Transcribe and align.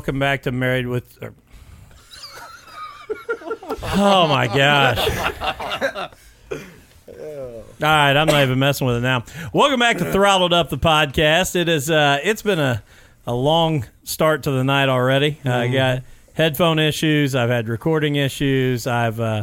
Welcome 0.00 0.18
back 0.18 0.44
to 0.44 0.50
Married 0.50 0.86
with. 0.86 1.22
er- 1.22 1.34
oh 3.82 4.26
my 4.28 4.46
gosh! 4.46 4.98
All 6.48 6.56
right, 7.82 8.16
I'm 8.16 8.26
not 8.26 8.42
even 8.42 8.58
messing 8.58 8.86
with 8.86 8.96
it 8.96 9.00
now. 9.02 9.24
Welcome 9.52 9.78
back 9.78 9.98
to 9.98 10.10
Throttled 10.10 10.54
Up 10.54 10.70
the 10.70 10.78
podcast. 10.78 11.54
It 11.54 11.68
is. 11.68 11.90
Uh, 11.90 12.18
it's 12.24 12.40
been 12.40 12.58
a 12.58 12.82
a 13.26 13.34
long 13.34 13.84
start 14.02 14.44
to 14.44 14.50
the 14.50 14.64
night 14.64 14.88
already. 14.88 15.38
I 15.44 15.68
got 15.68 16.02
headphone 16.32 16.78
issues. 16.78 17.34
I've 17.34 17.50
had 17.50 17.68
recording 17.68 18.16
issues. 18.16 18.86
I've. 18.86 19.20
Uh, 19.20 19.42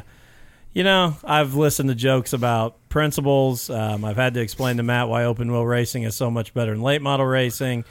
you 0.73 0.83
know, 0.83 1.15
I've 1.23 1.53
listened 1.53 1.89
to 1.89 1.95
jokes 1.95 2.33
about 2.33 2.77
principles. 2.89 3.69
Um, 3.69 4.03
I've 4.03 4.15
had 4.15 4.33
to 4.33 4.41
explain 4.41 4.77
to 4.77 4.83
Matt 4.83 5.07
why 5.07 5.25
open 5.25 5.51
wheel 5.51 5.67
racing 5.67 6.01
is 6.01 6.15
so 6.15 6.31
much 6.31 6.55
better 6.55 6.71
than 6.71 6.81
late 6.81 7.03
model 7.03 7.27
racing, 7.27 7.85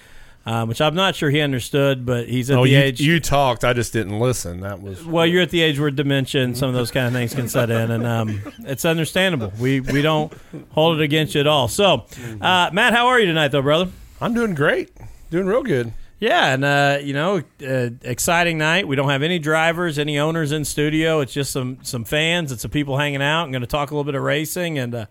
um, 0.47 0.69
which 0.69 0.81
I'm 0.81 0.95
not 0.95 1.15
sure 1.17 1.29
he 1.29 1.41
understood, 1.41 2.07
but 2.07 2.29
he's 2.29 2.51
at 2.51 2.57
Oh, 2.59 2.63
the 2.65 2.71
you, 2.71 2.79
age. 2.79 3.01
you 3.01 3.21
talked. 3.21 3.65
I 3.65 3.73
just 3.73 3.93
didn't 3.93 4.19
listen. 4.19 4.61
That 4.61 4.81
was 4.81 5.05
well, 5.05 5.27
you're 5.27 5.43
at 5.43 5.51
the 5.51 5.61
age 5.61 5.79
where 5.79 5.91
dementia 5.91 6.43
and 6.43 6.57
some 6.57 6.69
of 6.69 6.75
those 6.75 6.91
kind 6.91 7.07
of 7.09 7.13
things 7.13 7.35
can 7.35 7.49
set 7.49 7.69
in, 7.71 7.91
and 7.91 8.07
um, 8.07 8.41
it's 8.61 8.85
understandable. 8.85 9.53
We 9.59 9.81
we 9.81 10.03
don't 10.03 10.33
hold 10.71 10.99
it 10.99 11.03
against 11.03 11.35
you 11.35 11.41
at 11.41 11.47
all. 11.47 11.69
So, 11.69 12.07
uh, 12.41 12.71
Matt, 12.73 12.93
how 12.95 13.09
are 13.09 13.19
you 13.21 13.27
tonight, 13.27 13.49
though, 13.49 13.63
brother? 13.63 13.91
I'm 14.21 14.33
doing 14.35 14.55
great. 14.55 14.91
Doing 15.31 15.47
real 15.47 15.63
good. 15.63 15.93
Yeah, 16.19 16.55
and 16.55 16.65
uh, 16.65 16.99
you 17.03 17.13
know, 17.13 17.43
uh, 17.67 17.91
exciting 18.03 18.57
night. 18.57 18.89
We 18.89 18.97
don't 18.97 19.11
have 19.11 19.23
any 19.23 19.39
drivers, 19.39 19.99
any 19.99 20.19
owners 20.19 20.51
in 20.53 20.65
studio. 20.65 21.21
It's 21.21 21.33
just 21.35 21.53
some 21.53 21.79
some 21.83 22.05
fans. 22.05 22.53
It's 22.53 22.63
some 22.63 22.71
people 22.71 22.97
hanging 22.97 23.21
out. 23.21 23.43
I'm 23.45 23.51
going 23.51 23.61
to 23.61 23.67
talk 23.67 23.91
a 23.91 23.95
little 23.95 24.05
bit 24.05 24.15
of 24.15 24.23
racing 24.23 24.79
and 24.79 25.07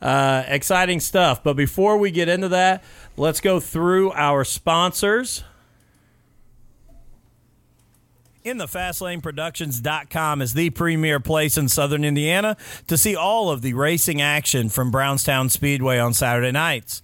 uh, 0.00 0.44
exciting 0.46 1.00
stuff. 1.00 1.42
But 1.42 1.54
before 1.54 1.96
we 1.96 2.10
get 2.10 2.28
into 2.28 2.48
that, 2.48 2.84
let's 3.16 3.40
go 3.40 3.60
through 3.60 4.12
our 4.12 4.44
sponsors. 4.44 5.44
In 8.44 8.58
the 8.58 8.66
FastLaneProductions.com 8.66 10.40
is 10.40 10.54
the 10.54 10.70
premier 10.70 11.18
place 11.18 11.58
in 11.58 11.68
southern 11.68 12.04
Indiana 12.04 12.56
to 12.86 12.96
see 12.96 13.16
all 13.16 13.50
of 13.50 13.60
the 13.60 13.74
racing 13.74 14.22
action 14.22 14.68
from 14.68 14.92
Brownstown 14.92 15.48
Speedway 15.48 15.98
on 15.98 16.14
Saturday 16.14 16.52
nights. 16.52 17.02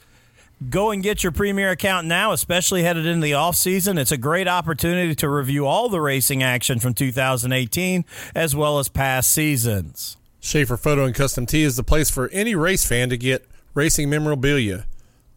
Go 0.70 0.92
and 0.92 1.02
get 1.02 1.24
your 1.24 1.32
premier 1.32 1.70
account 1.70 2.06
now, 2.06 2.30
especially 2.30 2.84
headed 2.84 3.06
into 3.06 3.24
the 3.24 3.34
off 3.34 3.56
season. 3.56 3.98
It's 3.98 4.12
a 4.12 4.16
great 4.16 4.46
opportunity 4.46 5.16
to 5.16 5.28
review 5.28 5.66
all 5.66 5.88
the 5.88 6.00
racing 6.00 6.44
action 6.44 6.78
from 6.78 6.94
2018 6.94 8.04
as 8.36 8.54
well 8.54 8.78
as 8.78 8.88
past 8.88 9.32
seasons. 9.32 10.16
Schaefer 10.44 10.76
Photo 10.76 11.04
and 11.04 11.14
Custom 11.14 11.46
Tee 11.46 11.62
is 11.62 11.76
the 11.76 11.84
place 11.84 12.10
for 12.10 12.28
any 12.30 12.56
race 12.56 12.84
fan 12.84 13.08
to 13.10 13.16
get 13.16 13.46
racing 13.74 14.10
memorabilia. 14.10 14.86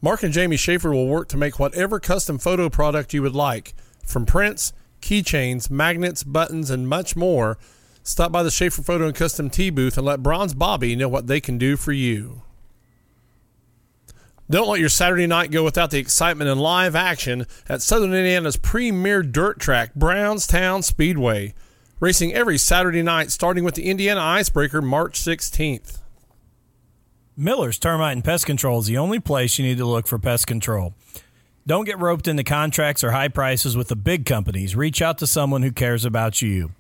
Mark 0.01 0.23
and 0.23 0.33
Jamie 0.33 0.57
Schaefer 0.57 0.91
will 0.91 1.07
work 1.07 1.27
to 1.29 1.37
make 1.37 1.59
whatever 1.59 1.99
custom 1.99 2.39
photo 2.39 2.69
product 2.69 3.13
you 3.13 3.21
would 3.21 3.35
like, 3.35 3.75
from 4.03 4.25
prints, 4.25 4.73
keychains, 5.01 5.69
magnets, 5.69 6.23
buttons, 6.23 6.71
and 6.71 6.89
much 6.89 7.15
more. 7.15 7.59
Stop 8.01 8.31
by 8.31 8.41
the 8.41 8.49
Schaefer 8.49 8.81
Photo 8.81 9.05
and 9.05 9.15
Custom 9.15 9.51
Tee 9.51 9.69
booth 9.69 9.95
and 9.95 10.07
let 10.07 10.23
Bronze 10.23 10.55
Bobby 10.55 10.95
know 10.95 11.07
what 11.07 11.27
they 11.27 11.39
can 11.39 11.59
do 11.59 11.77
for 11.77 11.91
you. 11.91 12.41
Don't 14.49 14.67
let 14.67 14.79
your 14.79 14.89
Saturday 14.89 15.27
night 15.27 15.51
go 15.51 15.63
without 15.63 15.91
the 15.91 15.99
excitement 15.99 16.49
and 16.49 16.59
live 16.59 16.95
action 16.95 17.45
at 17.69 17.83
Southern 17.83 18.13
Indiana's 18.13 18.57
premier 18.57 19.21
dirt 19.21 19.59
track, 19.59 19.93
Brownstown 19.93 20.81
Speedway. 20.81 21.53
Racing 22.01 22.33
every 22.33 22.57
Saturday 22.57 23.01
night, 23.01 23.31
starting 23.31 23.63
with 23.63 23.75
the 23.75 23.85
Indiana 23.85 24.19
Icebreaker 24.19 24.81
March 24.81 25.17
16th. 25.17 25.99
Miller's 27.37 27.79
Termite 27.79 28.17
and 28.17 28.23
Pest 28.23 28.45
Control 28.45 28.79
is 28.79 28.87
the 28.87 28.97
only 28.97 29.21
place 29.21 29.57
you 29.57 29.65
need 29.65 29.77
to 29.77 29.85
look 29.85 30.05
for 30.05 30.19
pest 30.19 30.45
control. 30.45 30.93
Don't 31.65 31.85
get 31.85 31.97
roped 31.97 32.27
into 32.27 32.43
contracts 32.43 33.01
or 33.01 33.11
high 33.11 33.29
prices 33.29 33.77
with 33.77 33.87
the 33.87 33.95
big 33.95 34.25
companies. 34.25 34.75
Reach 34.75 35.01
out 35.01 35.17
to 35.19 35.27
someone 35.27 35.61
who 35.61 35.71
cares 35.71 36.03
about 36.03 36.41
you. 36.41 36.71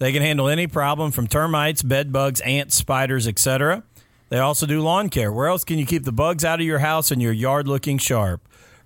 They 0.00 0.12
can 0.12 0.22
handle 0.22 0.48
any 0.48 0.66
problem 0.66 1.12
from 1.12 1.28
termites, 1.28 1.82
bed 1.82 2.12
bugs, 2.12 2.40
ants, 2.40 2.74
spiders, 2.74 3.28
etc. 3.28 3.84
They 4.28 4.38
also 4.40 4.66
do 4.66 4.80
lawn 4.80 5.08
care. 5.08 5.32
Where 5.32 5.46
else 5.46 5.62
can 5.62 5.78
you 5.78 5.86
keep 5.86 6.02
the 6.02 6.10
bugs 6.10 6.44
out 6.44 6.58
of 6.58 6.66
your 6.66 6.80
house 6.80 7.12
and 7.12 7.22
your 7.22 7.32
yard 7.32 7.68
looking 7.68 7.96
sharp? 7.96 8.40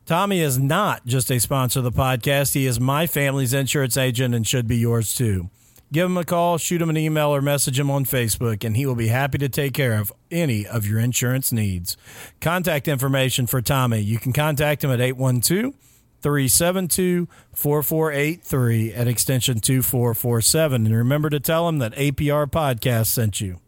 Tommy 0.07 0.39
is 0.39 0.57
not 0.57 1.05
just 1.05 1.29
a 1.29 1.39
sponsor 1.39 1.81
of 1.81 1.83
the 1.83 1.91
podcast, 1.91 2.55
he 2.55 2.65
is 2.65 2.79
my 2.79 3.05
family's 3.05 3.53
insurance 3.53 3.97
agent 3.97 4.33
and 4.33 4.47
should 4.47 4.67
be 4.67 4.77
yours 4.77 5.13
too. 5.13 5.51
Give 5.93 6.05
him 6.05 6.17
a 6.17 6.23
call, 6.23 6.57
shoot 6.57 6.81
him 6.81 6.89
an 6.89 6.97
email, 6.97 7.35
or 7.35 7.41
message 7.41 7.77
him 7.77 7.91
on 7.91 8.05
Facebook, 8.05 8.63
and 8.63 8.77
he 8.77 8.85
will 8.85 8.95
be 8.95 9.07
happy 9.07 9.37
to 9.39 9.49
take 9.49 9.73
care 9.73 9.99
of 9.99 10.13
any 10.31 10.65
of 10.65 10.85
your 10.85 10.99
insurance 10.99 11.51
needs. 11.51 11.97
Contact 12.39 12.87
information 12.87 13.45
for 13.45 13.61
Tommy. 13.61 13.99
You 13.99 14.17
can 14.17 14.31
contact 14.31 14.85
him 14.85 14.91
at 14.91 15.01
812 15.01 15.73
372 16.21 17.27
4483 17.53 18.93
at 18.93 19.07
extension 19.07 19.59
2447. 19.59 20.85
And 20.85 20.95
remember 20.95 21.29
to 21.29 21.39
tell 21.41 21.67
him 21.67 21.79
that 21.79 21.93
APR 21.95 22.47
Podcast 22.47 23.07
sent 23.07 23.41
you. 23.41 23.59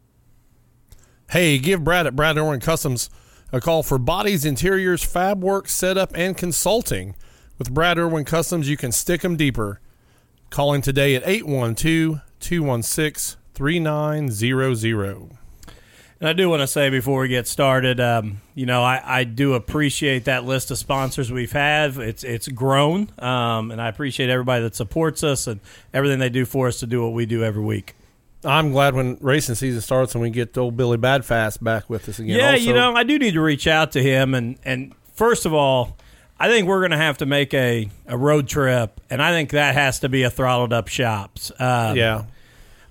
Hey, 1.30 1.58
give 1.58 1.84
Brad 1.84 2.06
at 2.06 2.16
Brad 2.16 2.38
Irwin 2.38 2.60
Customs 2.60 3.10
a 3.52 3.60
call 3.60 3.82
for 3.82 3.98
bodies, 3.98 4.44
interiors, 4.44 5.04
fab 5.04 5.42
work, 5.42 5.68
setup, 5.68 6.12
and 6.14 6.36
consulting. 6.36 7.14
With 7.58 7.72
Brad 7.72 7.98
Irwin 7.98 8.24
Customs, 8.24 8.68
you 8.68 8.76
can 8.76 8.92
stick 8.92 9.20
them 9.20 9.36
deeper. 9.36 9.80
Calling 10.54 10.82
today 10.82 11.16
at 11.16 11.26
812 11.26 12.20
216 12.38 13.40
3900. 13.54 15.28
And 16.20 16.28
I 16.28 16.32
do 16.32 16.48
want 16.48 16.60
to 16.60 16.68
say 16.68 16.90
before 16.90 17.22
we 17.22 17.26
get 17.26 17.48
started, 17.48 17.98
um, 17.98 18.40
you 18.54 18.64
know, 18.64 18.84
I, 18.84 19.02
I 19.04 19.24
do 19.24 19.54
appreciate 19.54 20.26
that 20.26 20.44
list 20.44 20.70
of 20.70 20.78
sponsors 20.78 21.32
we've 21.32 21.50
had. 21.50 21.96
It's 21.96 22.22
it's 22.22 22.46
grown, 22.46 23.10
um, 23.18 23.72
and 23.72 23.82
I 23.82 23.88
appreciate 23.88 24.30
everybody 24.30 24.62
that 24.62 24.76
supports 24.76 25.24
us 25.24 25.48
and 25.48 25.58
everything 25.92 26.20
they 26.20 26.28
do 26.28 26.44
for 26.44 26.68
us 26.68 26.78
to 26.78 26.86
do 26.86 27.02
what 27.02 27.14
we 27.14 27.26
do 27.26 27.42
every 27.42 27.64
week. 27.64 27.96
I'm 28.44 28.70
glad 28.70 28.94
when 28.94 29.18
racing 29.20 29.56
season 29.56 29.80
starts 29.80 30.14
and 30.14 30.22
we 30.22 30.30
get 30.30 30.56
old 30.56 30.76
Billy 30.76 30.98
Badfast 30.98 31.64
back 31.64 31.90
with 31.90 32.08
us 32.08 32.20
again. 32.20 32.38
Yeah, 32.38 32.52
Also, 32.52 32.62
you 32.62 32.74
know, 32.74 32.94
I 32.94 33.02
do 33.02 33.18
need 33.18 33.34
to 33.34 33.40
reach 33.40 33.66
out 33.66 33.90
to 33.90 34.00
him 34.00 34.34
and 34.34 34.56
and 34.64 34.94
first 35.14 35.46
of 35.46 35.52
all, 35.52 35.96
I 36.44 36.48
think 36.48 36.68
we're 36.68 36.80
going 36.80 36.90
to 36.90 36.98
have 36.98 37.18
to 37.18 37.26
make 37.26 37.54
a, 37.54 37.88
a 38.06 38.18
road 38.18 38.48
trip, 38.48 39.00
and 39.08 39.22
I 39.22 39.30
think 39.30 39.52
that 39.52 39.74
has 39.74 40.00
to 40.00 40.10
be 40.10 40.24
a 40.24 40.30
throttled 40.30 40.74
up 40.74 40.88
shops. 40.88 41.50
Um, 41.58 41.96
yeah. 41.96 42.24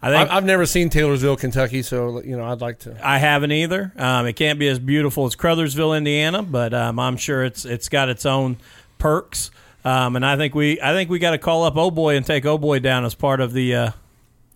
I 0.01 0.09
think 0.09 0.31
I've 0.31 0.43
never 0.43 0.65
seen 0.65 0.89
Taylorsville, 0.89 1.37
Kentucky, 1.37 1.83
so 1.83 2.21
you 2.23 2.35
know 2.35 2.45
I'd 2.45 2.61
like 2.61 2.79
to. 2.79 2.97
I 3.07 3.19
haven't 3.19 3.51
either. 3.51 3.93
Um, 3.95 4.25
it 4.25 4.33
can't 4.33 4.57
be 4.57 4.67
as 4.67 4.79
beautiful 4.79 5.25
as 5.27 5.35
Crothersville, 5.35 5.95
Indiana, 5.95 6.41
but 6.41 6.73
um, 6.73 6.99
I'm 6.99 7.15
sure 7.15 7.43
it's 7.43 7.63
it's 7.63 7.89
got 7.89 8.09
its 8.09 8.25
own 8.25 8.57
perks. 8.97 9.51
Um, 9.85 10.15
and 10.15 10.25
I 10.25 10.35
think 10.35 10.55
we 10.55 10.81
I 10.81 10.91
think 10.93 11.11
we 11.11 11.19
got 11.19 11.31
to 11.31 11.37
call 11.37 11.63
up 11.63 11.77
Oh 11.77 11.91
Boy 11.91 12.17
and 12.17 12.25
take 12.25 12.45
Oh 12.45 12.57
Boy 12.57 12.79
down 12.79 13.05
as 13.05 13.13
part 13.13 13.39
of 13.39 13.53
the. 13.53 13.75
Uh, 13.75 13.91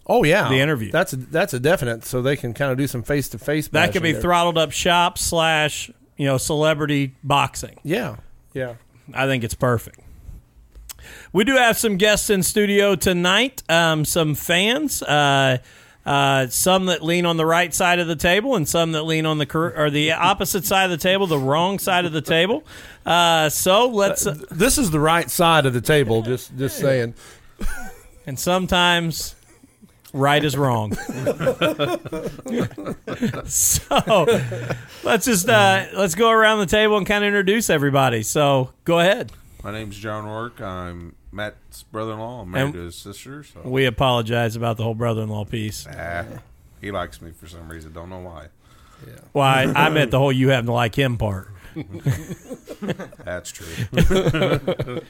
Oh 0.09 0.23
yeah, 0.23 0.47
The 0.49 0.59
interview. 0.59 0.89
That's 0.89 1.13
a, 1.13 1.17
that's 1.17 1.53
a 1.53 1.59
definite. 1.59 2.05
So 2.05 2.21
they 2.21 2.37
can 2.37 2.53
kind 2.53 2.71
of 2.71 2.77
do 2.77 2.87
some 2.87 3.03
face 3.03 3.29
to 3.29 3.37
face. 3.37 3.67
that 3.69 3.91
could 3.93 4.01
be 4.03 4.13
throttled 4.13 4.57
up 4.57 4.71
shop 4.71 5.17
slash 5.17 5.91
you 6.17 6.25
know 6.25 6.37
celebrity 6.37 7.13
boxing. 7.23 7.79
Yeah, 7.83 8.15
yeah. 8.53 8.75
I 9.13 9.25
think 9.25 9.43
it's 9.43 9.53
perfect. 9.55 9.99
We 11.33 11.43
do 11.43 11.55
have 11.55 11.77
some 11.77 11.97
guests 11.97 12.29
in 12.29 12.43
studio 12.43 12.95
tonight. 12.95 13.63
Um, 13.69 14.05
some 14.05 14.35
fans, 14.35 15.01
uh, 15.03 15.57
uh, 16.05 16.47
some 16.47 16.85
that 16.87 17.03
lean 17.03 17.25
on 17.25 17.37
the 17.37 17.45
right 17.45 17.73
side 17.73 17.99
of 17.99 18.07
the 18.07 18.15
table, 18.15 18.55
and 18.55 18.67
some 18.67 18.93
that 18.93 19.03
lean 19.03 19.25
on 19.25 19.37
the 19.37 19.45
cor- 19.45 19.73
or 19.77 19.89
the 19.89 20.11
opposite 20.13 20.65
side 20.65 20.85
of 20.85 20.91
the 20.91 20.97
table, 20.97 21.27
the 21.27 21.37
wrong 21.37 21.79
side 21.79 22.05
of 22.05 22.11
the 22.13 22.21
table. 22.21 22.63
Uh, 23.05 23.49
so 23.49 23.87
let's. 23.87 24.25
Uh, 24.25 24.35
This 24.51 24.77
is 24.77 24.91
the 24.91 24.99
right 24.99 25.29
side 25.29 25.65
of 25.65 25.73
the 25.73 25.81
table. 25.81 26.21
Just 26.21 26.57
just 26.57 26.77
saying. 26.77 27.13
and 28.25 28.37
sometimes 28.39 29.35
right 30.13 30.43
is 30.43 30.57
wrong. 30.57 30.93
so 33.45 34.25
let's 35.03 35.25
just 35.25 35.49
uh, 35.49 35.85
let's 35.95 36.15
go 36.15 36.29
around 36.29 36.59
the 36.59 36.65
table 36.67 36.97
and 36.97 37.05
kind 37.05 37.23
of 37.23 37.27
introduce 37.27 37.69
everybody. 37.69 38.23
So 38.23 38.71
go 38.85 38.99
ahead. 38.99 39.31
My 39.63 39.71
name's 39.71 39.97
John 39.97 40.25
Rourke. 40.25 40.61
I'm 40.61 41.15
Matt's 41.31 41.83
brother-in-law. 41.83 42.41
I'm 42.41 42.51
married 42.51 42.65
And- 42.65 42.73
to 42.75 42.79
his 42.81 42.95
sister. 42.95 43.43
So 43.43 43.61
We 43.63 43.85
apologize 43.85 44.55
about 44.55 44.77
the 44.77 44.83
whole 44.83 44.95
brother-in-law 44.95 45.45
piece. 45.45 45.85
ah, 45.89 46.25
he 46.81 46.91
likes 46.91 47.21
me 47.21 47.31
for 47.31 47.47
some 47.47 47.67
reason. 47.69 47.93
Don't 47.93 48.09
know 48.09 48.19
why. 48.19 48.47
Why 49.31 49.71
I 49.75 49.89
meant 49.89 50.09
the 50.11 50.17
whole 50.17 50.31
you 50.31 50.49
having 50.49 50.65
to 50.67 50.71
like 50.71 50.97
him 50.97 51.17
part. 51.17 51.49
That's 53.23 53.51
true. 53.51 53.67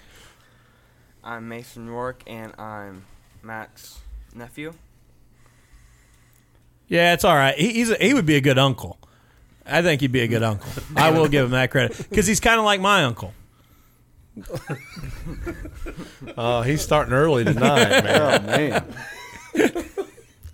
I'm 1.23 1.47
Mason 1.47 1.89
Rourke, 1.89 2.21
and 2.27 2.53
I'm 2.59 3.05
Matt's 3.41 3.99
nephew. 4.35 4.73
Yeah, 6.87 7.13
it's 7.13 7.23
all 7.25 7.35
right. 7.35 7.55
He, 7.57 7.73
he's 7.73 7.89
a, 7.89 7.95
he 7.95 8.13
would 8.13 8.25
be 8.25 8.35
a 8.35 8.41
good 8.41 8.57
uncle. 8.57 8.97
I 9.65 9.81
think 9.81 9.99
he'd 10.01 10.11
be 10.11 10.21
a 10.21 10.27
good 10.27 10.43
uncle. 10.43 10.69
I 10.95 11.11
will 11.11 11.27
give 11.27 11.45
him 11.45 11.51
that 11.51 11.71
credit 11.71 11.97
because 12.09 12.25
he's 12.25 12.39
kind 12.39 12.57
of 12.59 12.65
like 12.65 12.79
my 12.81 13.03
uncle. 13.03 13.33
Uh, 16.35 16.61
he's 16.61 16.81
starting 16.81 17.13
early 17.13 17.43
tonight, 17.43 17.89
man. 18.03 18.83
Oh 19.55 19.63
man. 19.65 19.85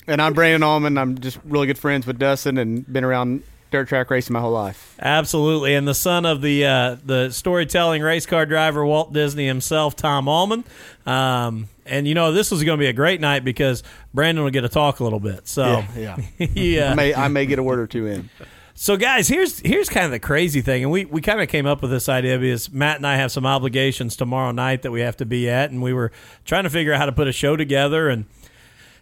and 0.07 0.21
I'm 0.21 0.33
Brandon 0.33 0.63
Allman. 0.63 0.97
I'm 0.97 1.17
just 1.17 1.37
really 1.43 1.67
good 1.67 1.77
friends 1.77 2.07
with 2.07 2.17
Dustin 2.19 2.57
and 2.57 2.91
been 2.91 3.03
around 3.03 3.43
dirt 3.71 3.89
track 3.89 4.09
racing 4.09 4.33
my 4.33 4.39
whole 4.39 4.51
life. 4.51 4.95
Absolutely, 5.01 5.73
and 5.73 5.85
the 5.87 5.95
son 5.95 6.25
of 6.25 6.41
the 6.41 6.65
uh, 6.65 6.97
the 7.03 7.31
storytelling 7.31 8.01
race 8.01 8.25
car 8.25 8.45
driver 8.45 8.85
Walt 8.85 9.11
Disney 9.11 9.45
himself, 9.47 9.95
Tom 9.95 10.27
Allman. 10.27 10.63
Um, 11.05 11.67
and 11.85 12.07
you 12.07 12.13
know 12.13 12.31
this 12.31 12.51
was 12.51 12.63
going 12.63 12.77
to 12.77 12.81
be 12.81 12.87
a 12.87 12.93
great 12.93 13.21
night 13.21 13.43
because 13.43 13.83
Brandon 14.13 14.43
will 14.43 14.51
get 14.51 14.61
to 14.61 14.69
talk 14.69 14.99
a 14.99 15.03
little 15.03 15.19
bit. 15.19 15.47
So 15.47 15.83
yeah. 15.95 16.17
he, 16.37 16.79
uh, 16.79 16.91
I 16.93 16.95
may 16.95 17.15
I 17.15 17.27
may 17.27 17.45
get 17.45 17.59
a 17.59 17.63
word 17.63 17.79
or 17.79 17.87
two 17.87 18.07
in. 18.07 18.29
So, 18.75 18.97
guys, 18.97 19.27
here's 19.27 19.59
here's 19.59 19.87
kind 19.87 20.05
of 20.05 20.11
the 20.11 20.19
crazy 20.19 20.61
thing, 20.61 20.81
and 20.81 20.91
we, 20.91 21.05
we 21.05 21.21
kind 21.21 21.39
of 21.39 21.47
came 21.47 21.67
up 21.67 21.83
with 21.83 21.91
this 21.91 22.09
idea 22.09 22.39
because 22.39 22.71
Matt 22.71 22.97
and 22.97 23.05
I 23.05 23.17
have 23.17 23.31
some 23.31 23.45
obligations 23.45 24.15
tomorrow 24.15 24.51
night 24.51 24.81
that 24.81 24.91
we 24.91 25.01
have 25.01 25.15
to 25.17 25.25
be 25.27 25.47
at, 25.47 25.69
and 25.69 25.81
we 25.81 25.93
were 25.93 26.11
trying 26.43 26.63
to 26.63 26.71
figure 26.71 26.91
out 26.91 26.97
how 26.97 27.05
to 27.05 27.11
put 27.11 27.27
a 27.27 27.31
show 27.31 27.55
together, 27.55 28.09
and 28.09 28.25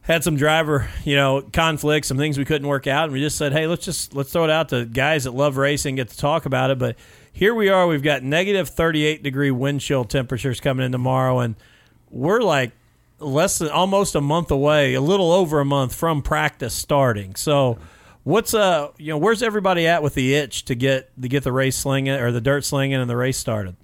had 0.02 0.24
some 0.24 0.36
driver 0.36 0.90
you 1.06 1.16
know 1.16 1.42
conflicts, 1.54 2.10
some 2.10 2.18
things 2.18 2.38
we 2.38 2.44
couldn't 2.44 2.68
work 2.68 2.86
out, 2.86 3.06
and 3.06 3.14
we 3.14 3.22
just 3.22 3.38
said, 3.38 3.54
hey, 3.54 3.66
let's 3.66 3.86
just 3.86 4.14
let's 4.14 4.34
throw 4.34 4.44
it 4.44 4.50
out 4.50 4.70
to 4.70 4.84
guys 4.86 5.24
that 5.24 5.32
love 5.32 5.56
racing, 5.56 5.96
get 5.96 6.10
to 6.10 6.18
talk 6.18 6.46
about 6.46 6.70
it. 6.70 6.78
But 6.78 6.98
here 7.32 7.56
we 7.56 7.70
are, 7.70 7.88
we've 7.88 8.04
got 8.04 8.24
negative 8.24 8.68
38 8.68 9.24
degree 9.24 9.52
wind 9.52 9.80
chill 9.80 10.04
temperatures 10.04 10.60
coming 10.60 10.86
in 10.86 10.92
tomorrow, 10.92 11.40
and 11.40 11.56
we're 12.12 12.42
like 12.42 12.72
less 13.20 13.58
than 13.60 13.70
almost 13.70 14.16
a 14.16 14.22
month 14.22 14.52
away, 14.52 14.94
a 14.94 15.02
little 15.02 15.32
over 15.32 15.60
a 15.60 15.66
month 15.66 15.96
from 15.96 16.22
practice 16.22 16.74
starting. 16.74 17.36
So, 17.36 17.78
what's 18.24 18.54
uh, 18.54 18.90
you 18.98 19.08
know, 19.08 19.18
where's 19.18 19.42
everybody 19.42 19.88
at 19.88 20.04
with 20.04 20.14
the 20.14 20.36
itch 20.36 20.66
to 20.66 20.76
get 20.76 21.10
to 21.22 21.28
get 21.28 21.44
the 21.44 21.52
race 21.52 21.78
slinging 21.78 22.14
or 22.14 22.32
the 22.32 22.42
dirt 22.42 22.66
slinging 22.66 23.00
and 23.00 23.10
the 23.10 23.18
race 23.18 23.38
started? 23.38 23.76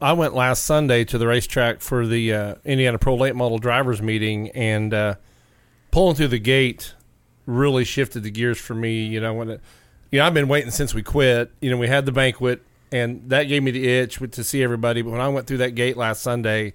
I 0.00 0.14
went 0.14 0.34
last 0.34 0.64
Sunday 0.64 1.04
to 1.04 1.18
the 1.18 1.26
racetrack 1.26 1.80
for 1.80 2.06
the 2.06 2.32
uh, 2.32 2.54
Indiana 2.64 2.98
Pro 2.98 3.14
Late 3.14 3.36
Model 3.36 3.58
Drivers 3.58 4.02
meeting, 4.02 4.50
and 4.50 4.92
uh, 4.92 5.14
pulling 5.90 6.16
through 6.16 6.28
the 6.28 6.38
gate 6.38 6.94
really 7.46 7.84
shifted 7.84 8.22
the 8.22 8.30
gears 8.30 8.58
for 8.58 8.74
me. 8.74 9.04
You 9.04 9.20
know, 9.20 9.34
when 9.34 9.50
it, 9.50 9.60
you 10.10 10.18
know 10.18 10.26
I've 10.26 10.34
been 10.34 10.48
waiting 10.48 10.70
since 10.70 10.94
we 10.94 11.02
quit. 11.02 11.50
You 11.60 11.70
know, 11.70 11.76
we 11.76 11.88
had 11.88 12.06
the 12.06 12.12
banquet, 12.12 12.62
and 12.90 13.28
that 13.30 13.44
gave 13.44 13.62
me 13.62 13.70
the 13.70 13.88
itch 13.88 14.18
to 14.18 14.44
see 14.44 14.62
everybody. 14.62 15.02
But 15.02 15.10
when 15.10 15.20
I 15.20 15.28
went 15.28 15.46
through 15.46 15.58
that 15.58 15.74
gate 15.74 15.96
last 15.96 16.22
Sunday, 16.22 16.74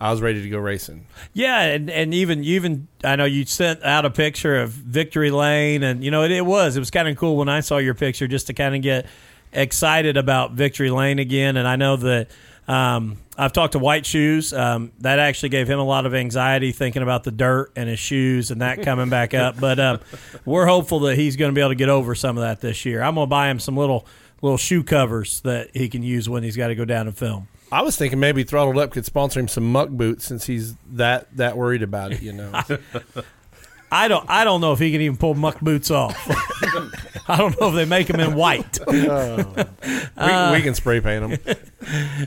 I 0.00 0.10
was 0.10 0.20
ready 0.20 0.42
to 0.42 0.48
go 0.50 0.58
racing. 0.58 1.06
Yeah, 1.32 1.62
and, 1.62 1.88
and 1.88 2.12
even 2.12 2.44
you 2.44 2.56
even 2.56 2.88
I 3.02 3.16
know 3.16 3.24
you 3.24 3.46
sent 3.46 3.82
out 3.82 4.04
a 4.04 4.10
picture 4.10 4.56
of 4.56 4.70
Victory 4.70 5.30
Lane, 5.30 5.82
and 5.82 6.04
you 6.04 6.10
know 6.10 6.22
it, 6.22 6.30
it 6.30 6.44
was 6.44 6.76
it 6.76 6.80
was 6.80 6.90
kind 6.90 7.08
of 7.08 7.16
cool 7.16 7.36
when 7.36 7.48
I 7.48 7.60
saw 7.60 7.78
your 7.78 7.94
picture 7.94 8.28
just 8.28 8.48
to 8.48 8.52
kind 8.52 8.74
of 8.74 8.82
get 8.82 9.06
excited 9.52 10.16
about 10.16 10.52
Victory 10.52 10.90
Lane 10.90 11.18
again. 11.18 11.56
And 11.56 11.66
I 11.66 11.76
know 11.76 11.96
that 11.96 12.30
um, 12.68 13.16
I've 13.38 13.52
talked 13.52 13.72
to 13.72 13.78
White 13.78 14.04
Shoes. 14.04 14.52
Um, 14.52 14.92
that 15.00 15.18
actually 15.18 15.48
gave 15.50 15.68
him 15.68 15.78
a 15.78 15.84
lot 15.84 16.04
of 16.04 16.14
anxiety 16.14 16.72
thinking 16.72 17.02
about 17.02 17.24
the 17.24 17.30
dirt 17.30 17.72
and 17.74 17.88
his 17.88 17.98
shoes 17.98 18.50
and 18.50 18.60
that 18.60 18.82
coming 18.82 19.08
back 19.08 19.34
up. 19.34 19.56
But 19.66 19.80
um, 19.80 20.00
we're 20.44 20.66
hopeful 20.66 21.00
that 21.00 21.16
he's 21.16 21.36
going 21.36 21.50
to 21.50 21.54
be 21.54 21.60
able 21.60 21.70
to 21.70 21.76
get 21.76 21.88
over 21.88 22.14
some 22.14 22.36
of 22.36 22.42
that 22.42 22.60
this 22.60 22.84
year. 22.84 23.02
I'm 23.02 23.14
going 23.14 23.26
to 23.26 23.30
buy 23.30 23.48
him 23.48 23.58
some 23.58 23.76
little 23.76 24.06
little 24.42 24.58
shoe 24.58 24.84
covers 24.84 25.40
that 25.40 25.70
he 25.74 25.88
can 25.88 26.02
use 26.02 26.28
when 26.28 26.42
he's 26.42 26.56
got 26.56 26.68
to 26.68 26.74
go 26.74 26.84
down 26.84 27.06
and 27.06 27.16
film. 27.16 27.48
I 27.72 27.82
was 27.82 27.96
thinking 27.96 28.20
maybe 28.20 28.44
Throttled 28.44 28.78
Up 28.78 28.92
could 28.92 29.04
sponsor 29.04 29.40
him 29.40 29.48
some 29.48 29.70
muck 29.72 29.88
boots 29.88 30.24
since 30.24 30.46
he's 30.46 30.74
that 30.92 31.34
that 31.36 31.56
worried 31.56 31.82
about 31.82 32.12
it. 32.12 32.22
You 32.22 32.32
know. 32.32 32.52
I 33.90 34.08
don't. 34.08 34.28
I 34.28 34.44
don't 34.44 34.60
know 34.60 34.72
if 34.72 34.78
he 34.80 34.90
can 34.92 35.00
even 35.00 35.16
pull 35.16 35.34
muck 35.34 35.60
boots 35.60 35.90
off. 35.90 36.16
I 37.28 37.36
don't 37.36 37.58
know 37.60 37.68
if 37.68 37.74
they 37.74 37.84
make 37.84 38.08
them 38.08 38.20
in 38.20 38.34
white. 38.34 38.78
we, 38.88 39.00
we 39.00 40.62
can 40.62 40.74
spray 40.74 41.00
paint 41.00 41.38
them. 41.40 41.56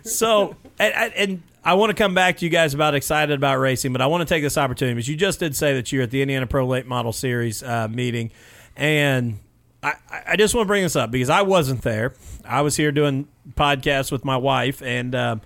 So, 0.04 0.56
and, 0.80 0.94
and- 0.94 1.14
and 1.16 1.44
I 1.64 1.74
want 1.74 1.90
to 1.90 1.94
come 1.94 2.14
back 2.14 2.38
to 2.38 2.46
you 2.46 2.50
guys 2.50 2.74
about 2.74 2.96
excited 2.96 3.38
about 3.38 3.58
racing, 3.60 3.92
but 3.92 4.02
I 4.02 4.08
want 4.08 4.22
to 4.22 4.34
take 4.34 4.42
this 4.42 4.58
opportunity 4.58 4.96
because 4.96 5.10
you 5.10 5.18
just 5.18 5.40
did 5.42 5.56
say 5.56 5.74
that 5.74 5.92
you're 5.92 6.04
at 6.04 6.12
the 6.12 6.22
Indiana 6.22 6.48
Pro 6.48 6.66
Late 6.66 6.86
Model 6.86 7.12
Series 7.12 7.62
uh, 7.62 7.90
meeting, 7.90 8.32
and 8.78 9.40
I, 9.82 9.94
I 10.28 10.36
just 10.36 10.54
want 10.54 10.66
to 10.66 10.68
bring 10.68 10.84
this 10.84 10.96
up 10.96 11.10
because 11.12 11.30
I 11.30 11.42
wasn't 11.42 11.82
there. 11.84 12.14
I 12.44 12.62
was 12.62 12.76
here 12.76 12.92
doing 12.92 13.28
podcasts 13.56 14.12
with 14.12 14.26
my 14.26 14.36
wife, 14.38 14.82
and 14.82 15.16
um, 15.16 15.42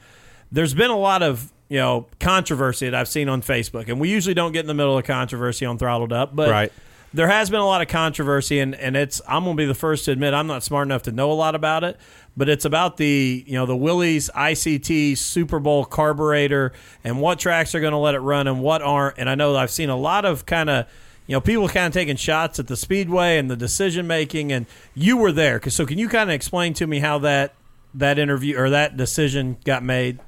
there's 0.52 0.74
been 0.74 0.90
a 0.92 0.98
lot 0.98 1.22
of 1.22 1.52
you 1.70 1.78
know 1.80 2.08
controversy 2.20 2.90
that 2.90 2.96
I've 3.00 3.08
seen 3.08 3.30
on 3.30 3.42
Facebook, 3.42 3.90
and 3.90 4.00
we 4.00 4.10
usually 4.10 4.34
don't 4.34 4.52
get 4.52 4.62
in 4.62 4.68
the 4.68 4.74
middle 4.74 4.98
of 4.98 5.04
controversy 5.06 5.66
on 5.66 5.78
Throttled 5.78 6.12
Up, 6.14 6.36
but 6.36 6.50
Right. 6.50 6.72
there 7.14 7.28
has 7.28 7.50
been 7.52 7.60
a 7.60 7.66
lot 7.66 7.82
of 7.82 7.88
controversy 7.88 8.60
and, 8.60 8.74
and 8.76 8.96
it's 8.98 9.22
I'm 9.28 9.44
gonna 9.44 9.56
be 9.56 9.66
the 9.66 9.76
first 9.76 10.06
to 10.06 10.12
admit 10.12 10.34
I'm 10.34 10.48
not 10.48 10.64
smart 10.64 10.88
enough 10.88 11.04
to 11.04 11.12
know 11.12 11.32
a 11.32 11.34
lot 11.34 11.54
about 11.54 11.84
it, 11.84 11.98
but 12.36 12.50
it's 12.50 12.66
about 12.66 12.98
the 12.98 13.44
you 13.46 13.54
know 13.54 13.68
the 13.68 13.76
Willys 13.78 14.32
ICT 14.36 15.16
Super 15.18 15.60
Bowl 15.60 15.86
carburetor 15.86 16.74
and 17.04 17.22
what 17.22 17.38
tracks 17.38 17.76
are 17.76 17.80
gonna 17.82 18.00
let 18.00 18.16
it 18.16 18.20
run 18.20 18.48
and 18.48 18.62
what 18.62 18.82
aren't. 18.82 19.20
And 19.20 19.30
I 19.30 19.36
know 19.36 19.56
I've 19.56 19.70
seen 19.72 19.90
a 19.90 19.98
lot 19.98 20.26
of 20.26 20.46
kind 20.48 20.70
of 20.72 20.88
you 21.28 21.34
know 21.34 21.42
people 21.42 21.68
kind 21.70 21.88
of 21.88 21.94
taking 21.94 22.16
shots 22.16 22.60
at 22.60 22.68
the 22.68 22.78
speedway 22.78 23.38
and 23.38 23.50
the 23.50 23.56
decision 23.56 24.08
making. 24.08 24.52
And 24.52 24.66
you 24.94 25.18
were 25.18 25.32
there. 25.32 25.62
so 25.70 25.86
can 25.86 25.98
you 25.98 26.10
kind 26.10 26.30
of 26.30 26.34
explain 26.34 26.74
to 26.76 26.88
me 26.88 27.00
how 27.00 27.20
that 27.20 27.54
that 27.94 28.20
interview 28.20 28.58
or 28.58 28.70
that 28.70 28.98
decision 28.98 29.58
got 29.64 29.84
made? 29.84 30.20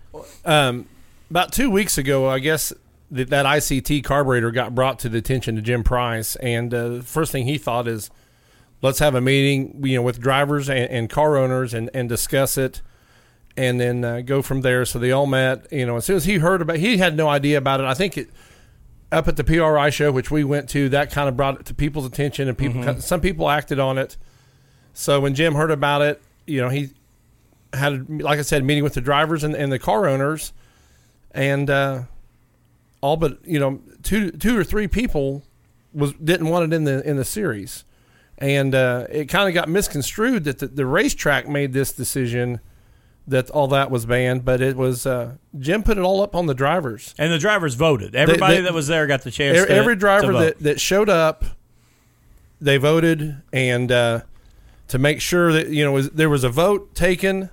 Um, 0.46 0.88
about 1.30 1.52
two 1.52 1.70
weeks 1.70 1.98
ago, 1.98 2.30
I 2.30 2.40
guess 2.40 2.72
that, 3.12 3.30
that 3.30 3.46
ICT 3.46 4.04
carburetor 4.04 4.52
got 4.52 4.76
brought 4.76 5.00
to 5.00 5.10
the 5.10 5.18
attention 5.18 5.56
to 5.56 5.62
Jim 5.62 5.84
Price, 5.84 6.36
and 6.38 6.74
uh, 6.74 6.90
the 6.90 7.04
first 7.04 7.32
thing 7.32 7.46
he 7.46 7.58
thought 7.58 7.88
is, 7.88 8.10
let's 8.82 9.00
have 9.00 9.16
a 9.16 9.22
meeting, 9.22 9.82
you 9.84 9.96
know, 9.96 10.02
with 10.02 10.20
drivers 10.20 10.70
and, 10.70 10.90
and 10.90 11.10
car 11.10 11.38
owners 11.38 11.74
and, 11.74 11.90
and 11.94 12.08
discuss 12.08 12.58
it, 12.58 12.82
and 13.58 13.80
then 13.80 14.04
uh, 14.04 14.22
go 14.22 14.42
from 14.42 14.62
there. 14.62 14.86
So 14.86 15.00
they 15.00 15.12
all 15.12 15.26
met. 15.26 15.72
You 15.72 15.86
know, 15.86 15.98
as 15.98 16.06
soon 16.06 16.18
as 16.18 16.26
he 16.26 16.38
heard 16.38 16.62
about, 16.62 16.78
he 16.78 16.98
had 16.98 17.16
no 17.16 17.28
idea 17.28 17.58
about 17.58 17.80
it. 17.80 17.86
I 17.86 17.94
think 17.94 18.18
it 18.18 18.30
up 19.16 19.30
at 19.30 19.38
the 19.38 19.44
PRI 19.44 19.90
show, 19.90 20.12
which 20.12 20.30
we 20.30 20.44
went 20.44 20.70
to, 20.72 20.90
that 20.90 21.10
kind 21.10 21.30
of 21.30 21.38
brought 21.38 21.62
it 21.62 21.66
to 21.68 21.74
people's 21.74 22.06
attention, 22.06 22.50
and 22.50 22.58
people, 22.58 23.00
some 23.00 23.22
people 23.22 23.50
acted 23.50 23.80
on 23.80 23.98
it. 23.98 24.18
So 24.94 25.22
when 25.22 25.34
Jim 25.36 25.56
heard 25.56 25.72
about 25.72 26.02
it, 26.02 26.22
you 26.46 26.62
know, 26.62 26.68
he 26.68 26.90
had, 27.74 28.22
like 28.22 28.40
I 28.40 28.42
said, 28.42 28.62
a 28.62 28.66
meeting 28.66 28.84
with 28.84 28.94
the 28.94 29.02
drivers 29.02 29.44
and, 29.44 29.56
and 29.56 29.72
the 29.72 29.80
car 29.80 30.06
owners, 30.06 30.52
and 31.32 31.70
uh, 31.70 32.04
all 33.02 33.18
but 33.18 33.40
you 33.46 33.60
know 33.60 33.82
two 34.04 34.32
two 34.32 34.58
or 34.58 34.64
three 34.64 34.88
people 34.88 35.44
was 35.94 36.14
didn't 36.14 36.48
want 36.50 36.72
it 36.72 36.76
in 36.76 36.84
the 36.84 37.08
in 37.08 37.18
the 37.18 37.26
series, 37.26 37.84
and 38.38 38.76
uh, 38.76 39.06
it 39.10 39.26
kind 39.26 39.48
of 39.48 39.54
got 39.54 39.70
misconstrued 39.70 40.44
that 40.46 40.60
the, 40.60 40.68
the 40.68 40.86
racetrack 40.86 41.48
made 41.48 41.74
this 41.74 41.92
decision 41.92 42.60
that 43.28 43.50
all 43.50 43.68
that 43.70 43.90
was 43.90 44.06
banned, 44.06 44.46
but 44.46 44.62
it 44.62 44.76
was 44.76 45.06
uh, 45.06 45.36
Jim 45.58 45.84
put 45.84 45.98
it 45.98 46.02
all 46.02 46.22
up 46.22 46.36
on 46.36 46.46
the 46.46 46.54
drivers. 46.54 47.16
And 47.18 47.32
the 47.32 47.40
drivers 47.40 47.74
voted. 47.76 48.16
Everybody 48.16 48.58
they- 48.58 48.62
that 48.62 48.74
was 48.74 48.88
there 48.88 49.08
got 49.08 49.24
the 49.24 49.32
chance. 49.32 49.58
E- 49.58 49.66
to, 49.66 49.72
Every 49.72 49.96
driver 49.96 50.32
that, 50.34 50.60
that 50.60 50.80
showed 50.80 51.10
up, 51.10 51.44
they 52.62 52.78
voted, 52.78 53.42
and 53.52 53.92
uh, 53.92 54.22
to 54.90 54.98
make 55.00 55.22
sure 55.22 55.52
that 55.54 55.70
you 55.70 55.84
know 55.84 55.92
was, 55.92 56.10
there 56.12 56.30
was 56.30 56.44
a 56.44 56.50
vote 56.50 56.94
taken, 56.96 57.50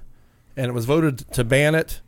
and 0.56 0.66
it 0.66 0.72
was 0.72 0.84
voted 0.84 1.18
to 1.32 1.44
ban 1.44 1.74
it. 1.74 2.00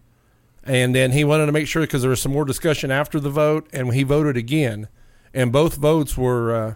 And 0.67 0.95
then 0.95 1.13
he 1.13 1.25
wanted 1.25 1.47
to 1.47 1.53
make 1.53 1.67
sure 1.67 1.83
because 1.83 2.01
there 2.01 2.09
was 2.11 2.23
some 2.23 2.33
more 2.33 2.47
discussion 2.47 2.91
after 2.91 3.21
the 3.21 3.29
vote, 3.29 3.69
and 3.73 3.93
he 3.93 4.03
voted 4.03 4.37
again, 4.39 4.89
and 5.35 5.53
both 5.53 5.75
votes 5.77 6.17
were, 6.17 6.55
uh, 6.55 6.75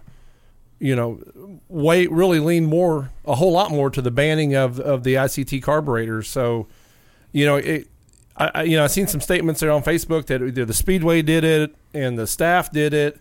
you 0.79 0.95
know, 0.95 1.19
way 1.67 2.05
really 2.05 2.39
leaned 2.39 2.67
more 2.67 3.09
a 3.25 3.33
whole 3.35 3.51
lot 3.51 3.71
more 3.71 3.89
to 3.89 4.01
the 4.01 4.11
banning 4.11 4.53
of 4.55 4.79
of 4.79 5.03
the 5.03 5.15
ICT 5.15 5.63
carburetors. 5.63 6.27
So, 6.29 6.67
you 7.31 7.45
know, 7.45 7.55
it. 7.57 7.87
I, 8.35 8.51
I- 8.55 8.63
you 8.63 8.77
know, 8.77 8.83
I've 8.85 8.91
seen 8.91 9.07
some 9.07 9.21
statements 9.21 9.59
there 9.59 9.71
on 9.71 9.83
Facebook 9.83 10.25
that 10.27 10.41
either 10.41 10.65
the 10.65 10.73
Speedway 10.73 11.21
did 11.21 11.43
it 11.43 11.75
and 11.93 12.17
the 12.17 12.25
staff 12.27 12.71
did 12.71 12.93
it, 12.93 13.19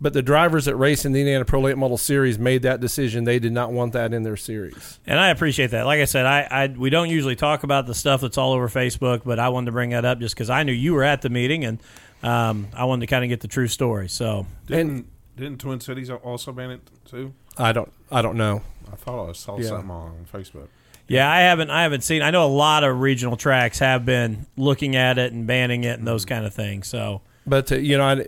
but 0.00 0.12
the 0.12 0.22
drivers 0.22 0.64
that 0.66 0.76
race 0.76 1.04
in 1.04 1.12
the 1.12 1.20
Indiana 1.20 1.44
Pro 1.44 1.60
Late 1.60 1.76
Model 1.76 1.98
Series 1.98 2.38
made 2.38 2.62
that 2.62 2.80
decision. 2.80 3.24
They 3.24 3.38
did 3.38 3.52
not 3.52 3.72
want 3.72 3.92
that 3.94 4.14
in 4.14 4.22
their 4.22 4.36
series. 4.36 4.98
And 5.06 5.18
I 5.20 5.28
appreciate 5.30 5.72
that. 5.72 5.84
Like 5.86 6.00
I 6.00 6.04
said, 6.06 6.24
I, 6.24 6.40
I 6.50 6.66
we 6.68 6.88
don't 6.88 7.10
usually 7.10 7.36
talk 7.36 7.64
about 7.64 7.86
the 7.86 7.94
stuff 7.94 8.20
that's 8.22 8.38
all 8.38 8.52
over 8.52 8.68
Facebook, 8.68 9.22
but 9.24 9.38
I 9.38 9.48
wanted 9.50 9.66
to 9.66 9.72
bring 9.72 9.90
that 9.90 10.04
up 10.04 10.18
just 10.20 10.34
because 10.34 10.48
I 10.50 10.62
knew 10.62 10.72
you 10.72 10.94
were 10.94 11.04
at 11.04 11.20
the 11.22 11.28
meeting 11.30 11.64
and 11.64 11.80
um, 12.22 12.68
I 12.74 12.84
wanted 12.84 13.00
to 13.00 13.06
kind 13.08 13.24
of 13.24 13.28
get 13.28 13.40
the 13.40 13.48
true 13.48 13.68
story. 13.68 14.08
So 14.08 14.46
Didn't 14.66 15.06
didn't 15.36 15.58
Twin 15.60 15.80
Cities 15.80 16.10
also 16.10 16.52
ban 16.52 16.70
it 16.70 16.80
too? 17.06 17.32
I 17.58 17.72
don't, 17.72 17.90
I 18.10 18.22
don't 18.22 18.36
know. 18.36 18.62
I 18.92 18.96
thought 18.96 19.28
I 19.28 19.32
saw 19.32 19.58
Yeah. 19.58 19.68
something 19.68 19.90
on 19.90 20.26
Facebook. 20.32 20.68
Yeah, 21.10 21.28
I 21.28 21.40
haven't 21.40 21.70
I 21.70 21.82
haven't 21.82 22.02
seen. 22.02 22.22
I 22.22 22.30
know 22.30 22.46
a 22.46 22.46
lot 22.46 22.84
of 22.84 23.00
regional 23.00 23.36
tracks 23.36 23.80
have 23.80 24.04
been 24.04 24.46
looking 24.56 24.94
at 24.94 25.18
it 25.18 25.32
and 25.32 25.44
banning 25.44 25.82
it 25.82 25.98
and 25.98 26.06
those 26.06 26.24
kind 26.24 26.46
of 26.46 26.54
things. 26.54 26.86
So 26.86 27.22
But 27.44 27.72
uh, 27.72 27.76
you 27.76 27.98
know, 27.98 28.04
I, 28.04 28.26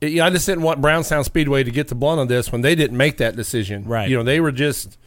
you 0.00 0.16
know, 0.16 0.24
I 0.24 0.30
just 0.30 0.46
didn't 0.46 0.64
want 0.64 0.80
Brownstown 0.80 1.22
Speedway 1.22 1.62
to 1.62 1.70
get 1.70 1.86
the 1.86 1.94
blunt 1.94 2.18
on 2.18 2.26
this 2.26 2.50
when 2.50 2.62
they 2.62 2.74
didn't 2.74 2.96
make 2.96 3.18
that 3.18 3.36
decision. 3.36 3.84
Right. 3.84 4.10
You 4.10 4.16
know, 4.16 4.24
they 4.24 4.40
were 4.40 4.50
just 4.50 4.98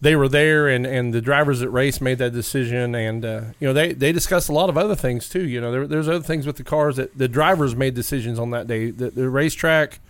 they 0.00 0.16
were 0.16 0.30
there, 0.30 0.66
and, 0.66 0.86
and 0.86 1.12
the 1.12 1.20
drivers 1.20 1.60
at 1.60 1.70
race 1.70 2.00
made 2.00 2.16
that 2.18 2.32
decision, 2.32 2.94
and 2.94 3.22
uh, 3.22 3.40
you 3.60 3.68
know 3.68 3.74
they, 3.74 3.92
they 3.92 4.12
discussed 4.12 4.48
a 4.48 4.54
lot 4.54 4.70
of 4.70 4.78
other 4.78 4.96
things 4.96 5.28
too. 5.28 5.46
You 5.46 5.60
know, 5.60 5.70
there, 5.70 5.86
there's 5.86 6.08
other 6.08 6.24
things 6.24 6.46
with 6.46 6.56
the 6.56 6.64
cars 6.64 6.96
that 6.96 7.18
the 7.18 7.28
drivers 7.28 7.76
made 7.76 7.92
decisions 7.92 8.38
on 8.38 8.48
that 8.52 8.66
day. 8.66 8.92
The, 8.92 9.10
the 9.10 9.28
racetrack, 9.28 10.00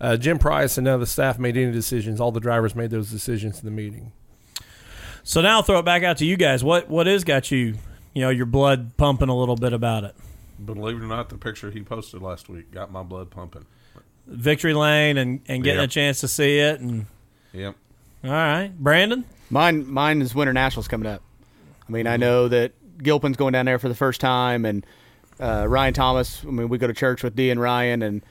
uh, 0.00 0.16
Jim 0.16 0.40
Price, 0.40 0.78
and 0.78 0.86
none 0.86 0.94
of 0.94 1.00
the 1.00 1.06
staff 1.06 1.38
made 1.38 1.56
any 1.56 1.70
decisions. 1.70 2.20
All 2.20 2.32
the 2.32 2.40
drivers 2.40 2.74
made 2.74 2.90
those 2.90 3.08
decisions 3.08 3.60
in 3.60 3.64
the 3.66 3.70
meeting. 3.70 4.10
So 5.24 5.40
now 5.40 5.56
I'll 5.56 5.62
throw 5.62 5.78
it 5.78 5.84
back 5.84 6.02
out 6.02 6.18
to 6.18 6.26
you 6.26 6.36
guys. 6.36 6.62
What 6.64 6.88
what 6.88 7.06
is 7.08 7.24
got 7.24 7.50
you 7.50 7.74
you 8.14 8.22
know 8.22 8.30
your 8.30 8.46
blood 8.46 8.96
pumping 8.96 9.28
a 9.28 9.36
little 9.36 9.56
bit 9.56 9.72
about 9.72 10.04
it? 10.04 10.14
Believe 10.64 10.96
it 10.96 11.02
or 11.02 11.06
not, 11.06 11.28
the 11.28 11.38
picture 11.38 11.70
he 11.70 11.82
posted 11.82 12.22
last 12.22 12.48
week 12.48 12.70
got 12.70 12.92
my 12.92 13.02
blood 13.02 13.30
pumping. 13.30 13.64
Victory 14.26 14.74
Lane 14.74 15.16
and 15.18 15.40
and 15.48 15.62
getting 15.64 15.78
Yeah. 15.80 15.84
a 15.84 15.88
chance 15.88 16.20
to 16.20 16.28
see 16.28 16.58
it 16.58 16.80
and 16.80 17.06
Yep. 17.52 17.74
all 18.24 18.30
right, 18.30 18.70
Brandon. 18.78 19.24
Mine, 19.50 19.86
mine 19.86 20.22
is 20.22 20.34
Winter 20.34 20.52
Nationals 20.54 20.88
coming 20.88 21.06
up. 21.06 21.20
I 21.86 21.92
mean, 21.92 22.06
I 22.06 22.16
know 22.16 22.48
that 22.48 22.72
Gilpin's 23.02 23.36
going 23.36 23.52
down 23.52 23.66
there 23.66 23.78
for 23.78 23.88
the 23.88 23.94
first 23.94 24.20
time, 24.20 24.64
and 24.64 24.86
uh, 25.38 25.66
Ryan 25.68 25.92
Thomas. 25.92 26.42
I 26.42 26.50
mean, 26.50 26.68
we 26.70 26.78
go 26.78 26.86
to 26.86 26.94
church 26.94 27.22
with 27.22 27.36
Dee 27.36 27.50
and 27.50 27.60
Ryan, 27.60 28.02
and 28.02 28.22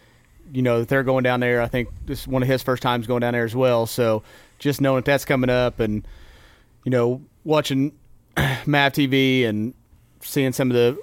you 0.52 0.62
know 0.64 0.84
they're 0.84 1.04
going 1.04 1.24
down 1.24 1.42
there. 1.42 1.62
I 1.62 1.68
think 1.68 1.90
this 2.08 2.22
is 2.22 2.28
one 2.28 2.42
of 2.42 2.48
his 2.48 2.64
first 2.64 2.82
times 2.82 3.06
going 3.06 3.20
down 3.20 3.34
there 3.34 3.44
as 3.46 3.56
well. 3.56 3.86
So 3.86 4.24
just 4.58 4.82
knowing 4.82 5.00
that 5.00 5.06
that's 5.06 5.26
coming 5.26 5.50
up, 5.52 5.80
and 5.80 6.08
you 6.84 6.90
know, 6.90 7.22
watching 7.44 7.94
Mav 8.66 8.94
TV 8.94 9.46
and 9.46 9.74
seeing 10.22 10.54
some 10.54 10.72
of 10.72 10.76
the 10.76 10.98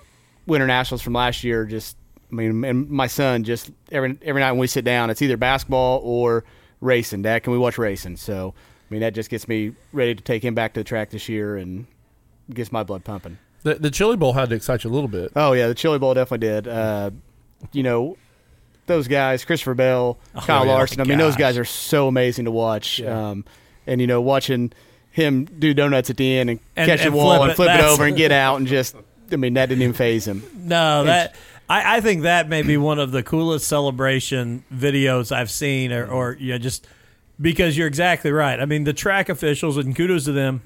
Winter 0.46 0.66
Nationals 0.66 1.02
from 1.02 1.12
last 1.12 1.44
year, 1.44 1.64
just 1.64 1.96
I 2.30 2.34
mean, 2.34 2.64
and 2.64 2.88
my 2.90 3.06
son 3.06 3.44
just 3.44 3.70
every 3.90 4.18
every 4.22 4.40
night 4.40 4.52
when 4.52 4.60
we 4.60 4.66
sit 4.66 4.84
down, 4.84 5.10
it's 5.10 5.22
either 5.22 5.36
basketball 5.36 6.00
or 6.02 6.44
racing. 6.80 7.22
Dad, 7.22 7.42
can 7.42 7.52
we 7.52 7.58
watch 7.58 7.78
racing? 7.78 8.16
So 8.16 8.54
I 8.56 8.94
mean, 8.94 9.00
that 9.00 9.14
just 9.14 9.30
gets 9.30 9.48
me 9.48 9.72
ready 9.92 10.14
to 10.14 10.22
take 10.22 10.44
him 10.44 10.54
back 10.54 10.74
to 10.74 10.80
the 10.80 10.84
track 10.84 11.10
this 11.10 11.28
year 11.28 11.56
and 11.56 11.86
gets 12.52 12.72
my 12.72 12.82
blood 12.82 13.04
pumping. 13.04 13.38
The, 13.62 13.74
the 13.74 13.90
Chili 13.90 14.16
Bowl 14.16 14.32
had 14.32 14.48
to 14.50 14.54
excite 14.56 14.84
you 14.84 14.90
a 14.90 14.92
little 14.92 15.08
bit. 15.08 15.32
Oh 15.36 15.52
yeah, 15.52 15.66
the 15.66 15.74
Chili 15.74 15.98
Bowl 15.98 16.14
definitely 16.14 16.46
did. 16.46 16.68
Uh, 16.68 17.10
you 17.72 17.82
know, 17.82 18.16
those 18.86 19.08
guys, 19.08 19.44
Christopher 19.44 19.74
Bell, 19.74 20.18
Kyle 20.34 20.64
yeah. 20.64 20.72
Larson. 20.72 21.00
I 21.00 21.04
mean, 21.04 21.18
those 21.18 21.36
guys 21.36 21.58
are 21.58 21.64
so 21.64 22.08
amazing 22.08 22.44
to 22.46 22.50
watch. 22.50 22.98
Yeah. 22.98 23.30
Um, 23.30 23.44
and 23.86 24.00
you 24.00 24.06
know, 24.06 24.20
watching 24.20 24.72
him 25.10 25.44
do 25.46 25.74
donuts 25.74 26.10
at 26.10 26.16
the 26.16 26.38
end 26.38 26.50
and, 26.50 26.60
And- 26.76 26.88
catch 26.88 27.00
and 27.00 27.12
the 27.12 27.16
wall 27.16 27.42
and 27.44 27.54
flip 27.54 27.66
it 27.68 27.72
that's- 27.72 27.92
over 27.92 28.04
and 28.06 28.16
get 28.16 28.32
out 28.32 28.56
and 28.56 28.66
just. 28.66 28.94
I 29.30 29.36
mean, 29.36 29.54
that 29.54 29.66
didn't 29.68 29.82
even 29.82 29.94
phase 29.94 30.26
him. 30.26 30.42
No, 30.56 31.04
that 31.04 31.34
I, 31.68 31.98
I 31.98 32.00
think 32.00 32.22
that 32.22 32.48
may 32.48 32.62
be 32.62 32.78
one 32.78 32.98
of 32.98 33.10
the 33.12 33.22
coolest 33.22 33.66
celebration 33.68 34.64
videos 34.74 35.30
I've 35.30 35.50
seen, 35.50 35.92
or, 35.92 36.06
or 36.06 36.36
you 36.40 36.52
know, 36.52 36.58
just 36.58 36.86
because 37.38 37.76
you're 37.76 37.86
exactly 37.88 38.32
right. 38.32 38.58
I 38.58 38.64
mean, 38.64 38.84
the 38.84 38.94
track 38.94 39.28
officials 39.28 39.76
and 39.76 39.94
kudos 39.94 40.24
to 40.24 40.32
them 40.32 40.62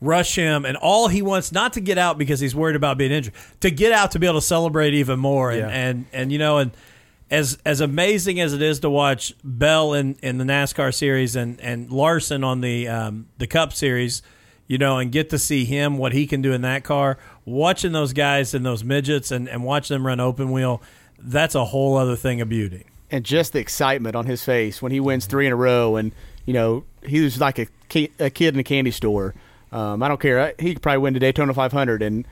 rush 0.00 0.34
him, 0.34 0.64
and 0.64 0.76
all 0.76 1.08
he 1.08 1.22
wants 1.22 1.52
not 1.52 1.72
to 1.74 1.80
get 1.80 1.98
out 1.98 2.18
because 2.18 2.40
he's 2.40 2.54
worried 2.54 2.76
about 2.76 2.98
being 2.98 3.12
injured, 3.12 3.34
to 3.60 3.70
get 3.70 3.92
out 3.92 4.12
to 4.12 4.18
be 4.18 4.26
able 4.26 4.40
to 4.40 4.46
celebrate 4.46 4.94
even 4.94 5.18
more, 5.18 5.50
and 5.50 5.60
Yeah. 5.60 5.68
and, 5.68 6.04
and 6.12 6.32
you 6.32 6.38
know, 6.38 6.58
and 6.58 6.70
as 7.32 7.58
as 7.64 7.80
amazing 7.80 8.38
as 8.38 8.52
it 8.52 8.62
is 8.62 8.78
to 8.80 8.90
watch 8.90 9.34
Bell 9.42 9.94
in, 9.94 10.16
in 10.22 10.38
the 10.38 10.44
NASCAR 10.44 10.94
series 10.94 11.34
and 11.34 11.60
and 11.60 11.90
Larson 11.90 12.44
on 12.44 12.60
the 12.60 12.86
um, 12.86 13.26
the 13.38 13.48
Cup 13.48 13.72
series 13.72 14.22
you 14.72 14.78
know, 14.78 14.96
and 14.98 15.12
get 15.12 15.28
to 15.28 15.38
see 15.38 15.66
him 15.66 15.98
what 15.98 16.12
he 16.12 16.26
can 16.26 16.40
do 16.40 16.52
in 16.52 16.62
that 16.62 16.82
car. 16.82 17.18
Watching 17.44 17.92
those 17.92 18.14
guys 18.14 18.54
and 18.54 18.64
those 18.64 18.82
midgets 18.82 19.30
and, 19.30 19.46
and 19.46 19.62
watch 19.64 19.88
them 19.88 20.06
run 20.06 20.18
open 20.18 20.50
wheel, 20.50 20.80
that's 21.18 21.54
a 21.54 21.66
whole 21.66 21.98
other 21.98 22.16
thing 22.16 22.40
of 22.40 22.48
beauty. 22.48 22.86
and 23.10 23.22
just 23.22 23.52
the 23.52 23.58
excitement 23.58 24.16
on 24.16 24.24
his 24.24 24.42
face 24.42 24.80
when 24.80 24.90
he 24.90 24.98
wins 24.98 25.26
three 25.26 25.46
in 25.46 25.52
a 25.52 25.56
row, 25.56 25.96
and 25.96 26.12
you 26.46 26.54
know 26.54 26.84
he 27.04 27.20
was 27.20 27.38
like 27.38 27.58
a, 27.58 27.66
a 28.18 28.30
kid 28.30 28.54
in 28.54 28.60
a 28.60 28.64
candy 28.64 28.90
store. 28.90 29.34
Um, 29.70 30.02
I 30.02 30.08
don't 30.08 30.20
care. 30.20 30.54
He 30.58 30.72
could 30.72 30.82
probably 30.82 30.98
win 30.98 31.12
the 31.12 31.20
Daytona 31.20 31.52
500, 31.52 32.00
and 32.00 32.26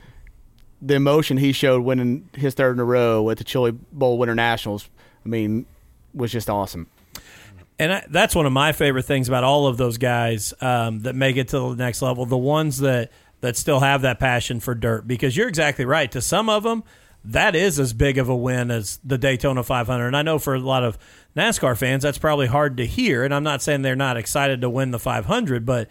the 0.81 0.95
emotion 0.95 1.37
he 1.37 1.51
showed 1.51 1.83
winning 1.83 2.29
his 2.33 2.53
third 2.53 2.75
in 2.75 2.79
a 2.79 2.85
row 2.85 3.29
at 3.29 3.37
the 3.37 3.43
Chili 3.43 3.71
Bowl 3.71 4.17
Winter 4.17 4.35
Nationals, 4.35 4.89
I 5.25 5.29
mean, 5.29 5.65
was 6.13 6.31
just 6.31 6.49
awesome. 6.49 6.87
And 7.77 7.93
I, 7.93 8.05
that's 8.09 8.35
one 8.35 8.45
of 8.45 8.51
my 8.51 8.71
favorite 8.71 9.03
things 9.03 9.27
about 9.27 9.43
all 9.43 9.67
of 9.67 9.77
those 9.77 9.97
guys 9.97 10.53
um, 10.61 10.99
that 11.01 11.15
make 11.15 11.37
it 11.37 11.49
to 11.49 11.75
the 11.75 11.83
next 11.83 12.01
level. 12.01 12.25
The 12.25 12.37
ones 12.37 12.79
that 12.79 13.11
that 13.41 13.57
still 13.57 13.79
have 13.79 14.03
that 14.03 14.19
passion 14.19 14.59
for 14.59 14.75
dirt, 14.75 15.07
because 15.07 15.35
you're 15.35 15.47
exactly 15.47 15.83
right. 15.83 16.11
To 16.11 16.21
some 16.21 16.47
of 16.47 16.61
them, 16.61 16.83
that 17.25 17.55
is 17.55 17.79
as 17.79 17.91
big 17.91 18.19
of 18.19 18.29
a 18.29 18.35
win 18.35 18.69
as 18.69 18.99
the 19.03 19.17
Daytona 19.17 19.63
500. 19.63 20.07
And 20.07 20.15
I 20.15 20.21
know 20.21 20.37
for 20.37 20.53
a 20.53 20.59
lot 20.59 20.83
of 20.83 20.97
NASCAR 21.35 21.75
fans, 21.75 22.03
that's 22.03 22.19
probably 22.19 22.47
hard 22.47 22.77
to 22.77 22.85
hear. 22.85 23.23
And 23.23 23.33
I'm 23.33 23.43
not 23.43 23.63
saying 23.63 23.81
they're 23.81 23.95
not 23.95 24.15
excited 24.15 24.61
to 24.61 24.69
win 24.69 24.91
the 24.91 24.99
500, 24.99 25.65
but 25.65 25.87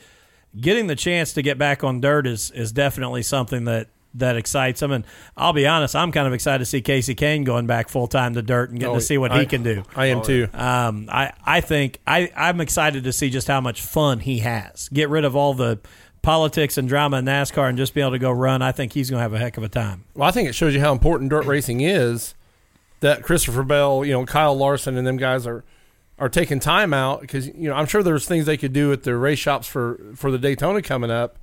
getting 0.59 0.87
the 0.87 0.97
chance 0.97 1.33
to 1.33 1.43
get 1.43 1.59
back 1.59 1.85
on 1.85 2.01
dirt 2.01 2.27
is 2.27 2.51
is 2.53 2.73
definitely 2.73 3.23
something 3.23 3.65
that 3.65 3.89
that 4.15 4.37
excites 4.37 4.81
them. 4.81 4.91
And 4.93 5.05
I'll 5.37 5.53
be 5.53 5.67
honest, 5.67 5.95
I'm 5.95 6.11
kind 6.13 6.27
of 6.27 6.33
excited 6.33 6.59
to 6.59 6.65
see 6.65 6.83
Kasey 6.83 7.15
Kahne 7.15 7.45
going 7.45 7.67
back 7.67 7.89
full 7.89 8.07
time 8.09 8.35
to 8.35 8.43
dirt 8.43 8.71
and 8.71 8.81
getting 8.81 8.95
Oh, 8.95 8.99
to 8.99 9.05
see 9.05 9.19
what 9.19 9.33
I- 9.33 9.41
he 9.41 9.47
can 9.47 9.63
do. 9.63 9.85
I 9.95 10.07
am 10.07 10.23
too. 10.23 10.49
Um, 10.53 11.09
I, 11.11 11.33
I 11.45 11.61
think 11.61 11.99
I, 12.07 12.31
I'm 12.37 12.61
excited 12.61 13.05
to 13.05 13.13
see 13.13 13.31
just 13.31 13.47
how 13.49 13.61
much 13.61 13.83
fun 13.83 14.21
he 14.21 14.39
has. 14.41 14.89
Get 14.89 15.09
rid 15.09 15.25
of 15.25 15.37
all 15.37 15.55
the 15.55 15.79
politics 16.23 16.77
and 16.77 16.89
drama 16.89 17.19
in 17.19 17.25
NASCAR 17.25 17.69
and 17.69 17.79
just 17.79 17.95
be 17.95 18.01
able 18.01 18.11
to 18.11 18.19
go 18.19 18.31
run. 18.31 18.63
I 18.63 18.73
think 18.73 18.93
he's 18.93 19.09
going 19.11 19.19
to 19.19 19.23
have 19.23 19.33
a 19.33 19.39
heck 19.39 19.57
of 19.57 19.63
a 19.63 19.69
time. 19.69 20.05
Well, 20.15 20.29
I 20.29 20.33
think 20.33 20.49
it 20.49 20.55
shows 20.55 20.75
you 20.75 20.81
how 20.81 20.93
important 20.93 21.31
dirt 21.31 21.47
racing 21.47 21.81
is. 21.81 22.35
That 23.01 23.23
Christopher 23.23 23.63
Bell, 23.63 24.05
you 24.05 24.13
know, 24.13 24.27
Kyle 24.27 24.55
Larson, 24.55 24.99
and 24.99 25.07
them 25.07 25.17
guys 25.17 25.47
are 25.47 25.65
are 26.19 26.29
taking 26.29 26.61
time 26.61 26.93
out 26.93 27.23
because 27.23 27.47
you 27.47 27.71
know 27.71 27.73
I'm 27.75 27.87
sure 27.87 28.03
there's 28.03 28.27
things 28.27 28.45
they 28.45 28.59
could 28.59 28.75
do 28.75 28.93
at 28.93 29.05
the 29.05 29.17
race 29.17 29.39
shops 29.39 29.67
for 29.67 29.99
for 30.15 30.31
the 30.31 30.37
Daytona 30.37 30.83
coming 30.83 31.11
up, 31.11 31.39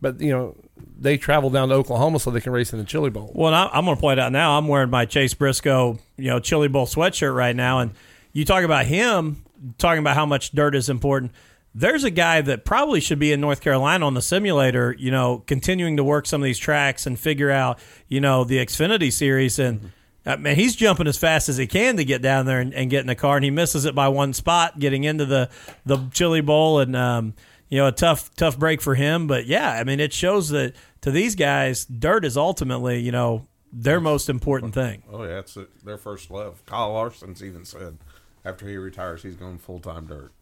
but 0.00 0.20
you 0.20 0.30
know 0.30 0.56
they 0.98 1.16
travel 1.16 1.50
down 1.50 1.68
to 1.68 1.74
Oklahoma 1.74 2.18
so 2.18 2.30
they 2.30 2.40
can 2.40 2.52
race 2.52 2.72
in 2.72 2.78
the 2.78 2.84
Chili 2.84 3.10
Bowl. 3.10 3.30
Well, 3.34 3.54
I, 3.54 3.70
I'm 3.72 3.84
going 3.84 3.96
to 3.96 4.00
point 4.00 4.20
out 4.20 4.32
now. 4.32 4.56
I'm 4.56 4.68
wearing 4.68 4.90
my 4.90 5.06
Chase 5.06 5.34
Briscoe, 5.34 5.98
you 6.16 6.28
know, 6.28 6.40
Chili 6.40 6.68
Bowl 6.68 6.86
sweatshirt 6.86 7.34
right 7.34 7.56
now, 7.56 7.80
and 7.80 7.92
you 8.32 8.44
talk 8.44 8.64
about 8.64 8.86
him 8.86 9.44
talking 9.78 10.00
about 10.00 10.16
how 10.16 10.26
much 10.26 10.52
dirt 10.52 10.74
is 10.74 10.88
important. 10.88 11.32
There's 11.74 12.02
a 12.02 12.10
guy 12.10 12.40
that 12.40 12.64
probably 12.64 13.00
should 13.00 13.18
be 13.18 13.32
in 13.32 13.40
North 13.40 13.60
Carolina 13.60 14.04
on 14.04 14.14
the 14.14 14.22
simulator, 14.22 14.94
you 14.98 15.10
know, 15.10 15.44
continuing 15.46 15.96
to 15.98 16.04
work 16.04 16.26
some 16.26 16.40
of 16.40 16.44
these 16.44 16.58
tracks 16.58 17.06
and 17.06 17.18
figure 17.18 17.50
out, 17.50 17.78
you 18.08 18.20
know, 18.20 18.42
the 18.42 18.56
Xfinity 18.58 19.12
series. 19.12 19.58
And 19.58 19.92
uh, 20.26 20.36
man, 20.36 20.56
he's 20.56 20.74
jumping 20.74 21.06
as 21.06 21.16
fast 21.16 21.48
as 21.48 21.56
he 21.56 21.66
can 21.66 21.96
to 21.96 22.04
get 22.04 22.22
down 22.22 22.46
there 22.46 22.60
and, 22.60 22.74
and 22.74 22.90
get 22.90 23.00
in 23.00 23.06
the 23.06 23.14
car, 23.14 23.36
and 23.36 23.44
he 23.44 23.50
misses 23.50 23.84
it 23.84 23.94
by 23.94 24.08
one 24.08 24.32
spot 24.32 24.78
getting 24.78 25.04
into 25.04 25.24
the 25.24 25.48
the 25.86 26.08
Chili 26.12 26.40
Bowl, 26.40 26.80
and 26.80 26.96
um, 26.96 27.34
you 27.70 27.78
know, 27.78 27.86
a 27.86 27.92
tough 27.92 28.34
tough 28.34 28.58
break 28.58 28.82
for 28.82 28.94
him. 28.94 29.26
But 29.26 29.46
yeah, 29.46 29.70
I 29.70 29.84
mean, 29.84 30.00
it 30.00 30.12
shows 30.12 30.50
that 30.50 30.74
to 31.00 31.10
these 31.10 31.34
guys, 31.34 31.86
dirt 31.86 32.24
is 32.24 32.36
ultimately, 32.36 33.00
you 33.00 33.12
know, 33.12 33.46
their 33.72 34.00
most 34.00 34.28
important 34.28 34.74
thing. 34.74 35.04
Oh 35.10 35.22
yeah, 35.22 35.38
it's 35.38 35.56
their 35.84 35.96
first 35.96 36.30
love. 36.30 36.64
Kyle 36.66 36.92
Larson's 36.92 37.42
even 37.42 37.64
said 37.64 37.98
after 38.44 38.68
he 38.68 38.76
retires, 38.76 39.22
he's 39.22 39.36
going 39.36 39.58
full 39.58 39.78
time 39.78 40.06
dirt. 40.06 40.32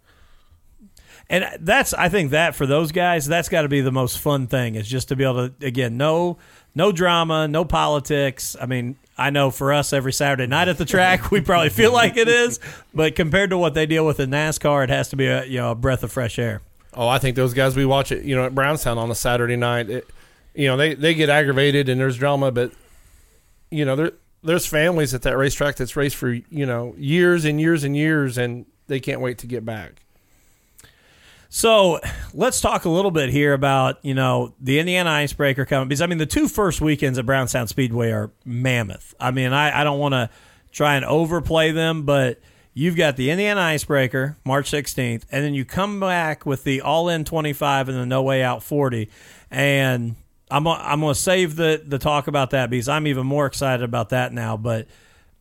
and 1.29 1.45
that's 1.61 1.93
I 1.93 2.09
think 2.09 2.31
that 2.31 2.55
for 2.55 2.67
those 2.67 2.93
guys, 2.93 3.27
that's 3.27 3.49
got 3.49 3.63
to 3.63 3.69
be 3.69 3.83
the 3.83 3.93
most 3.93 4.19
fun 4.19 4.47
thing 4.47 4.75
is 4.75 4.89
just 4.89 5.09
to 5.09 5.17
be 5.17 5.25
able 5.25 5.51
to 5.51 5.67
again 5.67 5.99
no 5.99 6.39
no 6.75 6.93
drama, 6.93 7.47
no 7.47 7.65
politics. 7.65 8.57
I 8.59 8.65
mean, 8.67 8.97
I 9.19 9.31
know 9.31 9.51
for 9.51 9.73
us 9.73 9.93
every 9.93 10.13
Saturday 10.13 10.47
night 10.47 10.69
at 10.69 10.79
the 10.79 10.85
track, 10.87 11.31
we 11.31 11.41
probably 11.43 11.71
feel 11.71 11.93
like 11.93 12.17
it 12.17 12.29
is, 12.29 12.61
but 12.95 13.17
compared 13.17 13.51
to 13.51 13.59
what 13.59 13.75
they 13.75 13.85
deal 13.85 14.07
with 14.07 14.21
in 14.21 14.31
NASCAR, 14.31 14.85
it 14.85 14.91
has 14.91 15.11
to 15.11 15.17
be 15.17 15.27
a 15.27 15.45
you 15.45 15.59
know 15.59 15.73
a 15.73 15.75
breath 15.75 16.03
of 16.03 16.11
fresh 16.11 16.39
air. 16.39 16.63
Oh, 16.95 17.07
I 17.07 17.19
think 17.19 17.37
those 17.37 17.55
guys 17.55 17.77
we 17.77 17.85
watch 17.85 18.13
it, 18.13 18.25
you 18.25 18.35
know, 18.35 18.45
at 18.45 18.55
Brownstown 18.55 18.99
on 18.99 19.11
a 19.11 19.15
Saturday 19.15 19.57
night, 19.57 19.91
it, 19.91 20.09
you 20.55 20.67
know, 20.67 20.77
they 20.77 20.95
they 20.95 21.15
get 21.15 21.29
aggravated 21.29 21.89
and 21.89 22.01
there's 22.01 22.17
drama, 22.17 22.51
but 22.51 22.73
you 23.71 23.85
know, 23.85 23.97
there 23.97 24.13
there's 24.43 24.67
families 24.67 25.15
at 25.15 25.23
that 25.23 25.37
racetrack 25.37 25.77
that's 25.77 25.97
raced 25.97 26.17
for 26.17 26.31
you 26.31 26.67
know 26.67 26.95
years 26.97 27.45
and 27.45 27.61
years 27.61 27.85
and 27.85 27.97
years, 27.97 28.39
and 28.39 28.67
they 28.87 29.01
can't 29.01 29.21
wait 29.21 29.39
to 29.39 29.47
get 29.47 29.65
back. 29.65 30.03
So 31.51 31.99
let's 32.35 32.61
talk 32.61 32.85
a 32.85 32.91
little 32.91 33.11
bit 33.11 33.31
here 33.31 33.53
about 33.55 33.99
you 34.05 34.15
know 34.15 34.55
the 34.61 34.79
Indiana 34.79 35.11
Icebreaker 35.11 35.65
coming 35.65 35.89
because 35.89 36.03
I 36.03 36.07
mean 36.07 36.19
the 36.19 36.27
two 36.27 36.49
first 36.49 36.81
weekends 36.81 37.19
at 37.19 37.27
Brownstown 37.27 37.67
Speedway 37.67 38.11
are 38.11 38.31
mammoth. 38.45 39.15
I 39.19 39.31
mean 39.31 39.53
I, 39.53 39.81
I 39.81 39.85
don't 39.85 39.99
want 39.99 40.13
to 40.13 40.31
try 40.73 40.97
and 40.97 41.05
overplay 41.05 41.71
them, 41.73 42.03
but 42.03 42.39
you've 42.79 42.95
got 42.95 43.17
the 43.17 43.31
Indiana 43.31 43.61
Icebreaker 43.61 44.37
March 44.45 44.71
16th, 44.71 45.25
and 45.33 45.45
then 45.45 45.53
you 45.53 45.65
come 45.65 45.99
back 45.99 46.47
with 46.47 46.63
the 46.63 46.81
All 46.81 47.09
In 47.09 47.25
25 47.25 47.89
and 47.89 47.99
the 47.99 48.07
No 48.07 48.23
Way 48.23 48.43
Out 48.43 48.63
40, 48.63 49.11
and 49.51 50.15
I'm 50.49 50.67
I'm 50.67 51.01
going 51.01 51.13
to 51.13 51.21
save 51.21 51.57
the 51.57 51.83
the 51.85 51.99
talk 51.99 52.29
about 52.29 52.51
that 52.51 52.71
because 52.71 52.89
I'm 52.89 53.09
even 53.09 53.27
more 53.27 53.47
excited 53.47 53.83
about 53.83 54.11
that 54.11 54.33
now. 54.33 54.57
But 54.57 54.87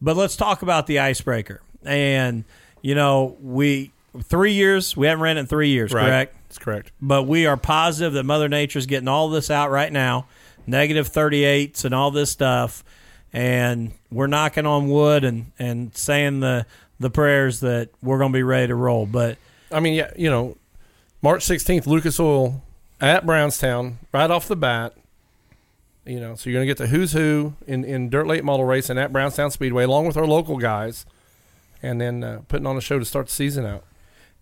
but 0.02 0.18
let's 0.18 0.36
talk 0.36 0.64
about 0.64 0.88
the 0.88 1.00
Icebreaker, 1.00 1.62
and 1.86 2.44
you 2.82 2.96
know 2.96 3.38
we 3.40 3.92
three 4.24 4.54
years 4.54 4.98
we 4.98 5.06
haven't 5.06 5.22
ran 5.22 5.38
it 5.38 5.42
in 5.42 5.46
three 5.46 5.70
years, 5.70 5.92
correct? 5.92 6.34
That's 6.48 6.58
correct. 6.58 6.92
but 7.00 7.24
we 7.24 7.46
are 7.46 7.56
positive 7.56 8.14
that 8.14 8.24
Mother 8.24 8.50
Nature's 8.50 8.88
getting 8.88 9.08
all 9.08 9.30
this 9.30 9.52
out 9.52 9.70
right 9.70 9.92
now, 9.94 10.26
negative 10.66 11.12
38s 11.12 11.86
and 11.86 11.94
all 11.94 12.10
this 12.10 12.32
stuff, 12.32 12.84
and 13.32 13.92
we're 14.10 14.28
knocking 14.28 14.66
on 14.66 14.88
wood 14.88 15.24
and, 15.24 15.52
and 15.60 15.96
saying 15.96 16.40
the 16.40 16.66
the 17.00 17.10
prayers 17.10 17.60
that 17.62 17.90
we're 18.02 18.18
going 18.18 18.32
to 18.32 18.38
be 18.38 18.44
ready 18.44 18.68
to 18.68 18.76
roll. 18.76 19.06
But 19.06 19.38
I 19.72 19.80
mean, 19.80 19.94
yeah, 19.94 20.12
you 20.16 20.30
know, 20.30 20.58
March 21.22 21.46
16th, 21.46 21.86
Lucas 21.88 22.20
Oil 22.20 22.64
at 23.00 23.26
Brownstown, 23.26 24.00
right 24.14 24.30
off 24.32 24.48
the 24.48 24.56
bat. 24.56 24.94
You 26.06 26.20
know, 26.22 26.36
so 26.36 26.50
you're 26.50 26.58
going 26.58 26.66
to 26.66 26.70
get 26.70 26.78
the 26.78 26.88
who's 26.88 27.12
who 27.12 27.54
in, 27.68 27.84
in 27.84 28.10
dirt 28.10 28.28
late 28.28 28.44
model 28.44 28.66
racing 28.66 28.98
at 28.98 29.12
Brownstown 29.12 29.52
Speedway, 29.52 29.84
along 29.84 30.08
with 30.08 30.16
our 30.16 30.26
local 30.26 30.58
guys, 30.58 31.06
and 31.84 32.00
then 32.00 32.24
uh, 32.24 32.42
putting 32.48 32.66
on 32.66 32.78
a 32.78 32.82
show 32.82 32.98
to 32.98 33.04
start 33.04 33.28
the 33.28 33.34
season 33.34 33.66
out. 33.66 33.84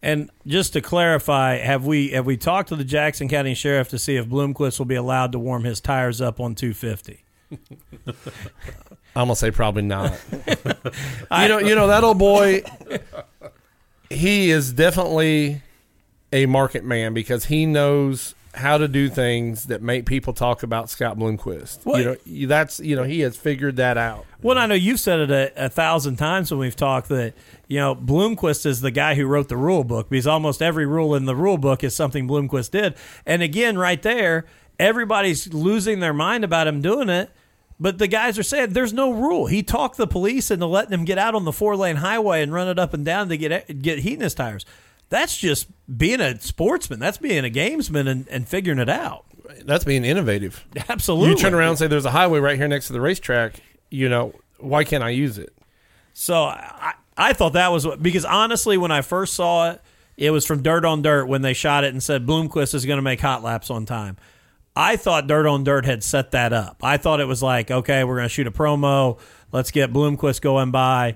and 0.04 0.30
just 0.46 0.74
to 0.74 0.82
clarify, 0.82 1.58
have 1.58 1.84
we 1.86 2.10
have 2.10 2.26
we 2.28 2.38
talked 2.38 2.70
to 2.70 2.76
the 2.76 2.84
Jackson 2.84 3.28
County 3.28 3.56
Sheriff 3.56 3.90
to 3.90 3.98
see 3.98 4.16
if 4.16 4.28
Bloomquist 4.28 4.78
will 4.78 4.86
be 4.86 4.94
allowed 4.96 5.32
to 5.32 5.40
warm 5.40 5.64
his 5.64 5.82
tires 5.82 6.22
up 6.22 6.40
on 6.40 6.54
250? 6.54 7.24
I'm 9.16 9.28
gonna 9.28 9.36
say 9.36 9.52
probably 9.52 9.84
not. 9.84 10.20
you 10.48 11.48
know, 11.48 11.58
you 11.60 11.76
know 11.76 11.88
that 11.88 12.04
old 12.04 12.20
boy. 12.20 12.64
He 14.10 14.52
is 14.52 14.74
definitely 14.74 15.62
a 16.32 16.46
market 16.46 16.84
man 16.84 17.14
because 17.14 17.46
he 17.46 17.66
knows 17.66 18.36
how 18.56 18.78
to 18.78 18.88
do 18.88 19.10
things 19.10 19.66
that 19.66 19.82
make 19.82 20.06
people 20.06 20.34
talk 20.34 20.64
about 20.64 20.90
Scott 20.90 21.18
Bloomquist. 21.18 21.86
Well, 21.86 22.18
you 22.26 22.44
know, 22.44 22.48
that's 22.48 22.80
you 22.80 22.96
know 22.96 23.04
he 23.04 23.22
has 23.22 23.36
figured 23.38 23.76
that 23.78 23.98
out. 23.98 24.26
Well, 24.42 24.58
I 24.58 24.66
know 24.66 24.76
you've 24.76 25.00
said 25.00 25.20
it 25.20 25.32
a, 25.32 25.66
a 25.66 25.70
thousand 25.70 26.18
times 26.18 26.52
when 26.52 26.60
we've 26.60 26.76
talked 26.76 27.10
that 27.10 27.34
you 27.68 27.80
know 27.80 27.96
Bloomquist 27.96 28.66
is 28.66 28.82
the 28.82 28.92
guy 28.92 29.16
who 29.16 29.26
wrote 29.26 29.50
the 29.50 29.58
rule 29.58 29.84
book 29.84 30.10
because 30.10 30.28
almost 30.28 30.62
every 30.62 30.86
rule 30.86 31.16
in 31.16 31.26
the 31.26 31.36
rule 31.36 31.58
book 31.58 31.84
is 31.84 31.96
something 31.96 32.28
Bloomquist 32.28 32.72
did. 32.72 32.96
And 33.26 33.42
again, 33.42 33.78
right 33.78 34.02
there, 34.02 34.46
everybody's 34.80 35.54
losing 35.54 36.00
their 36.00 36.14
mind 36.14 36.44
about 36.44 36.68
him 36.68 36.82
doing 36.82 37.10
it. 37.10 37.30
But 37.80 37.98
the 37.98 38.08
guys 38.08 38.40
are 38.40 38.44
saying 38.44 38.72
there's 38.72 38.94
no 38.94 39.12
rule. 39.12 39.48
He 39.48 39.62
talked 39.62 39.98
the 39.98 40.08
police 40.08 40.50
into 40.50 40.66
letting 40.66 40.94
him 40.94 41.04
get 41.04 41.18
out 41.18 41.36
on 41.36 41.44
the 41.44 41.52
four 41.52 41.76
lane 41.76 41.98
highway 41.98 42.42
and 42.42 42.54
run 42.54 42.68
it 42.70 42.80
up 42.80 42.94
and 42.94 43.04
down 43.04 43.30
to 43.30 43.38
get 43.38 43.82
get 43.82 44.00
heat 44.00 44.14
in 44.14 44.22
his 44.22 44.34
tires. 44.34 44.66
That's 45.10 45.38
just 45.38 45.68
being 45.98 46.22
a 46.22 46.40
sportsman. 46.40 47.00
That's 47.00 47.18
being 47.18 47.46
a 47.46 47.50
gamesman 47.50 48.08
and, 48.08 48.28
and 48.30 48.48
figuring 48.48 48.80
it 48.80 48.90
out. 48.90 49.26
That's 49.64 49.84
being 49.84 50.04
innovative. 50.04 50.66
Absolutely. 50.90 51.32
You 51.32 51.36
turn 51.36 51.54
around 51.54 51.70
and 51.70 51.80
say, 51.80 51.88
"There's 51.88 52.06
a 52.06 52.12
highway 52.12 52.40
right 52.40 52.58
here 52.58 52.68
next 52.68 52.88
to 52.88 52.94
the 52.94 53.02
racetrack." 53.02 53.62
You 53.90 54.10
know, 54.10 54.34
why 54.60 54.84
can't 54.84 55.04
I 55.04 55.10
use 55.10 55.38
it? 55.38 55.54
So 56.14 56.44
I, 56.46 56.94
I 57.18 57.34
thought 57.34 57.54
that 57.54 57.72
was 57.72 57.86
what, 57.86 58.02
because 58.02 58.26
honestly, 58.26 58.78
when 58.78 58.92
I 58.92 59.02
first 59.02 59.34
saw 59.34 59.72
it, 59.72 59.82
it 60.18 60.32
was 60.32 60.46
from 60.46 60.64
Dirt 60.64 60.86
on 60.86 61.02
Dirt 61.02 61.26
when 61.26 61.42
they 61.42 61.54
shot 61.54 61.84
it 61.84 61.92
and 61.94 62.02
said 62.02 62.26
Bloomquist 62.26 62.74
is 62.74 62.86
going 62.86 62.98
to 62.98 63.04
make 63.04 63.20
hot 63.20 63.44
laps 63.44 63.70
on 63.70 63.86
time. 63.86 64.18
I 64.76 64.98
thought 64.98 65.28
Dirt 65.28 65.48
on 65.48 65.64
Dirt 65.64 65.86
had 65.86 66.04
set 66.04 66.32
that 66.32 66.52
up. 66.52 66.78
I 66.84 66.98
thought 66.98 67.20
it 67.20 67.28
was 67.28 67.42
like, 67.42 67.72
okay, 67.72 68.04
we're 68.04 68.16
going 68.16 68.26
to 68.26 68.30
shoot 68.30 68.48
a 68.48 68.52
promo. 68.52 69.20
Let's 69.52 69.72
get 69.72 69.94
Bloomquist 69.94 70.42
going 70.42 70.72
by. 70.72 71.16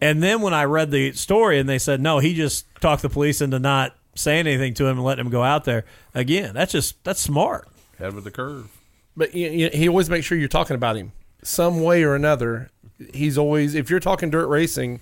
And 0.00 0.22
then 0.22 0.40
when 0.40 0.54
I 0.54 0.64
read 0.64 0.90
the 0.90 1.12
story 1.12 1.58
and 1.58 1.68
they 1.68 1.78
said, 1.78 2.00
no, 2.00 2.18
he 2.18 2.34
just 2.34 2.66
talked 2.80 3.02
the 3.02 3.08
police 3.08 3.40
into 3.40 3.58
not 3.58 3.96
saying 4.14 4.46
anything 4.46 4.74
to 4.74 4.86
him 4.86 4.98
and 4.98 5.04
letting 5.04 5.24
him 5.24 5.32
go 5.32 5.42
out 5.42 5.64
there. 5.64 5.84
Again, 6.14 6.54
that's 6.54 6.72
just, 6.72 7.02
that's 7.02 7.20
smart. 7.20 7.66
Head 7.98 8.14
with 8.14 8.24
the 8.24 8.30
curve. 8.30 8.70
But 9.16 9.34
you, 9.34 9.48
you, 9.48 9.70
he 9.72 9.88
always 9.88 10.10
makes 10.10 10.26
sure 10.26 10.36
you're 10.36 10.48
talking 10.48 10.76
about 10.76 10.96
him 10.96 11.12
some 11.42 11.82
way 11.82 12.02
or 12.02 12.14
another. 12.14 12.70
He's 13.12 13.38
always 13.38 13.74
if 13.74 13.88
you're 13.90 14.00
talking 14.00 14.30
dirt 14.30 14.48
racing, 14.48 15.00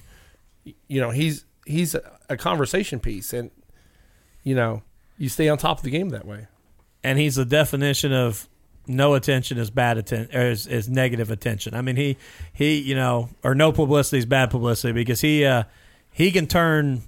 you 0.64 1.01
know 1.01 1.11
he's 1.11 1.44
he's 1.66 1.94
a, 1.94 2.18
a 2.29 2.37
conversation 2.37 3.01
piece, 3.01 3.33
and 3.33 3.51
you 4.42 4.55
know 4.55 4.83
you 5.18 5.29
stay 5.29 5.49
on 5.49 5.59
top 5.59 5.79
of 5.79 5.85
the 5.85 5.90
game 5.90 6.11
that 6.11 6.27
way. 6.27 6.47
And 7.05 7.19
he's 7.19 7.37
the 7.37 7.45
definition 7.45 8.12
of 8.12 8.49
no 8.87 9.14
attention 9.14 9.59
is 9.59 9.71
bad 9.71 9.99
attention 9.99 10.37
or 10.37 10.47
is, 10.47 10.67
is 10.67 10.88
negative 10.88 11.31
attention. 11.31 11.75
I 11.75 11.83
mean 11.83 11.97
he 11.97 12.17
he 12.53 12.79
you 12.79 12.95
know 12.95 13.29
or 13.45 13.55
no 13.55 13.71
publicity 13.71 14.19
is 14.19 14.27
bad 14.27 14.51
publicity 14.51 14.93
because 14.93 15.21
he 15.21 15.45
uh, 15.45 15.64
he 16.11 16.33
can 16.33 16.47
turn 16.47 17.03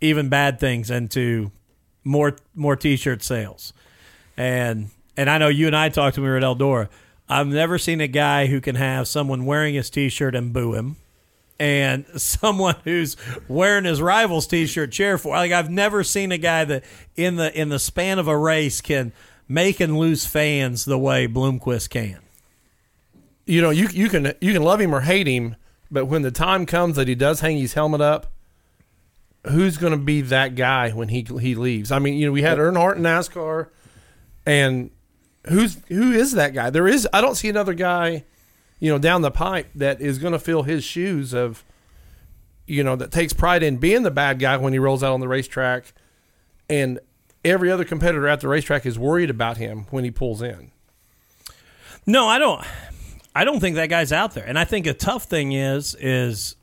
even 0.00 0.28
bad 0.28 0.60
things 0.60 0.90
into 0.90 1.50
more 2.04 2.36
more 2.54 2.76
t-shirt 2.76 3.22
sales. 3.22 3.72
And 4.36 4.90
and 5.16 5.30
I 5.30 5.38
know 5.38 5.48
you 5.48 5.66
and 5.66 5.76
I 5.76 5.88
talked 5.88 6.16
when 6.18 6.24
we 6.24 6.30
were 6.30 6.36
at 6.36 6.42
Eldora. 6.42 6.88
I've 7.28 7.48
never 7.48 7.78
seen 7.78 8.00
a 8.00 8.06
guy 8.06 8.46
who 8.46 8.60
can 8.60 8.76
have 8.76 9.08
someone 9.08 9.46
wearing 9.46 9.74
his 9.74 9.90
t-shirt 9.90 10.34
and 10.36 10.52
boo 10.52 10.74
him 10.74 10.96
and 11.58 12.06
someone 12.16 12.76
who's 12.84 13.16
wearing 13.48 13.84
his 13.84 14.00
rival's 14.00 14.46
t-shirt 14.46 14.92
cheer 14.92 15.18
for. 15.18 15.34
Like 15.34 15.52
I've 15.52 15.70
never 15.70 16.04
seen 16.04 16.32
a 16.32 16.38
guy 16.38 16.64
that 16.64 16.84
in 17.16 17.36
the 17.36 17.58
in 17.58 17.68
the 17.68 17.78
span 17.78 18.18
of 18.18 18.28
a 18.28 18.36
race 18.36 18.80
can 18.80 19.12
make 19.48 19.80
and 19.80 19.98
lose 19.98 20.26
fans 20.26 20.84
the 20.84 20.98
way 20.98 21.26
Bloomquist 21.26 21.90
can. 21.90 22.18
You 23.44 23.62
know 23.62 23.70
you 23.70 23.88
you 23.92 24.08
can 24.08 24.32
you 24.40 24.52
can 24.52 24.62
love 24.62 24.80
him 24.80 24.94
or 24.94 25.02
hate 25.02 25.26
him, 25.26 25.56
but 25.90 26.06
when 26.06 26.22
the 26.22 26.32
time 26.32 26.66
comes 26.66 26.96
that 26.96 27.08
he 27.08 27.14
does 27.14 27.40
hang 27.40 27.58
his 27.58 27.74
helmet 27.74 28.00
up, 28.00 28.32
who's 29.48 29.76
going 29.76 29.92
to 29.92 29.98
be 29.98 30.20
that 30.22 30.56
guy 30.56 30.90
when 30.90 31.08
he 31.08 31.26
he 31.40 31.54
leaves? 31.54 31.92
I 31.92 31.98
mean, 31.98 32.14
you 32.14 32.26
know, 32.26 32.32
we 32.32 32.42
had 32.42 32.58
Earnhardt 32.58 32.96
in 32.96 33.02
NASCAR, 33.02 33.68
and 34.44 34.90
who's 35.48 35.78
who 35.88 36.12
is 36.12 36.32
that 36.32 36.54
guy? 36.54 36.70
There 36.70 36.88
is 36.88 37.08
I 37.12 37.20
don't 37.20 37.36
see 37.36 37.48
another 37.48 37.74
guy, 37.74 38.24
you 38.80 38.90
know, 38.90 38.98
down 38.98 39.22
the 39.22 39.30
pipe 39.30 39.68
that 39.76 40.00
is 40.00 40.18
going 40.18 40.32
to 40.32 40.40
fill 40.40 40.64
his 40.64 40.82
shoes 40.82 41.32
of, 41.32 41.64
you 42.66 42.82
know, 42.82 42.96
that 42.96 43.12
takes 43.12 43.32
pride 43.32 43.62
in 43.62 43.76
being 43.76 44.02
the 44.02 44.10
bad 44.10 44.40
guy 44.40 44.56
when 44.56 44.72
he 44.72 44.80
rolls 44.80 45.04
out 45.04 45.12
on 45.12 45.20
the 45.20 45.28
racetrack, 45.28 45.92
and 46.68 46.98
every 47.46 47.70
other 47.70 47.84
competitor 47.84 48.28
at 48.28 48.40
the 48.40 48.48
racetrack 48.48 48.84
is 48.84 48.98
worried 48.98 49.30
about 49.30 49.56
him 49.56 49.86
when 49.90 50.04
he 50.04 50.10
pulls 50.10 50.42
in. 50.42 50.70
No, 52.04 52.26
I 52.26 52.38
don't. 52.38 52.64
I 53.34 53.44
don't 53.44 53.60
think 53.60 53.76
that 53.76 53.90
guy's 53.90 54.12
out 54.12 54.34
there. 54.34 54.44
And 54.46 54.58
I 54.58 54.64
think 54.64 54.86
a 54.86 54.94
tough 54.94 55.24
thing 55.24 55.52
is 55.52 55.94
is 55.96 56.56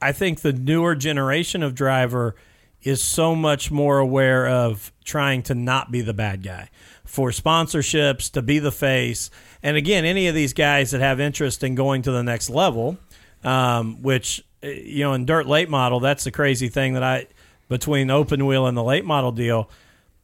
I 0.00 0.12
think 0.12 0.40
the 0.40 0.52
newer 0.52 0.94
generation 0.94 1.62
of 1.62 1.74
driver 1.74 2.34
is 2.82 3.02
so 3.02 3.34
much 3.34 3.70
more 3.70 3.98
aware 3.98 4.46
of 4.46 4.92
trying 5.04 5.42
to 5.42 5.54
not 5.54 5.90
be 5.90 6.02
the 6.02 6.14
bad 6.14 6.42
guy 6.42 6.68
for 7.04 7.30
sponsorships 7.30 8.30
to 8.32 8.42
be 8.42 8.58
the 8.58 8.72
face. 8.72 9.30
And 9.62 9.76
again, 9.76 10.04
any 10.04 10.28
of 10.28 10.34
these 10.34 10.52
guys 10.52 10.90
that 10.90 11.00
have 11.00 11.20
interest 11.20 11.62
in 11.62 11.74
going 11.74 12.02
to 12.02 12.10
the 12.10 12.22
next 12.22 12.50
level, 12.50 12.98
um, 13.42 14.02
which 14.02 14.44
uh, 14.62 14.68
you 14.68 15.04
know 15.04 15.14
in 15.14 15.24
dirt 15.26 15.46
late 15.46 15.68
model, 15.68 16.00
that's 16.00 16.24
the 16.24 16.30
crazy 16.30 16.68
thing 16.68 16.94
that 16.94 17.02
I 17.02 17.26
between 17.68 18.10
open 18.10 18.46
wheel 18.46 18.66
and 18.66 18.76
the 18.76 18.84
late 18.84 19.04
model 19.04 19.32
deal 19.32 19.70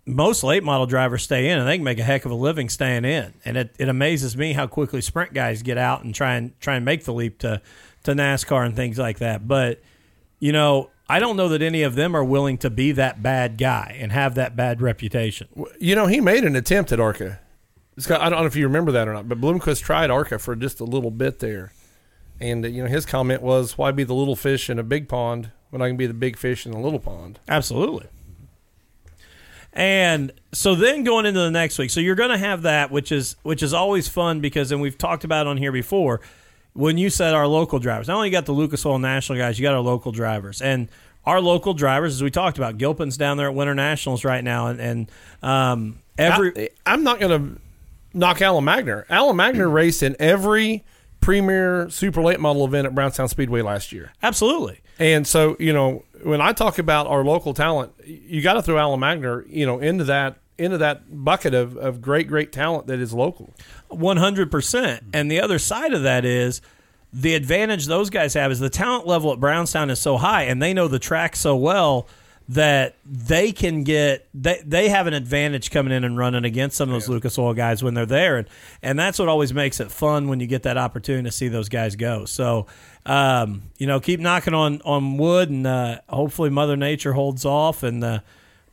most 0.06 0.42
late 0.42 0.64
model 0.64 0.86
drivers 0.86 1.22
stay 1.22 1.48
in 1.48 1.58
and 1.58 1.68
they 1.68 1.76
can 1.76 1.84
make 1.84 1.98
a 1.98 2.02
heck 2.02 2.24
of 2.24 2.30
a 2.30 2.34
living 2.34 2.68
staying 2.68 3.04
in. 3.04 3.34
And 3.44 3.56
it, 3.56 3.74
it 3.78 3.88
amazes 3.88 4.36
me 4.36 4.52
how 4.52 4.66
quickly 4.66 5.00
sprint 5.00 5.32
guys 5.32 5.62
get 5.62 5.78
out 5.78 6.04
and 6.04 6.14
try 6.14 6.34
and 6.34 6.58
try 6.60 6.76
and 6.76 6.84
make 6.84 7.04
the 7.04 7.12
leap 7.12 7.38
to, 7.40 7.60
to 8.04 8.12
NASCAR 8.12 8.64
and 8.64 8.74
things 8.74 8.98
like 8.98 9.18
that. 9.18 9.46
But, 9.46 9.80
you 10.38 10.52
know, 10.52 10.90
I 11.08 11.18
don't 11.18 11.36
know 11.36 11.48
that 11.48 11.62
any 11.62 11.82
of 11.82 11.96
them 11.96 12.16
are 12.16 12.24
willing 12.24 12.58
to 12.58 12.70
be 12.70 12.92
that 12.92 13.22
bad 13.22 13.58
guy 13.58 13.96
and 14.00 14.12
have 14.12 14.36
that 14.36 14.56
bad 14.56 14.80
reputation. 14.80 15.48
You 15.78 15.94
know, 15.94 16.06
he 16.06 16.20
made 16.20 16.44
an 16.44 16.56
attempt 16.56 16.92
at 16.92 17.00
ARCA. 17.00 17.40
Scott, 17.98 18.20
I 18.22 18.30
don't 18.30 18.40
know 18.40 18.46
if 18.46 18.56
you 18.56 18.66
remember 18.66 18.92
that 18.92 19.08
or 19.08 19.12
not, 19.12 19.28
but 19.28 19.40
Bloomquist 19.40 19.82
tried 19.82 20.10
ARCA 20.10 20.38
for 20.38 20.56
just 20.56 20.80
a 20.80 20.84
little 20.84 21.10
bit 21.10 21.40
there. 21.40 21.72
And, 22.40 22.64
you 22.64 22.82
know, 22.82 22.88
his 22.88 23.04
comment 23.04 23.42
was, 23.42 23.76
why 23.76 23.90
be 23.90 24.04
the 24.04 24.14
little 24.14 24.36
fish 24.36 24.70
in 24.70 24.78
a 24.78 24.82
big 24.82 25.08
pond 25.08 25.50
when 25.68 25.82
I 25.82 25.88
can 25.88 25.98
be 25.98 26.06
the 26.06 26.14
big 26.14 26.38
fish 26.38 26.64
in 26.64 26.72
the 26.72 26.78
little 26.78 27.00
pond? 27.00 27.38
Absolutely. 27.48 28.06
And 29.72 30.32
so 30.52 30.74
then 30.74 31.04
going 31.04 31.26
into 31.26 31.40
the 31.40 31.50
next 31.50 31.78
week, 31.78 31.90
so 31.90 32.00
you're 32.00 32.16
going 32.16 32.30
to 32.30 32.38
have 32.38 32.62
that, 32.62 32.90
which 32.90 33.12
is 33.12 33.36
which 33.42 33.62
is 33.62 33.72
always 33.72 34.08
fun 34.08 34.40
because, 34.40 34.72
and 34.72 34.80
we've 34.80 34.98
talked 34.98 35.24
about 35.24 35.46
on 35.46 35.56
here 35.56 35.72
before, 35.72 36.20
when 36.72 36.98
you 36.98 37.08
said 37.08 37.34
our 37.34 37.46
local 37.46 37.78
drivers, 37.78 38.08
not 38.08 38.16
only 38.16 38.28
you 38.28 38.32
got 38.32 38.46
the 38.46 38.52
Lucas 38.52 38.84
Oil 38.84 38.98
National 38.98 39.38
guys, 39.38 39.58
you 39.58 39.62
got 39.62 39.74
our 39.74 39.80
local 39.80 40.12
drivers, 40.12 40.60
and 40.60 40.88
our 41.24 41.40
local 41.40 41.74
drivers, 41.74 42.14
as 42.14 42.22
we 42.22 42.30
talked 42.30 42.58
about, 42.58 42.78
Gilpin's 42.78 43.16
down 43.16 43.36
there 43.36 43.48
at 43.48 43.54
Winter 43.54 43.74
Nationals 43.74 44.24
right 44.24 44.42
now, 44.42 44.68
and, 44.68 44.80
and 44.80 45.10
um, 45.42 46.00
every 46.18 46.70
I, 46.86 46.92
am 46.92 47.04
not 47.04 47.20
going 47.20 47.40
to 47.56 47.60
knock 48.12 48.42
Alan 48.42 48.64
Magner. 48.64 49.04
Alan 49.08 49.36
Magner 49.36 49.72
raced 49.72 50.02
in 50.02 50.16
every 50.18 50.82
premier 51.20 51.88
super 51.90 52.22
late 52.22 52.40
model 52.40 52.64
event 52.64 52.86
at 52.86 52.94
Brownstown 52.94 53.28
Speedway 53.28 53.62
last 53.62 53.92
year. 53.92 54.12
absolutely. 54.22 54.80
And 54.98 55.26
so, 55.26 55.56
you 55.58 55.72
know, 55.72 56.04
when 56.22 56.40
I 56.40 56.52
talk 56.52 56.78
about 56.78 57.06
our 57.06 57.24
local 57.24 57.54
talent, 57.54 57.92
you 58.04 58.42
got 58.42 58.54
to 58.54 58.62
throw 58.62 58.78
Alan 58.78 59.00
Magner, 59.00 59.44
you 59.48 59.66
know, 59.66 59.78
into 59.78 60.04
that 60.04 60.38
into 60.58 60.76
that 60.76 61.24
bucket 61.24 61.54
of, 61.54 61.76
of 61.78 62.02
great, 62.02 62.28
great 62.28 62.52
talent 62.52 62.86
that 62.86 63.00
is 63.00 63.14
local. 63.14 63.54
One 63.88 64.18
hundred 64.18 64.50
percent. 64.50 65.02
And 65.14 65.30
the 65.30 65.40
other 65.40 65.58
side 65.58 65.94
of 65.94 66.02
that 66.02 66.24
is 66.24 66.60
the 67.12 67.34
advantage 67.34 67.86
those 67.86 68.10
guys 68.10 68.34
have 68.34 68.52
is 68.52 68.60
the 68.60 68.70
talent 68.70 69.06
level 69.06 69.32
at 69.32 69.40
Brownstown 69.40 69.90
is 69.90 69.98
so 69.98 70.18
high, 70.18 70.42
and 70.44 70.60
they 70.62 70.74
know 70.74 70.86
the 70.86 70.98
track 70.98 71.34
so 71.34 71.56
well 71.56 72.06
that 72.48 72.96
they 73.04 73.52
can 73.52 73.84
get 73.84 74.28
they 74.34 74.60
they 74.66 74.88
have 74.88 75.06
an 75.06 75.14
advantage 75.14 75.70
coming 75.70 75.92
in 75.92 76.04
and 76.04 76.18
running 76.18 76.44
against 76.44 76.76
some 76.76 76.88
of 76.88 76.92
those 76.92 77.08
Lucas 77.08 77.38
Oil 77.38 77.54
guys 77.54 77.82
when 77.82 77.94
they're 77.94 78.04
there, 78.06 78.36
and 78.36 78.48
and 78.82 78.98
that's 78.98 79.18
what 79.18 79.28
always 79.28 79.54
makes 79.54 79.80
it 79.80 79.90
fun 79.90 80.28
when 80.28 80.40
you 80.40 80.46
get 80.46 80.64
that 80.64 80.76
opportunity 80.76 81.24
to 81.24 81.32
see 81.32 81.48
those 81.48 81.68
guys 81.68 81.96
go. 81.96 82.24
So. 82.26 82.66
Um, 83.06 83.62
you 83.78 83.86
know, 83.86 83.98
keep 83.98 84.20
knocking 84.20 84.54
on, 84.54 84.82
on 84.82 85.16
wood, 85.16 85.48
and 85.48 85.66
uh, 85.66 86.00
hopefully 86.08 86.50
Mother 86.50 86.76
Nature 86.76 87.14
holds 87.14 87.44
off, 87.44 87.82
and 87.82 88.04
uh, 88.04 88.20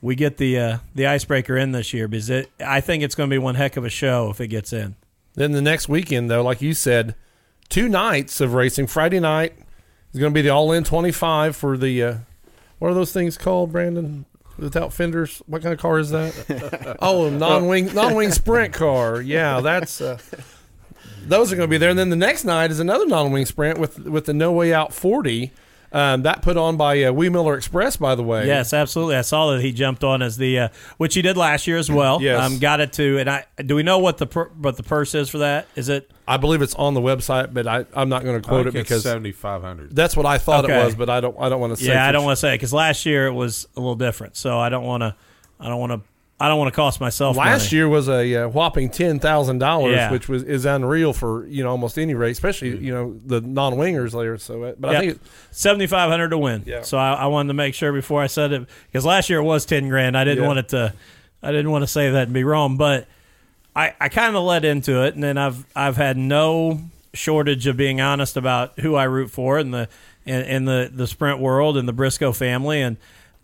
we 0.01 0.15
get 0.15 0.37
the 0.37 0.59
uh, 0.59 0.77
the 0.95 1.07
icebreaker 1.07 1.55
in 1.57 1.71
this 1.71 1.93
year 1.93 2.07
because 2.07 2.29
it, 2.29 2.51
I 2.59 2.81
think 2.81 3.03
it's 3.03 3.15
going 3.15 3.29
to 3.29 3.33
be 3.33 3.37
one 3.37 3.55
heck 3.55 3.77
of 3.77 3.85
a 3.85 3.89
show 3.89 4.29
if 4.29 4.41
it 4.41 4.47
gets 4.47 4.73
in. 4.73 4.95
Then 5.35 5.51
the 5.51 5.61
next 5.61 5.87
weekend, 5.87 6.29
though, 6.31 6.41
like 6.41 6.61
you 6.61 6.73
said, 6.73 7.15
two 7.69 7.87
nights 7.87 8.41
of 8.41 8.53
racing. 8.53 8.87
Friday 8.87 9.19
night 9.19 9.53
is 10.11 10.19
going 10.19 10.33
to 10.33 10.35
be 10.35 10.41
the 10.41 10.49
all 10.49 10.71
in 10.71 10.83
25 10.83 11.55
for 11.55 11.77
the, 11.77 12.03
uh, 12.03 12.15
what 12.79 12.89
are 12.89 12.95
those 12.95 13.13
things 13.13 13.37
called, 13.37 13.71
Brandon? 13.71 14.25
Without 14.57 14.91
fenders, 14.91 15.43
what 15.45 15.61
kind 15.61 15.73
of 15.73 15.79
car 15.79 15.99
is 15.99 16.09
that? 16.09 16.97
oh, 17.01 17.29
non 17.29 17.67
wing, 17.67 17.93
non 17.93 18.15
wing 18.15 18.31
sprint 18.31 18.73
car. 18.73 19.21
Yeah, 19.21 19.61
that's 19.61 20.01
uh, 20.01 20.17
those 21.27 21.51
are 21.51 21.55
going 21.55 21.67
to 21.67 21.71
be 21.71 21.77
there. 21.77 21.89
And 21.89 21.99
then 21.99 22.09
the 22.09 22.15
next 22.15 22.43
night 22.45 22.71
is 22.71 22.79
another 22.79 23.05
non 23.05 23.31
wing 23.31 23.45
sprint 23.45 23.79
with 23.79 23.99
with 23.99 24.25
the 24.25 24.33
No 24.33 24.51
Way 24.51 24.73
Out 24.73 24.93
40. 24.93 25.51
Um, 25.89 26.23
that 26.23 26.41
put 26.41 26.57
on 26.57 26.75
by 26.75 27.01
uh, 27.03 27.13
Wee 27.13 27.29
Miller 27.29 27.55
Express, 27.55 27.95
by 27.95 28.13
the 28.13 28.21
way. 28.21 28.45
Yes, 28.45 28.73
absolutely. 28.73 29.15
I 29.15 29.21
saw 29.21 29.51
that 29.53 29.61
he 29.61 29.71
jumped 29.71 30.03
on 30.03 30.21
as 30.21 30.35
the 30.35 30.59
uh, 30.59 30.67
which 30.97 31.15
he 31.15 31.21
did 31.21 31.37
last 31.37 31.65
year 31.65 31.77
as 31.77 31.89
well. 31.89 32.21
Yes. 32.21 32.41
um, 32.43 32.59
got 32.59 32.81
it 32.81 32.91
to. 32.93 33.17
And 33.19 33.29
I 33.29 33.45
do 33.65 33.73
we 33.75 33.83
know 33.83 33.97
what 33.99 34.17
the 34.17 34.27
per, 34.27 34.49
what 34.49 34.75
the 34.75 34.83
purse 34.83 35.15
is 35.15 35.29
for 35.29 35.37
that? 35.37 35.65
Is 35.77 35.87
it 35.87 36.11
I 36.27 36.35
believe 36.35 36.61
it's 36.61 36.75
on 36.75 36.93
the 36.93 36.99
website, 36.99 37.53
but 37.53 37.67
I, 37.67 37.85
I'm 37.93 38.09
not 38.09 38.23
going 38.25 38.41
to 38.41 38.45
quote 38.45 38.67
it 38.67 38.73
because 38.73 39.01
seventy 39.03 39.31
five 39.31 39.61
hundred. 39.61 39.95
that's 39.95 40.17
what 40.17 40.25
I 40.25 40.37
thought 40.39 40.65
Okay. 40.65 40.77
it 40.77 40.83
was, 40.83 40.93
but 40.95 41.09
I 41.09 41.21
don't 41.21 41.37
I 41.39 41.47
don't 41.47 41.61
want 41.61 41.71
to 41.77 41.81
say. 41.81 41.89
It. 41.91 41.93
Yeah, 41.93 42.05
I 42.05 42.11
don't 42.11 42.25
want 42.25 42.35
to 42.35 42.41
say 42.41 42.53
because 42.55 42.73
last 42.73 43.05
year 43.05 43.27
it 43.27 43.33
was 43.33 43.65
a 43.77 43.79
little 43.79 43.95
different. 43.95 44.35
So 44.35 44.59
I 44.59 44.67
don't 44.67 44.83
want 44.83 45.01
to. 45.03 45.15
I 45.57 45.69
don't 45.69 45.79
want 45.79 45.93
to. 45.93 46.01
I 46.39 46.47
don't 46.50 46.60
want 46.60 46.71
to 46.71 46.76
cost 46.76 47.02
myself. 47.02 47.36
Last 47.36 47.65
money. 47.71 47.76
year 47.78 47.89
was 47.89 48.08
a 48.08 48.36
uh, 48.36 48.47
whopping 48.47 48.89
ten 48.91 49.19
thousand 49.19 49.58
dollars, 49.58 50.12
which 50.12 50.30
was 50.30 50.43
is 50.43 50.65
unreal 50.65 51.12
for 51.13 51.47
you 51.47 51.63
know 51.63 51.71
almost 51.71 51.97
any 51.97 52.13
race, 52.13 52.36
especially 52.38 52.78
you 52.78 52.93
know 52.93 53.19
the 53.26 53.41
non 53.41 53.73
wingers 53.73 54.12
there. 54.12 54.38
So, 54.38 54.62
uh, 54.63 54.73
but 54.80 54.95
I 54.95 55.00
think 55.00 55.19
seventy 55.52 55.88
five 55.88 56.12
hundred 56.12 56.30
to 56.30 56.38
win. 56.38 56.63
Yeah. 56.65 56.84
So 56.84 56.97
I, 57.00 57.13
I 57.13 57.26
wanted 57.26 57.47
to 57.47 57.54
make 57.56 57.73
sure 57.73 57.91
before 57.91 58.21
I 58.21 58.28
said 58.28 58.52
it 58.52 58.67
because 58.91 59.04
last 59.04 59.30
year 59.32 59.39
it 59.39 59.43
was 59.43 59.65
ten 59.65 59.89
grand. 59.89 60.15
I 60.15 60.23
didn't 60.26 60.43
Yeah. 60.43 60.47
want 60.47 60.60
it 60.60 60.69
to. 60.69 60.93
I 61.41 61.52
didn't 61.52 61.71
want 61.71 61.84
to 61.84 61.88
say 61.88 62.12
that 62.12 62.23
and 62.23 62.34
be 62.34 62.43
wrong, 62.43 62.78
but 62.78 63.08
I, 63.76 63.93
I 64.02 64.10
kind 64.10 64.36
of 64.36 64.43
led 64.43 64.65
into 64.65 65.04
it, 65.06 65.15
and 65.15 65.23
then 65.23 65.38
I've 65.39 65.65
I've 65.76 65.97
had 65.97 66.17
no 66.17 66.82
shortage 67.13 67.65
of 67.65 67.78
being 67.78 68.00
honest 68.00 68.38
about 68.38 68.80
who 68.80 68.93
I 68.93 69.06
root 69.06 69.32
for 69.32 69.58
in 69.58 69.71
the 69.71 69.89
in, 70.26 70.41
in 70.41 70.65
the 70.65 70.91
the 70.93 71.08
sprint 71.08 71.39
world 71.39 71.78
and 71.78 71.88
the 71.88 71.93
Briscoe 71.93 72.32
family, 72.32 72.82
and 72.82 72.97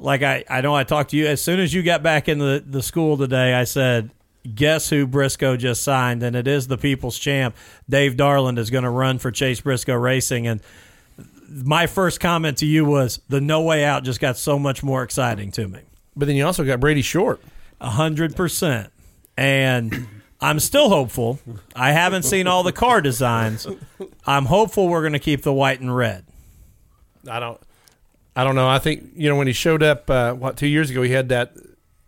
like 0.03 0.21
I 0.21 0.43
I 0.49 0.61
know 0.61 0.75
I 0.75 0.83
talked 0.83 1.09
to 1.11 1.17
you 1.17 1.25
as 1.25 1.41
soon 1.41 1.59
as 1.59 1.73
you 1.73 1.81
got 1.81 2.03
back 2.03 2.29
in 2.29 2.37
the 2.37 2.63
the 2.65 2.83
school 2.83 3.17
today. 3.17 3.53
I 3.53 3.63
said. 3.63 4.11
Guess 4.55 4.89
who 4.89 5.07
Briscoe 5.07 5.55
just 5.55 5.83
signed, 5.83 6.21
and 6.21 6.35
it 6.35 6.47
is 6.49 6.67
the 6.67 6.77
people's 6.77 7.17
champ. 7.17 7.55
Dave 7.89 8.15
Darland 8.17 8.57
is 8.57 8.69
going 8.69 8.83
to 8.83 8.89
run 8.89 9.17
for 9.17 9.31
Chase 9.31 9.61
Briscoe 9.61 9.95
Racing, 9.95 10.47
and 10.47 10.59
my 11.47 11.87
first 11.87 12.19
comment 12.19 12.57
to 12.57 12.65
you 12.65 12.83
was 12.83 13.21
the 13.29 13.39
no 13.39 13.61
way 13.61 13.85
out 13.85 14.03
just 14.03 14.19
got 14.19 14.35
so 14.35 14.59
much 14.59 14.83
more 14.83 15.01
exciting 15.01 15.49
to 15.51 15.69
me. 15.69 15.79
but 16.17 16.25
then 16.27 16.35
you 16.35 16.45
also 16.45 16.65
got 16.65 16.81
Brady 16.81 17.01
Short. 17.01 17.41
A 17.79 17.89
hundred 17.91 18.35
percent. 18.35 18.91
And 19.37 20.07
I'm 20.41 20.59
still 20.59 20.89
hopeful. 20.89 21.39
I 21.73 21.93
haven't 21.93 22.23
seen 22.23 22.45
all 22.45 22.63
the 22.63 22.73
car 22.73 22.99
designs. 22.99 23.65
I'm 24.27 24.45
hopeful 24.47 24.89
we're 24.89 25.03
going 25.03 25.13
to 25.13 25.19
keep 25.19 25.43
the 25.43 25.53
white 25.53 25.79
and 25.79 25.95
red. 25.95 26.25
I 27.29 27.39
don't 27.39 27.61
I 28.35 28.43
don't 28.43 28.55
know. 28.55 28.67
I 28.67 28.79
think 28.79 29.11
you 29.15 29.29
know 29.29 29.35
when 29.35 29.47
he 29.47 29.53
showed 29.53 29.83
up 29.83 30.09
uh, 30.09 30.33
what 30.33 30.57
two 30.57 30.67
years 30.67 30.89
ago, 30.89 31.01
he 31.01 31.11
had 31.11 31.29
that 31.29 31.53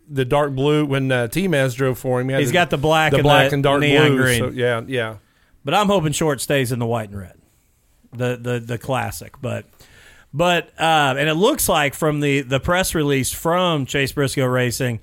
the 0.08 0.24
dark 0.24 0.54
blue 0.54 0.84
when 0.84 1.10
uh, 1.10 1.28
T 1.28 1.48
Maz 1.48 1.74
drove 1.74 1.98
for 1.98 2.20
him. 2.20 2.28
He 2.28 2.32
had 2.34 2.40
He's 2.40 2.52
got 2.52 2.70
the 2.70 2.78
black 2.78 3.12
the 3.12 3.18
and 3.18 3.24
black 3.24 3.52
and 3.52 3.62
dark 3.62 3.80
neon 3.80 4.08
blue. 4.08 4.22
green. 4.22 4.38
So, 4.38 4.48
yeah, 4.48 4.82
yeah. 4.86 5.16
But 5.64 5.74
I'm 5.74 5.86
hoping 5.86 6.12
short 6.12 6.40
stays 6.40 6.72
in 6.72 6.78
the 6.78 6.86
white 6.86 7.10
and 7.10 7.18
red, 7.18 7.38
the 8.12 8.36
the 8.36 8.58
the 8.60 8.78
classic. 8.78 9.34
But 9.40 9.66
but 10.32 10.68
uh, 10.78 11.14
and 11.18 11.28
it 11.28 11.34
looks 11.34 11.68
like 11.68 11.94
from 11.94 12.20
the 12.20 12.42
the 12.42 12.60
press 12.60 12.94
release 12.94 13.32
from 13.32 13.86
Chase 13.86 14.12
Briscoe 14.12 14.46
Racing, 14.46 15.00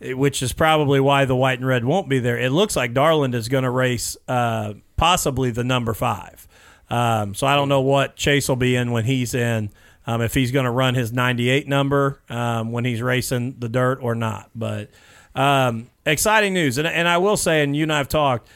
which 0.00 0.42
is 0.42 0.52
probably 0.52 1.00
why 1.00 1.24
the 1.24 1.36
white 1.36 1.58
and 1.58 1.66
red 1.66 1.84
won't 1.84 2.08
be 2.08 2.18
there. 2.18 2.38
It 2.38 2.50
looks 2.50 2.76
like 2.76 2.92
Darland 2.92 3.34
is 3.34 3.48
going 3.48 3.64
to 3.64 3.70
race 3.70 4.16
uh, 4.28 4.74
possibly 4.96 5.50
the 5.50 5.64
number 5.64 5.94
five. 5.94 6.46
Um, 6.88 7.34
so 7.34 7.46
I 7.46 7.56
don't 7.56 7.68
know 7.68 7.80
what 7.80 8.16
Chase 8.16 8.48
will 8.48 8.56
be 8.56 8.76
in 8.76 8.92
when 8.92 9.04
he's 9.04 9.34
in. 9.34 9.70
Um, 10.06 10.22
if 10.22 10.34
he's 10.34 10.52
going 10.52 10.66
to 10.66 10.70
run 10.70 10.94
his 10.94 11.12
98 11.12 11.66
number 11.66 12.20
um, 12.28 12.70
when 12.70 12.84
he's 12.84 13.02
racing 13.02 13.56
the 13.58 13.68
dirt 13.68 13.98
or 14.00 14.14
not. 14.14 14.50
But 14.54 14.90
um, 15.34 15.88
exciting 16.04 16.54
news. 16.54 16.78
And, 16.78 16.86
and 16.86 17.08
I 17.08 17.18
will 17.18 17.36
say, 17.36 17.62
and 17.64 17.74
you 17.74 17.82
and 17.82 17.92
I 17.92 17.98
have 17.98 18.08
talked, 18.08 18.48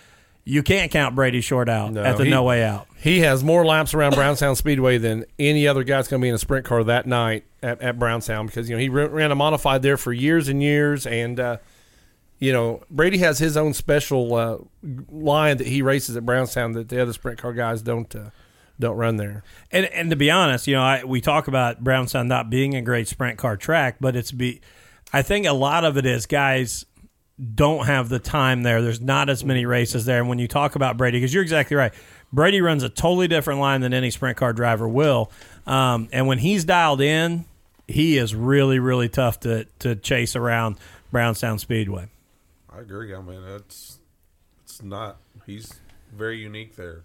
you 0.44 0.62
can't 0.62 0.90
count 0.92 1.14
Brady 1.16 1.40
Short 1.40 1.68
out 1.68 1.92
No, 1.92 2.02
at 2.04 2.16
the 2.16 2.24
he- 2.24 2.30
no 2.30 2.44
way 2.44 2.62
out. 2.62 2.86
He 2.98 3.20
has 3.20 3.42
more 3.42 3.64
laps 3.64 3.94
around 3.94 4.14
Brownstown 4.14 4.56
Speedway 4.56 4.98
than 4.98 5.24
any 5.38 5.66
other 5.66 5.82
guy's 5.84 6.06
going 6.06 6.20
to 6.20 6.24
be 6.24 6.28
in 6.28 6.34
a 6.34 6.38
sprint 6.38 6.66
car 6.66 6.84
that 6.84 7.06
night 7.06 7.44
at, 7.62 7.80
at 7.80 7.98
Brownstown 7.98 8.46
because 8.46 8.68
you 8.68 8.76
know 8.76 8.80
he 8.80 8.88
ran 8.90 9.32
a 9.32 9.34
modified 9.34 9.80
there 9.82 9.96
for 9.96 10.12
years 10.12 10.48
and 10.48 10.62
years, 10.62 11.06
and 11.06 11.40
uh, 11.40 11.56
you 12.38 12.52
know 12.52 12.82
Brady 12.90 13.16
has 13.18 13.38
his 13.38 13.56
own 13.56 13.72
special 13.72 14.34
uh, 14.34 14.58
line 15.10 15.56
that 15.56 15.66
he 15.66 15.80
races 15.80 16.14
at 16.14 16.26
Brownstown 16.26 16.72
that 16.72 16.90
the 16.90 17.00
other 17.00 17.14
sprint 17.14 17.38
car 17.38 17.54
guys 17.54 17.80
don't 17.80 18.14
uh, 18.14 18.28
don't 18.80 18.96
run 18.96 19.16
there. 19.16 19.44
And 19.70 19.86
and 19.86 20.10
to 20.10 20.16
be 20.16 20.30
honest, 20.30 20.66
you 20.66 20.74
know, 20.74 20.82
I, 20.82 21.04
we 21.04 21.20
talk 21.20 21.48
about 21.48 21.82
Brownstown 21.84 22.28
not 22.28 22.50
being 22.50 22.74
a 22.74 22.82
great 22.82 23.08
sprint 23.08 23.38
car 23.38 23.56
track, 23.56 23.96
but 24.00 24.16
it's 24.16 24.32
be. 24.32 24.60
I 25.12 25.22
think 25.22 25.46
a 25.46 25.52
lot 25.52 25.84
of 25.84 25.96
it 25.96 26.06
is 26.06 26.26
guys 26.26 26.86
don't 27.54 27.86
have 27.86 28.08
the 28.08 28.18
time 28.18 28.62
there. 28.62 28.82
There's 28.82 29.00
not 29.00 29.28
as 29.28 29.44
many 29.44 29.66
races 29.66 30.04
there. 30.04 30.20
And 30.20 30.28
when 30.28 30.38
you 30.38 30.46
talk 30.46 30.76
about 30.76 30.96
Brady, 30.96 31.18
because 31.18 31.32
you're 31.32 31.42
exactly 31.42 31.76
right, 31.76 31.92
Brady 32.32 32.60
runs 32.60 32.82
a 32.82 32.88
totally 32.88 33.28
different 33.28 33.60
line 33.60 33.80
than 33.80 33.94
any 33.94 34.10
sprint 34.10 34.36
car 34.36 34.52
driver 34.52 34.88
will. 34.88 35.32
Um, 35.66 36.08
and 36.12 36.26
when 36.26 36.38
he's 36.38 36.64
dialed 36.64 37.00
in, 37.00 37.44
he 37.88 38.18
is 38.18 38.34
really 38.34 38.78
really 38.78 39.08
tough 39.08 39.40
to 39.40 39.66
to 39.80 39.96
chase 39.96 40.36
around 40.36 40.76
Brownstown 41.10 41.58
Speedway. 41.58 42.08
I 42.72 42.80
agree. 42.80 43.14
I 43.14 43.20
mean, 43.20 43.42
it's 43.42 43.98
it's 44.64 44.82
not. 44.82 45.18
He's 45.46 45.80
very 46.14 46.38
unique 46.38 46.76
there, 46.76 47.04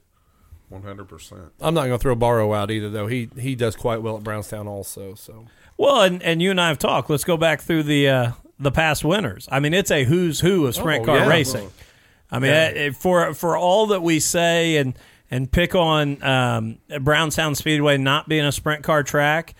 one 0.69 0.81
hundred 0.83 1.07
percent. 1.07 1.51
I'm 1.61 1.73
not 1.73 1.81
going 1.87 1.93
to 1.97 2.01
throw 2.01 2.15
Barrow 2.15 2.53
out 2.53 2.71
either 2.71 2.89
though. 2.89 3.07
He 3.07 3.29
he 3.37 3.55
does 3.55 3.75
quite 3.75 4.01
well 4.01 4.17
at 4.17 4.23
Brownstown 4.23 4.67
also. 4.67 5.13
So 5.15 5.45
Well, 5.77 6.01
and, 6.01 6.21
and 6.23 6.41
you 6.41 6.51
and 6.51 6.59
I 6.61 6.67
have 6.69 6.79
talked. 6.79 7.09
Let's 7.09 7.23
go 7.23 7.37
back 7.37 7.61
through 7.61 7.83
the 7.83 8.09
uh, 8.09 8.31
the 8.59 8.71
past 8.71 9.03
winners. 9.05 9.47
I 9.51 9.59
mean, 9.59 9.73
it's 9.73 9.91
a 9.91 10.03
who's 10.03 10.39
who 10.39 10.65
of 10.65 10.75
sprint 10.75 11.03
Oh, 11.03 11.05
car 11.05 11.17
yeah. 11.17 11.27
racing. 11.27 11.69
I 12.31 12.39
mean, 12.39 12.51
Yeah. 12.51 12.71
eh, 12.75 12.91
for 12.91 13.33
for 13.33 13.55
all 13.57 13.87
that 13.87 14.01
we 14.01 14.19
say 14.19 14.77
and 14.77 14.97
and 15.31 15.51
pick 15.51 15.75
on 15.75 16.21
um, 16.23 16.77
Brownstown 17.01 17.55
Speedway 17.55 17.97
not 17.97 18.27
being 18.29 18.45
a 18.45 18.51
sprint 18.51 18.83
car 18.83 19.03
track, 19.03 19.55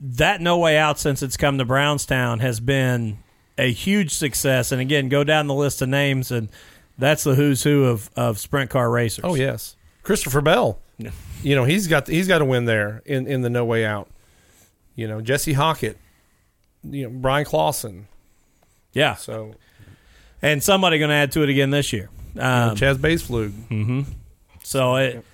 that 0.00 0.40
no 0.40 0.58
way 0.58 0.76
out 0.78 0.98
since 0.98 1.22
it's 1.22 1.36
come 1.36 1.58
to 1.58 1.64
Brownstown 1.64 2.38
has 2.40 2.60
been 2.60 3.18
a 3.58 3.72
huge 3.72 4.12
success. 4.12 4.70
And 4.72 4.80
again, 4.80 5.08
go 5.08 5.24
down 5.24 5.46
the 5.46 5.54
list 5.54 5.82
of 5.82 5.88
names, 5.88 6.30
and 6.30 6.48
that's 6.98 7.24
the 7.24 7.34
who's 7.34 7.62
who 7.62 7.84
of, 7.84 8.10
of 8.16 8.38
sprint 8.38 8.70
car 8.70 8.90
racers. 8.90 9.24
oh 9.24 9.34
yes, 9.34 9.75
Christopher 10.06 10.40
Bell. 10.40 10.78
Yeah. 10.98 11.10
You 11.42 11.54
know 11.56 11.64
he's 11.64 11.88
got 11.88 12.06
he's 12.06 12.28
got 12.28 12.38
to 12.38 12.44
win 12.44 12.64
there 12.64 13.02
in 13.04 13.26
in 13.26 13.42
the 13.42 13.50
no 13.50 13.64
way 13.64 13.84
out. 13.84 14.08
You 14.94 15.08
know 15.08 15.20
Jesse 15.20 15.52
Hockett. 15.54 15.98
You 16.82 17.04
know 17.04 17.10
Bryan 17.10 17.44
Clauson. 17.44 18.04
yeah. 18.92 19.16
So 19.16 19.54
And 20.40 20.62
somebody 20.62 20.98
going 20.98 21.08
to 21.10 21.14
add 21.16 21.32
to 21.32 21.42
it 21.42 21.48
again 21.48 21.70
this 21.70 21.92
year. 21.92 22.08
Um, 22.38 22.76
Chad 22.76 22.96
Boespflug. 22.98 23.50
Mm-hmm. 23.68 24.02
So 24.62 24.96
it 24.96 25.24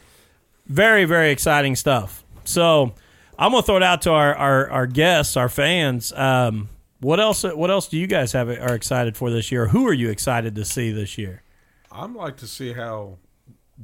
very 0.67 1.05
very 1.05 1.31
exciting 1.31 1.77
stuff. 1.77 2.25
So 2.45 2.95
I'm 3.39 3.53
gonna 3.53 3.63
throw 3.63 3.77
it 3.77 3.83
out 3.83 4.03
to 4.03 4.11
our 4.13 4.35
our, 4.35 4.71
our 4.71 4.87
guests, 4.87 5.37
our 5.37 5.49
fans. 5.49 6.13
Um, 6.13 6.69
What 7.01 7.19
else? 7.21 7.43
What 7.43 7.71
else 7.71 7.89
do 7.89 7.99
you 7.99 8.07
guys 8.07 8.33
have 8.33 8.49
are 8.49 8.75
excited 8.75 9.17
for 9.17 9.31
this 9.31 9.51
year? 9.53 9.69
Who 9.69 9.87
are 9.87 9.93
you 9.93 10.09
excited 10.11 10.55
to 10.55 10.65
see 10.65 10.93
this 10.93 11.19
year? 11.19 11.43
I'm 11.91 12.15
like 12.15 12.37
to 12.39 12.47
see 12.47 12.73
how 12.73 13.19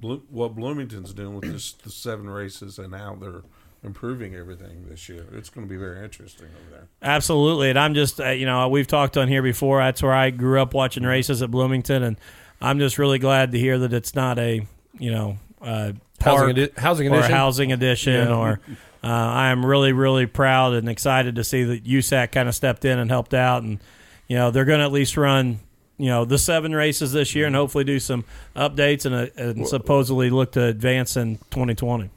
Blo- 0.00 0.22
what 0.30 0.54
Bloomington's 0.54 1.12
doing 1.12 1.34
with 1.40 1.50
this 1.52 1.72
the 1.72 1.90
seven 1.90 2.28
races 2.28 2.78
and 2.78 2.94
how 2.94 3.14
they're 3.14 3.42
improving 3.84 4.34
everything 4.34 4.86
this 4.88 5.08
year. 5.08 5.24
It's 5.32 5.50
going 5.50 5.66
to 5.66 5.70
be 5.70 5.76
very 5.78 6.02
interesting 6.04 6.46
over 6.46 6.70
there. 6.76 6.88
Absolutely, 7.02 7.70
and 7.70 7.78
I'm 7.78 7.94
just 7.94 8.20
uh, 8.20 8.30
you 8.30 8.46
know 8.46 8.68
we've 8.68 8.86
talked 8.86 9.16
on 9.16 9.28
here 9.28 9.42
before. 9.42 9.78
That's 9.78 10.02
where 10.02 10.12
I 10.14 10.30
grew 10.30 10.60
up 10.60 10.74
watching 10.74 11.04
races 11.04 11.42
at 11.42 11.50
Bloomington, 11.50 12.02
and 12.02 12.16
I'm 12.60 12.78
just 12.78 12.98
really 12.98 13.18
glad 13.18 13.52
to 13.52 13.58
hear 13.58 13.78
that 13.78 13.92
it's 13.92 14.14
not 14.14 14.38
a 14.38 14.66
you 14.98 15.10
know 15.12 15.38
uh, 15.62 15.92
Housing, 16.20 16.50
edi- 16.50 16.72
housing 16.76 17.08
or 17.12 17.18
edition. 17.18 17.32
housing 17.34 17.72
edition 17.72 18.28
Yeah. 18.28 18.34
or. 18.34 18.60
Uh, 19.00 19.06
I 19.06 19.50
am 19.50 19.64
really, 19.64 19.92
really 19.92 20.26
proud 20.26 20.74
and 20.74 20.88
excited 20.88 21.36
to 21.36 21.44
see 21.44 21.62
that 21.62 21.84
USAC 21.84 22.32
kind 22.32 22.48
of 22.48 22.54
stepped 22.56 22.84
in 22.84 22.98
and 22.98 23.08
helped 23.08 23.32
out, 23.32 23.62
and 23.62 23.78
you 24.26 24.34
know 24.36 24.50
they're 24.50 24.64
going 24.64 24.80
to 24.80 24.84
at 24.84 24.90
least 24.90 25.16
run 25.16 25.60
you 25.98 26.06
know 26.06 26.24
the 26.24 26.38
seven 26.38 26.74
races 26.74 27.12
this 27.12 27.34
year, 27.34 27.46
and 27.46 27.54
hopefully 27.56 27.84
do 27.84 27.98
some 28.00 28.24
updates 28.56 29.04
and, 29.04 29.14
uh, 29.14 29.26
and 29.36 29.66
supposedly 29.68 30.30
look 30.30 30.52
to 30.52 30.62
advance 30.64 31.16
in 31.16 31.36
2020. 31.50 32.10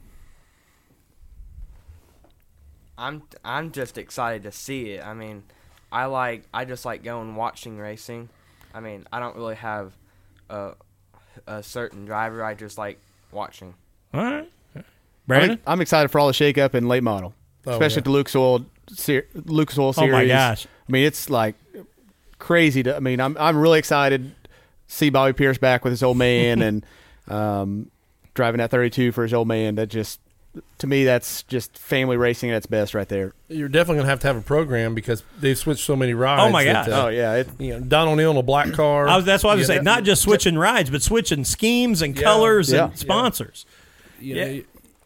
I'm 2.97 3.23
I'm 3.43 3.71
just 3.71 3.97
excited 3.97 4.43
to 4.43 4.51
see 4.51 4.91
it. 4.91 5.05
I 5.05 5.13
mean, 5.13 5.43
I 5.91 6.05
like 6.05 6.43
I 6.53 6.65
just 6.65 6.85
like 6.85 7.03
going 7.03 7.35
watching 7.35 7.77
racing. 7.77 8.29
I 8.73 8.79
mean, 8.79 9.05
I 9.11 9.19
don't 9.19 9.35
really 9.35 9.55
have 9.55 9.93
a 10.49 10.73
a 11.47 11.63
certain 11.63 12.05
driver. 12.05 12.43
I 12.43 12.53
just 12.53 12.77
like 12.77 12.99
watching. 13.31 13.73
All 14.13 14.23
right, 14.23 14.51
I'm, 14.75 14.83
Brandon. 15.25 15.59
I'm 15.65 15.81
excited 15.81 16.09
for 16.09 16.19
all 16.19 16.27
the 16.27 16.33
shakeup 16.33 16.75
in 16.75 16.87
late 16.87 17.03
model, 17.03 17.33
Oh, 17.65 17.71
especially 17.71 18.01
yeah. 18.01 18.03
the 18.03 18.09
Lucas 18.11 18.35
Oil 18.35 18.65
ser- 18.89 19.27
Lucas 19.33 19.77
Oil 19.79 19.93
series. 19.93 20.13
Oh, 20.13 20.17
series. 20.17 20.29
my 20.29 20.33
gosh. 20.35 20.67
I 20.87 20.91
mean, 20.91 21.05
it's 21.05 21.29
like 21.29 21.55
crazy. 22.41 22.83
To 22.83 22.95
I 22.95 22.99
mean, 22.99 23.21
I'm 23.21 23.37
I'm 23.39 23.57
really 23.57 23.79
excited 23.79 24.23
to 24.43 24.49
see 24.87 25.09
Bobby 25.09 25.31
Pierce 25.33 25.57
back 25.57 25.83
with 25.85 25.91
his 25.91 26.03
old 26.03 26.17
man 26.17 26.61
and 26.63 26.85
um, 27.27 27.89
driving 28.33 28.57
that 28.59 28.71
32 28.71 29.11
for 29.13 29.23
his 29.23 29.33
old 29.33 29.47
man. 29.47 29.75
That 29.75 29.87
just 29.87 30.19
to 30.79 30.87
me, 30.87 31.05
that's 31.05 31.43
just 31.43 31.77
family 31.77 32.17
racing 32.17 32.49
at 32.49 32.57
its 32.57 32.65
best, 32.65 32.93
right 32.93 33.07
there. 33.07 33.33
You're 33.47 33.69
definitely 33.69 33.95
going 33.99 34.05
to 34.07 34.09
have 34.09 34.19
to 34.21 34.27
have 34.27 34.35
a 34.35 34.41
program 34.41 34.93
because 34.93 35.23
they've 35.39 35.57
switched 35.57 35.85
so 35.85 35.95
many 35.95 36.13
rides. 36.13 36.41
Oh, 36.43 36.51
my 36.51 36.65
that, 36.65 36.89
uh, 36.89 37.05
Oh 37.05 37.07
yeah, 37.07 37.35
it, 37.35 37.47
You 37.57 37.75
know, 37.75 37.79
Don 37.79 38.09
O'Neill 38.09 38.31
in 38.31 38.37
a 38.37 38.43
black 38.43 38.73
car. 38.73 39.07
I 39.07 39.15
was, 39.15 39.23
that's 39.23 39.45
what 39.45 39.51
I 39.51 39.53
was 39.55 39.61
You 39.61 39.67
saying. 39.67 39.85
Not 39.85 40.03
just 40.03 40.21
switching 40.23 40.57
rides, 40.57 40.89
but 40.89 41.01
switching 41.01 41.45
schemes 41.45 42.01
and 42.01 42.13
Yeah. 42.17 42.23
colors 42.23 42.69
Yeah. 42.69 42.85
and 42.89 42.97
sponsors. 42.99 43.65
you 44.19 44.35
yeah. 44.35 44.45
know, 44.51 44.61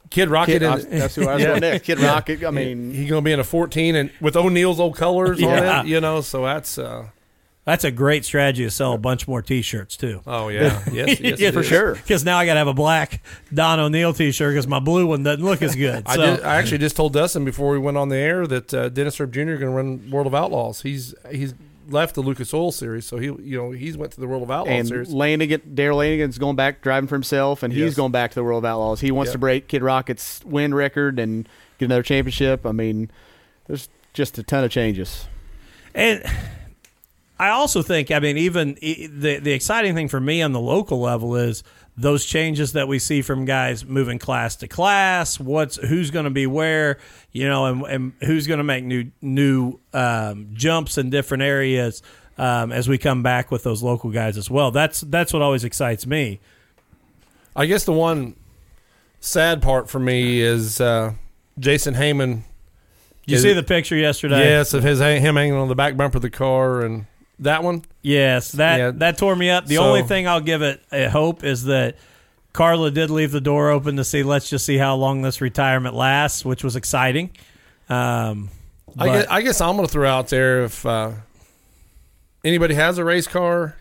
Kid 0.10 0.30
Rocket. 0.30 0.52
Kid, 0.54 0.64
I 0.64 0.68
in, 0.68 0.74
was- 0.74 0.88
that's 0.88 1.14
who 1.16 1.28
I 1.28 1.34
was 1.36 1.44
Yeah. 1.44 1.48
going 1.60 1.62
next. 1.62 1.86
Kid 1.86 2.00
Rocket. 2.00 2.44
I 2.44 2.50
mean, 2.50 2.92
he's 2.92 3.08
going 3.10 3.22
to 3.24 3.26
be 3.26 3.32
in 3.32 3.40
a 3.40 3.44
14 3.44 3.96
and 3.96 4.10
with 4.22 4.36
O'Neill's 4.36 4.80
old 4.80 4.96
colors 4.96 5.40
Yeah. 5.40 5.80
on 5.80 5.86
it. 5.86 5.90
You 5.90 6.02
know, 6.02 6.22
so 6.22 6.44
that's. 6.44 6.80
Uh, 6.80 7.10
That's 7.66 7.84
a 7.84 7.90
great 7.90 8.24
strategy 8.26 8.64
to 8.64 8.70
sell 8.70 8.94
a 8.94 8.98
bunch 9.00 9.28
more 9.28 9.42
T-shirts 9.42 9.98
too. 9.98 10.22
oh 10.28 10.50
yeah, 10.50 10.84
yes, 10.92 11.20
yes, 11.20 11.40
it 11.42 11.54
for 11.54 11.62
is. 11.62 11.66
sure. 11.66 11.96
Because 11.96 12.24
now 12.24 12.38
I 12.38 12.46
got 12.46 12.54
to 12.54 12.60
have 12.60 12.68
a 12.68 12.74
black 12.76 13.24
Don 13.54 13.80
O'Neill 13.80 14.14
T-shirt 14.14 14.54
because 14.54 14.68
my 14.68 14.80
blue 14.80 15.08
one 15.08 15.24
doesn't 15.24 15.44
look 15.44 15.62
as 15.64 15.76
good. 15.76 16.04
I, 16.06 16.16
So 16.16 16.22
did, 16.38 16.44
I 16.46 16.58
actually 16.58 16.78
just 16.78 16.96
told 16.96 17.14
Dustin 17.14 17.44
before 17.44 17.72
we 17.72 17.80
went 17.80 17.98
on 17.98 18.10
the 18.10 18.18
air 18.18 18.46
that 18.46 18.72
uh, 18.74 18.90
Dennis 18.90 19.20
Erb 19.20 19.34
Jr. 19.34 19.40
is 19.40 19.60
going 19.60 19.60
to 19.62 19.70
run 19.70 20.12
World 20.12 20.28
of 20.28 20.36
Outlaws. 20.36 20.82
He's 20.82 21.16
he's 21.32 21.56
left 21.90 22.14
the 22.16 22.22
Lucas 22.22 22.54
Oil 22.54 22.72
series, 22.72 23.06
so 23.06 23.18
he 23.18 23.26
you 23.28 23.58
know 23.58 23.72
he's 23.72 23.98
went 23.98 24.12
to 24.14 24.20
the 24.22 24.28
World 24.28 24.44
of 24.44 24.52
Outlaws 24.52 24.76
and 24.76 24.88
series. 24.88 25.12
Lanigan, 25.12 25.62
Darrell 25.74 25.98
Lanigan's 25.98 26.38
going 26.38 26.56
back 26.56 26.82
driving 26.84 27.08
for 27.08 27.16
himself, 27.16 27.64
and 27.64 27.74
he's 27.74 27.82
Yes. 27.82 27.96
going 27.96 28.12
back 28.12 28.30
to 28.32 28.36
the 28.36 28.44
World 28.44 28.64
of 28.64 28.70
Outlaws. 28.70 29.02
He 29.02 29.10
wants 29.12 29.30
Yep. 29.30 29.34
to 29.34 29.38
break 29.40 29.68
Kid 29.68 29.82
Rocket's 29.82 30.42
win 30.46 30.74
record 30.76 31.18
and 31.18 31.50
get 31.80 31.86
another 31.86 32.04
championship. 32.04 32.64
I 32.66 32.74
mean, 32.74 33.10
there's 33.66 33.90
just 34.14 34.38
a 34.38 34.44
ton 34.44 34.64
of 34.64 34.70
changes. 34.70 35.26
And 35.96 36.24
I 37.38 37.50
also 37.50 37.82
think, 37.82 38.12
I 38.12 38.20
mean, 38.20 38.38
even 38.38 38.76
the 38.76 39.40
the 39.42 39.52
exciting 39.52 39.94
thing 39.94 40.08
for 40.08 40.20
me 40.20 40.42
on 40.42 40.54
the 40.54 40.60
local 40.60 41.02
level 41.02 41.36
is 41.36 41.64
those 41.98 42.26
changes 42.26 42.74
that 42.74 42.88
we 42.88 43.00
see 43.00 43.22
from 43.22 43.46
guys 43.46 43.86
moving 43.86 44.20
class 44.20 44.56
to 44.58 44.68
class. 44.68 45.40
What's 45.40 45.78
who's 45.78 46.12
going 46.12 46.26
to 46.26 46.30
be 46.30 46.48
where, 46.48 46.98
you 47.32 47.48
know, 47.48 47.66
and, 47.66 47.82
and 47.84 48.14
who's 48.22 48.48
going 48.48 48.60
to 48.60 48.64
make 48.64 48.84
new 48.84 49.12
new 49.22 49.80
um, 49.94 50.50
jumps 50.54 50.98
in 50.98 51.10
different 51.10 51.44
areas 51.44 52.02
um, 52.38 52.72
as 52.72 52.88
we 52.88 52.98
come 52.98 53.24
back 53.24 53.52
with 53.52 53.64
those 53.64 53.84
local 53.84 54.12
guys 54.12 54.38
as 54.38 54.50
well. 54.50 54.72
That's 54.72 55.02
that's 55.02 55.34
what 55.34 55.42
always 55.42 55.64
excites 55.64 56.06
me. 56.06 56.40
I 57.56 57.66
guess 57.66 57.86
the 57.86 57.94
one 57.94 58.36
sad 59.20 59.62
part 59.62 59.90
for 59.90 60.00
me 60.00 60.42
is 60.42 60.80
uh, 60.80 61.14
Jason 61.60 61.96
Heyman. 61.96 62.44
You 63.26 63.38
Is 63.38 63.42
see 63.42 63.54
the 63.54 63.64
picture 63.64 63.96
yesterday? 63.96 64.40
Yes, 64.40 64.74
of 64.74 64.84
his 64.84 65.00
him 65.00 65.36
hanging 65.36 65.54
on 65.54 65.68
the 65.68 65.76
back 65.76 65.98
bumper 65.98 66.18
of 66.18 66.22
the 66.22 66.30
car 66.30 66.82
and 66.82 67.08
that 67.40 67.64
one. 67.64 67.84
Yes, 68.02 68.52
that 68.54 68.78
Yeah. 68.78 68.92
that 68.96 69.18
tore 69.18 69.36
me 69.36 69.50
up. 69.50 69.66
The 69.66 69.76
So- 69.76 69.84
only 69.88 70.04
thing 70.04 70.28
I'll 70.28 70.40
give 70.42 70.62
it 70.62 70.82
a 70.92 71.10
hope 71.10 71.44
is 71.44 71.64
that 71.66 71.96
Carla 72.54 72.90
did 72.92 73.10
leave 73.10 73.32
the 73.32 73.42
door 73.42 73.70
open 73.70 73.98
to 73.98 74.04
see. 74.04 74.24
Let's 74.24 74.50
just 74.50 74.66
see 74.66 74.78
how 74.78 74.96
long 74.96 75.22
this 75.22 75.42
retirement 75.42 75.94
lasts, 75.96 76.46
which 76.46 76.64
was 76.64 76.76
exciting. 76.76 77.32
Um, 77.90 78.50
I 78.98 79.06
but- 79.08 79.12
guess, 79.14 79.26
I 79.30 79.42
guess 79.42 79.62
I'm 79.62 79.76
going 79.76 79.88
to 79.88 79.92
throw 79.92 80.10
out 80.10 80.30
there 80.30 80.64
if 80.64 80.86
uh, 80.86 81.12
anybody 82.44 82.74
has 82.76 82.98
a 82.98 83.04
race 83.04 83.28
car 83.28 83.76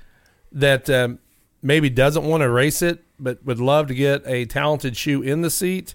that 0.53 0.88
um, 0.90 1.19
maybe 1.62 1.88
doesn't 1.90 2.25
want 2.25 2.43
to 2.43 2.51
race 2.51 2.83
it, 2.83 3.03
but 3.19 3.45
would 3.45 3.61
love 3.61 3.87
to 3.88 3.95
get 3.95 4.23
a 4.27 4.45
talented 4.47 4.97
shoe 4.97 5.23
in 5.23 5.43
the 5.43 5.51
seat. 5.51 5.95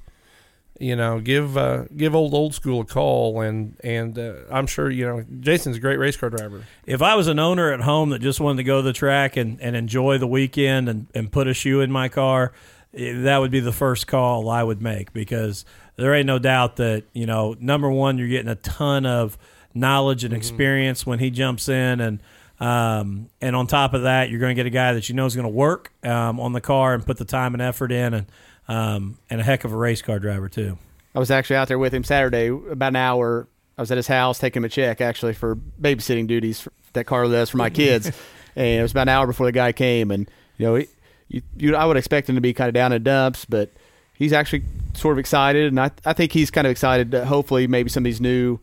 You 0.79 0.95
know, 0.95 1.19
give 1.19 1.57
uh, 1.57 1.83
give 1.95 2.15
old 2.15 2.33
old 2.33 2.53
school 2.53 2.81
a 2.81 2.85
call, 2.85 3.41
and 3.41 3.75
and 3.83 4.17
uh, 4.17 4.33
I'm 4.49 4.65
sure 4.65 4.89
you 4.89 5.05
know 5.05 5.25
Jason's 5.41 5.75
a 5.75 5.79
great 5.79 5.99
race 5.99 6.15
car 6.15 6.29
driver. 6.29 6.63
if 6.85 7.01
I 7.01 7.15
was 7.15 7.27
an 7.27 7.37
owner 7.37 7.73
at 7.73 7.81
home 7.81 8.11
that 8.11 8.19
just 8.19 8.39
wanted 8.39 8.57
to 8.57 8.63
go 8.63 8.77
to 8.77 8.81
the 8.81 8.93
track 8.93 9.35
and, 9.35 9.59
and 9.61 9.75
enjoy 9.75 10.17
the 10.17 10.27
weekend 10.27 10.87
and, 10.87 11.07
and 11.13 11.29
put 11.31 11.47
a 11.47 11.53
shoe 11.53 11.81
in 11.81 11.91
my 11.91 12.07
car, 12.07 12.53
eh, 12.93 13.23
that 13.23 13.39
would 13.39 13.51
be 13.51 13.59
the 13.59 13.73
first 13.73 14.07
call 14.07 14.49
I 14.49 14.63
would 14.63 14.81
make 14.81 15.11
because 15.11 15.65
there 15.97 16.15
ain't 16.15 16.27
no 16.27 16.39
doubt 16.39 16.77
that, 16.77 17.03
you 17.11 17.25
know, 17.25 17.57
number 17.59 17.91
one, 17.91 18.17
you're 18.17 18.29
getting 18.29 18.47
a 18.47 18.55
ton 18.55 19.05
of 19.05 19.37
knowledge 19.73 20.23
and 20.23 20.33
experience 20.33 21.05
when 21.05 21.19
he 21.19 21.29
jumps 21.29 21.67
in 21.67 21.99
and 21.99 22.23
um, 22.59 23.29
and 23.39 23.55
on 23.55 23.67
top 23.67 23.93
of 23.93 24.01
that, 24.03 24.29
you're 24.29 24.39
going 24.39 24.53
to 24.53 24.59
get 24.59 24.65
a 24.65 24.71
guy 24.71 24.93
that 24.93 25.07
you 25.07 25.15
know 25.15 25.25
is 25.25 25.35
going 25.35 25.47
to 25.47 25.53
work 25.53 25.93
um, 26.03 26.39
on 26.39 26.51
the 26.51 26.61
car 26.61 26.93
and 26.93 27.05
put 27.05 27.17
the 27.17 27.25
time 27.25 27.53
and 27.53 27.61
effort 27.61 27.91
in, 27.91 28.13
and 28.13 28.27
um, 28.69 29.17
and 29.29 29.41
a 29.41 29.43
heck 29.43 29.65
of 29.65 29.73
a 29.73 29.75
race 29.75 30.01
car 30.01 30.19
driver 30.19 30.47
too. 30.47 30.77
I 31.13 31.19
was 31.19 31.31
actually 31.31 31.57
out 31.57 31.67
there 31.67 31.79
with 31.79 31.93
him 31.93 32.03
Saturday, 32.03 32.47
about 32.47 32.89
an 32.89 32.97
hour. 32.97 33.47
I 33.77 33.81
was 33.81 33.91
at 33.91 33.97
his 33.97 34.07
house 34.07 34.37
taking 34.39 34.61
him 34.61 34.65
a 34.65 34.69
check 34.69 35.01
actually 35.01 35.33
for 35.33 35.55
babysitting 35.55 36.27
duties 36.27 36.61
for, 36.61 36.71
that 36.93 37.05
Carla 37.05 37.31
does 37.31 37.49
for 37.49 37.57
my 37.57 37.71
kids, 37.71 38.05
and 38.55 38.79
it 38.79 38.81
was 38.81 38.91
about 38.91 39.03
an 39.03 39.09
hour 39.09 39.25
before 39.25 39.47
the 39.47 39.51
guy 39.51 39.71
came. 39.71 40.11
And 40.11 40.29
you 40.57 40.65
know, 40.67 40.75
he, 40.75 40.87
you, 41.27 41.41
you, 41.57 41.75
I 41.75 41.85
would 41.85 41.97
expect 41.97 42.29
him 42.29 42.35
to 42.35 42.41
be 42.41 42.53
kind 42.53 42.67
of 42.67 42.75
down 42.75 42.93
in 42.93 43.01
dumps, 43.01 43.45
but 43.45 43.71
he's 44.13 44.33
actually 44.33 44.63
sort 44.93 45.13
of 45.13 45.19
excited, 45.19 45.67
and 45.67 45.79
I, 45.79 45.89
I 46.05 46.13
think 46.13 46.31
he's 46.31 46.51
kind 46.51 46.67
of 46.67 46.71
excited. 46.71 47.11
To 47.11 47.25
hopefully, 47.25 47.65
maybe 47.65 47.89
some 47.89 48.01
of 48.01 48.05
these 48.05 48.21
new, 48.21 48.59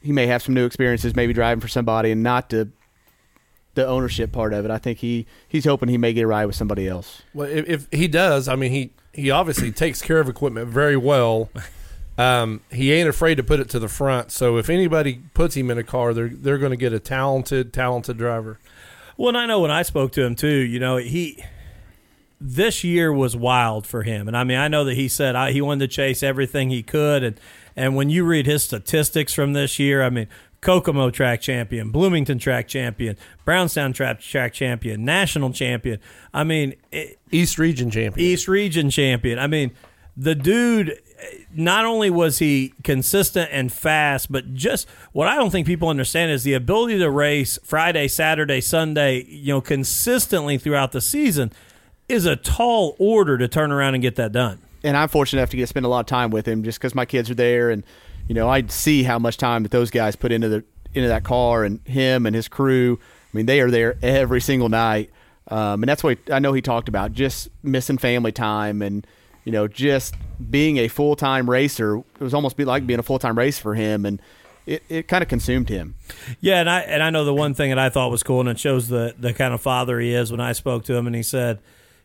he 0.00 0.12
may 0.12 0.28
have 0.28 0.42
some 0.44 0.54
new 0.54 0.66
experiences, 0.66 1.16
maybe 1.16 1.32
driving 1.32 1.60
for 1.60 1.68
somebody, 1.68 2.12
and 2.12 2.22
not 2.22 2.50
the 2.50 2.70
the 3.74 3.86
ownership 3.86 4.30
part 4.30 4.52
of 4.52 4.64
it. 4.64 4.70
I 4.70 4.78
think 4.78 4.98
he 4.98 5.26
he's 5.48 5.64
hoping 5.64 5.88
he 5.88 5.98
may 5.98 6.12
get 6.12 6.22
a 6.22 6.26
ride 6.28 6.46
with 6.46 6.56
somebody 6.56 6.86
else. 6.86 7.22
Well, 7.34 7.48
if, 7.48 7.68
if 7.68 7.88
he 7.92 8.06
does, 8.06 8.46
I 8.46 8.54
mean, 8.54 8.70
he 8.70 8.92
he 9.12 9.30
obviously 9.30 9.72
takes 9.72 10.02
care 10.02 10.20
of 10.20 10.28
equipment 10.28 10.68
very 10.68 10.96
well. 10.96 11.50
Um, 12.18 12.60
he 12.70 12.92
ain't 12.92 13.08
afraid 13.08 13.36
to 13.36 13.42
put 13.42 13.60
it 13.60 13.70
to 13.70 13.78
the 13.78 13.88
front. 13.88 14.30
So 14.30 14.58
if 14.58 14.68
anybody 14.68 15.22
puts 15.32 15.56
him 15.56 15.70
in 15.70 15.78
a 15.78 15.82
car, 15.82 16.12
they're 16.12 16.28
they're 16.28 16.58
going 16.58 16.70
to 16.70 16.76
get 16.76 16.92
a 16.92 17.00
talented, 17.00 17.72
talented 17.72 18.18
driver. 18.18 18.58
Well, 19.16 19.28
and 19.28 19.38
I 19.38 19.46
know 19.46 19.60
when 19.60 19.70
I 19.70 19.82
spoke 19.82 20.12
to 20.12 20.22
him 20.22 20.34
too, 20.34 20.48
you 20.48 20.78
know, 20.78 20.96
he 20.98 21.42
this 22.40 22.84
year 22.84 23.12
was 23.12 23.36
wild 23.36 23.86
for 23.86 24.02
him, 24.02 24.28
and 24.28 24.36
I 24.36 24.44
mean, 24.44 24.58
I 24.58 24.68
know 24.68 24.84
that 24.84 24.94
he 24.94 25.08
said 25.08 25.34
I, 25.36 25.52
he 25.52 25.60
wanted 25.60 25.90
to 25.90 25.94
chase 25.94 26.22
everything 26.22 26.70
he 26.70 26.82
could, 26.82 27.22
and 27.22 27.40
and 27.76 27.96
when 27.96 28.10
you 28.10 28.24
read 28.24 28.46
his 28.46 28.62
statistics 28.64 29.32
from 29.32 29.52
this 29.52 29.78
year, 29.78 30.02
I 30.02 30.10
mean, 30.10 30.26
Kokomo 30.60 31.10
track 31.10 31.40
champion, 31.40 31.90
Bloomington 31.90 32.38
track 32.38 32.68
champion, 32.68 33.16
Brownstown 33.44 33.92
track 33.92 34.20
track 34.20 34.52
champion, 34.52 35.04
national 35.04 35.52
champion. 35.52 36.00
I 36.34 36.44
mean, 36.44 36.74
it, 36.92 37.18
East 37.30 37.58
Region 37.58 37.90
champion. 37.90 38.26
East 38.26 38.46
Region 38.48 38.90
champion. 38.90 39.38
I 39.38 39.46
mean, 39.46 39.72
the 40.16 40.34
dude. 40.34 41.00
Not 41.54 41.84
only 41.84 42.08
was 42.08 42.38
he 42.38 42.72
consistent 42.82 43.50
and 43.52 43.70
fast, 43.70 44.32
but 44.32 44.54
just 44.54 44.88
what 45.12 45.28
I 45.28 45.34
don't 45.34 45.50
think 45.50 45.66
people 45.66 45.90
understand 45.90 46.30
is 46.30 46.44
the 46.44 46.54
ability 46.54 46.98
to 46.98 47.10
race 47.10 47.58
Friday, 47.62 48.08
Saturday, 48.08 48.62
Sunday, 48.62 49.24
you 49.24 49.52
know, 49.52 49.60
consistently 49.60 50.56
throughout 50.56 50.92
the 50.92 51.02
season 51.02 51.52
is 52.08 52.24
a 52.24 52.36
tall 52.36 52.96
order 52.98 53.36
to 53.36 53.48
turn 53.48 53.70
around 53.70 53.94
and 53.94 54.02
get 54.02 54.16
that 54.16 54.32
done. 54.32 54.60
and 54.82 54.96
I'm 54.96 55.08
fortunate 55.08 55.40
enough 55.40 55.50
to 55.50 55.56
get 55.58 55.64
to 55.64 55.66
spend 55.66 55.84
a 55.84 55.90
lot 55.90 56.00
of 56.00 56.06
time 56.06 56.30
with 56.30 56.48
him 56.48 56.62
just 56.62 56.78
because 56.78 56.94
my 56.94 57.04
kids 57.04 57.28
are 57.30 57.34
there, 57.34 57.68
and 57.68 57.84
you 58.30 58.34
know 58.34 58.48
I 58.48 58.64
see 58.68 59.02
how 59.02 59.18
much 59.18 59.38
time 59.38 59.64
that 59.64 59.72
those 59.72 59.90
guys 59.90 60.14
put 60.14 60.30
into 60.30 60.48
the 60.48 60.64
into 60.94 61.08
that 61.08 61.24
car, 61.24 61.64
and 61.64 61.84
him 61.84 62.26
and 62.26 62.36
his 62.36 62.46
crew. 62.46 62.96
I 63.02 63.36
mean, 63.36 63.46
they 63.46 63.60
are 63.60 63.72
there 63.72 63.98
every 64.02 64.40
single 64.40 64.68
night, 64.68 65.10
um, 65.48 65.82
and 65.82 65.88
that's 65.88 66.04
what 66.04 66.18
I 66.30 66.38
know 66.38 66.52
he 66.52 66.62
talked 66.62 66.88
about, 66.88 67.12
just 67.12 67.48
missing 67.64 67.98
family 67.98 68.30
time, 68.30 68.82
and 68.82 69.04
you 69.44 69.50
know 69.50 69.66
just 69.66 70.14
being 70.48 70.76
a 70.76 70.86
full 70.86 71.16
time 71.16 71.50
racer. 71.50 71.96
It 71.96 72.20
was 72.20 72.32
almost 72.32 72.56
like 72.56 72.86
being 72.86 73.00
a 73.00 73.02
full 73.02 73.18
time 73.18 73.36
racer 73.36 73.60
for 73.60 73.74
him, 73.74 74.06
and 74.06 74.22
it, 74.64 74.84
it 74.88 75.08
kind 75.08 75.22
of 75.24 75.28
consumed 75.28 75.68
him. 75.68 75.96
Yeah, 76.40 76.60
and 76.60 76.70
I 76.70 76.82
and 76.82 77.02
I 77.02 77.10
know 77.10 77.24
the 77.24 77.34
one 77.34 77.54
thing 77.54 77.70
that 77.70 77.80
I 77.80 77.88
thought 77.88 78.12
was 78.12 78.22
cool, 78.22 78.38
and 78.38 78.48
it 78.48 78.60
shows 78.60 78.86
the 78.86 79.12
the 79.18 79.34
kind 79.34 79.52
of 79.52 79.60
father 79.60 79.98
he 79.98 80.14
is. 80.14 80.30
When 80.30 80.40
I 80.40 80.52
spoke 80.52 80.84
to 80.84 80.94
him, 80.94 81.08
and 81.08 81.16
he 81.16 81.24
said, 81.24 81.58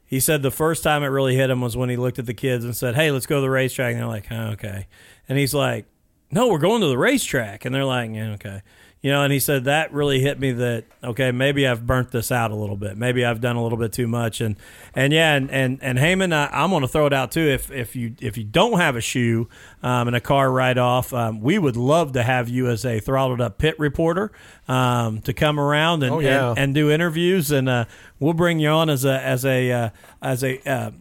he 0.04 0.20
said 0.20 0.42
the 0.42 0.50
first 0.50 0.82
time 0.82 1.04
it 1.04 1.08
really 1.08 1.36
hit 1.36 1.52
him 1.52 1.62
was 1.62 1.78
when 1.78 1.90
he 1.90 1.98
looked 1.98 2.18
at 2.18 2.26
the 2.26 2.34
kids 2.34 2.66
and 2.66 2.76
said, 2.76 2.96
"Hey, 2.96 3.12
let's 3.12 3.28
go 3.28 3.36
to 3.36 3.42
the 3.42 3.50
racetrack." 3.52 3.92
And 3.92 4.00
they're 4.00 4.08
like, 4.08 4.26
oh, 4.32 4.54
"Okay," 4.54 4.88
and 5.30 5.38
he's 5.38 5.54
like, 5.54 5.86
"No, 6.32 6.48
we're 6.50 6.60
going 6.60 6.82
to 6.82 6.88
the 6.88 6.98
racetrack," 6.98 7.66
and 7.66 7.74
they're 7.74 7.86
like, 7.86 8.12
"Yeah, 8.14 8.34
okay." 8.34 8.62
You 9.02 9.12
know, 9.12 9.22
and 9.22 9.32
he 9.32 9.38
said 9.40 9.66
that 9.66 9.94
really 9.94 10.20
hit 10.20 10.40
me 10.40 10.52
that 10.54 10.86
okay, 11.04 11.32
maybe 11.32 11.68
I've 11.68 11.86
burnt 11.86 12.10
this 12.10 12.32
out 12.32 12.50
a 12.50 12.56
little 12.56 12.76
bit. 12.76 12.98
Maybe 12.98 13.24
I've 13.24 13.40
done 13.40 13.56
a 13.56 13.62
little 13.62 13.78
bit 13.78 13.94
too 13.94 14.08
much, 14.08 14.42
and 14.42 14.56
and 14.96 15.14
yeah, 15.14 15.36
and 15.36 15.52
and, 15.52 15.78
and 15.84 16.00
Heyman, 16.00 16.34
I, 16.34 16.50
I'm 16.52 16.72
going 16.72 16.82
to 16.82 16.88
throw 16.88 17.06
it 17.06 17.14
out 17.14 17.32
too. 17.32 17.42
If 17.48 17.70
if 17.72 17.96
you 17.96 18.16
if 18.20 18.36
you 18.36 18.44
don't 18.44 18.80
have 18.80 18.96
a 18.96 19.02
shoe 19.02 19.48
um, 19.84 20.08
and 20.08 20.16
a 20.16 20.20
car 20.22 20.52
write 20.52 20.80
off, 20.80 21.14
um, 21.14 21.40
we 21.40 21.60
would 21.60 21.78
love 21.78 22.14
to 22.14 22.24
have 22.24 22.50
you 22.50 22.68
as 22.68 22.84
a 22.84 23.00
throttled 23.00 23.42
up 23.42 23.60
pit 23.60 23.78
reporter 23.78 24.32
um, 24.68 25.22
to 25.22 25.34
come 25.34 25.60
around 25.60 26.02
and, 26.02 26.12
Oh, 26.12 26.20
yeah. 26.20 26.50
and 26.50 26.58
and 26.58 26.74
do 26.74 26.90
interviews, 26.90 27.52
and 27.52 27.70
uh, 27.70 27.86
we'll 28.20 28.34
bring 28.34 28.58
you 28.58 28.70
on 28.70 28.90
as 28.90 29.06
a 29.06 29.22
as 29.22 29.46
a 29.46 29.72
uh, 29.72 29.90
as 30.20 30.44
a 30.44 30.68
uh, 30.68 30.92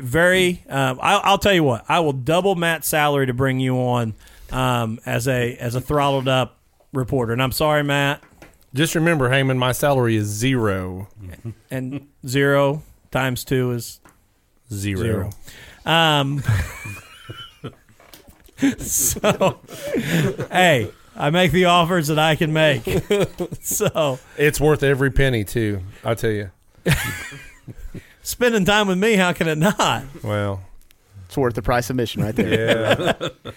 very. 0.00 0.64
Um, 0.68 0.98
I'll, 1.00 1.20
I'll 1.22 1.38
tell 1.38 1.52
you 1.54 1.62
what, 1.62 1.84
I 1.88 2.00
will 2.00 2.12
double 2.12 2.56
Matt's 2.56 2.88
salary 2.88 3.26
to 3.26 3.34
bring 3.34 3.60
you 3.60 3.76
on 3.76 4.14
um, 4.52 4.98
as 5.06 5.26
a 5.28 5.56
as 5.56 5.74
a 5.74 5.80
throttled 5.80 6.28
up 6.28 6.58
reporter. 6.92 7.32
And 7.32 7.42
I'm 7.42 7.52
sorry, 7.52 7.82
Matt, 7.82 8.22
Just 8.74 8.94
remember, 8.94 9.28
Heyman, 9.30 9.56
my 9.58 9.72
salary 9.72 10.16
is 10.16 10.26
zero. 10.26 11.08
and 11.70 12.06
zero 12.26 12.82
times 13.10 13.44
two 13.44 13.72
is 13.72 14.00
Zero. 14.72 15.00
zero. 15.00 15.30
Um, 15.84 16.42
so, 18.78 19.60
hey, 20.50 20.90
I 21.14 21.30
make 21.30 21.52
the 21.52 21.66
offers 21.66 22.08
that 22.08 22.18
I 22.18 22.34
can 22.36 22.52
make. 22.52 22.84
So, 23.62 24.18
It's 24.36 24.60
worth 24.60 24.82
every 24.82 25.10
penny, 25.10 25.44
too. 25.44 25.80
I 26.04 26.14
tell 26.14 26.30
you. 26.30 26.50
spending 28.22 28.64
time 28.64 28.86
with 28.88 28.98
me, 28.98 29.14
how 29.14 29.32
can 29.32 29.48
it 29.48 29.58
not? 29.58 30.04
Well, 30.22 30.62
It's 31.26 31.36
worth 31.36 31.54
the 31.54 31.62
price 31.62 31.90
of 31.90 31.94
admission 31.94 32.22
right 32.22 32.34
there. 32.34 33.16
yeah. 33.20 33.28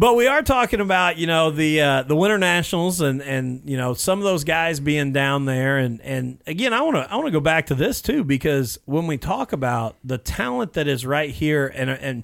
But 0.00 0.14
we 0.14 0.28
are 0.28 0.42
talking 0.42 0.80
about 0.80 1.18
you 1.18 1.26
know 1.26 1.50
the 1.50 1.80
uh, 1.80 2.02
the 2.04 2.14
Winter 2.14 2.38
Nationals 2.38 3.00
and 3.00 3.20
and 3.20 3.62
you 3.68 3.76
know 3.76 3.94
some 3.94 4.18
of 4.18 4.24
those 4.24 4.44
guys 4.44 4.78
being 4.78 5.12
down 5.12 5.44
there 5.44 5.78
and 5.78 6.00
and 6.02 6.38
again 6.46 6.72
I 6.72 6.82
want 6.82 6.96
to 6.96 7.12
I 7.12 7.16
want 7.16 7.26
to 7.26 7.32
go 7.32 7.40
back 7.40 7.66
to 7.66 7.74
this 7.74 8.00
too 8.00 8.22
because 8.22 8.78
when 8.84 9.08
we 9.08 9.18
talk 9.18 9.52
about 9.52 9.96
the 10.04 10.16
talent 10.16 10.74
that 10.74 10.86
is 10.86 11.04
right 11.04 11.30
here 11.30 11.66
and 11.66 11.90
and 11.90 12.22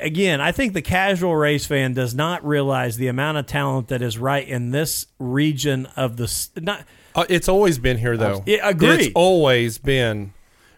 again 0.00 0.40
I 0.40 0.52
think 0.52 0.72
the 0.72 0.82
casual 0.82 1.34
race 1.34 1.66
fan 1.66 1.94
does 1.94 2.14
not 2.14 2.46
realize 2.46 2.96
the 2.96 3.08
amount 3.08 3.38
of 3.38 3.46
talent 3.46 3.88
that 3.88 4.00
is 4.00 4.16
right 4.16 4.46
in 4.46 4.70
this 4.70 5.08
region 5.18 5.86
of 5.96 6.16
the 6.16 6.32
not 6.60 6.84
Uh, 7.16 7.24
it's 7.28 7.48
always 7.48 7.78
been 7.78 7.98
here, 7.98 8.16
though. 8.16 8.42
Yeah, 8.46 8.68
agreed. 8.68 9.00
It's 9.00 9.12
always 9.16 9.78
been. 9.78 10.32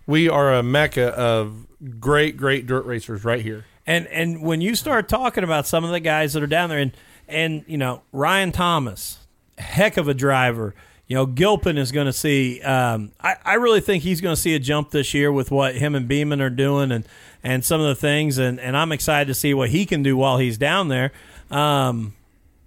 We 0.07 0.29
are 0.29 0.55
a 0.55 0.63
mecca 0.63 1.09
of 1.09 1.67
great, 2.01 2.37
great 2.37 2.67
dirt 2.67 2.87
racers 2.87 3.25
right 3.25 3.43
here. 3.43 3.65
And 3.87 4.07
and 4.09 4.43
when 4.43 4.61
you 4.61 4.75
start 4.75 5.09
talking 5.09 5.45
about 5.45 5.67
some 5.67 5.85
of 5.85 5.91
the 5.91 6.01
guys 6.01 6.33
that 6.33 6.43
are 6.43 6.49
down 6.49 6.69
there, 6.69 6.79
and 6.79 6.93
and 7.29 7.65
you 7.67 7.79
know 7.79 8.03
Ryan 8.13 8.53
Thomas, 8.53 9.19
heck 9.59 9.97
of 9.97 10.09
a 10.09 10.15
driver. 10.15 10.75
You 11.07 11.15
know 11.15 11.27
Gilpin 11.27 11.79
is 11.79 11.93
going 11.93 12.07
to 12.07 12.13
see. 12.13 12.61
Um, 12.63 13.13
I 13.21 13.37
I 13.45 13.55
really 13.55 13.81
think 13.81 14.03
he's 14.03 14.21
going 14.21 14.35
to 14.35 14.41
see 14.41 14.55
a 14.55 14.59
jump 14.59 14.91
this 14.91 15.15
year 15.15 15.31
with 15.31 15.53
what 15.53 15.77
him 15.77 15.95
and 15.95 16.09
Beeman 16.09 16.41
are 16.41 16.51
doing, 16.51 16.91
and 16.91 17.07
and 17.45 17.65
some 17.65 17.81
of 17.81 17.87
the 17.87 17.95
things, 17.95 18.39
and 18.39 18.59
and 18.59 18.77
I'm 18.77 18.91
excited 18.91 19.29
to 19.29 19.35
see 19.35 19.55
what 19.55 19.71
he 19.71 19.87
can 19.87 20.03
do 20.03 20.17
while 20.17 20.39
he's 20.39 20.59
down 20.59 20.89
there. 20.89 21.13
Um, 21.49 22.15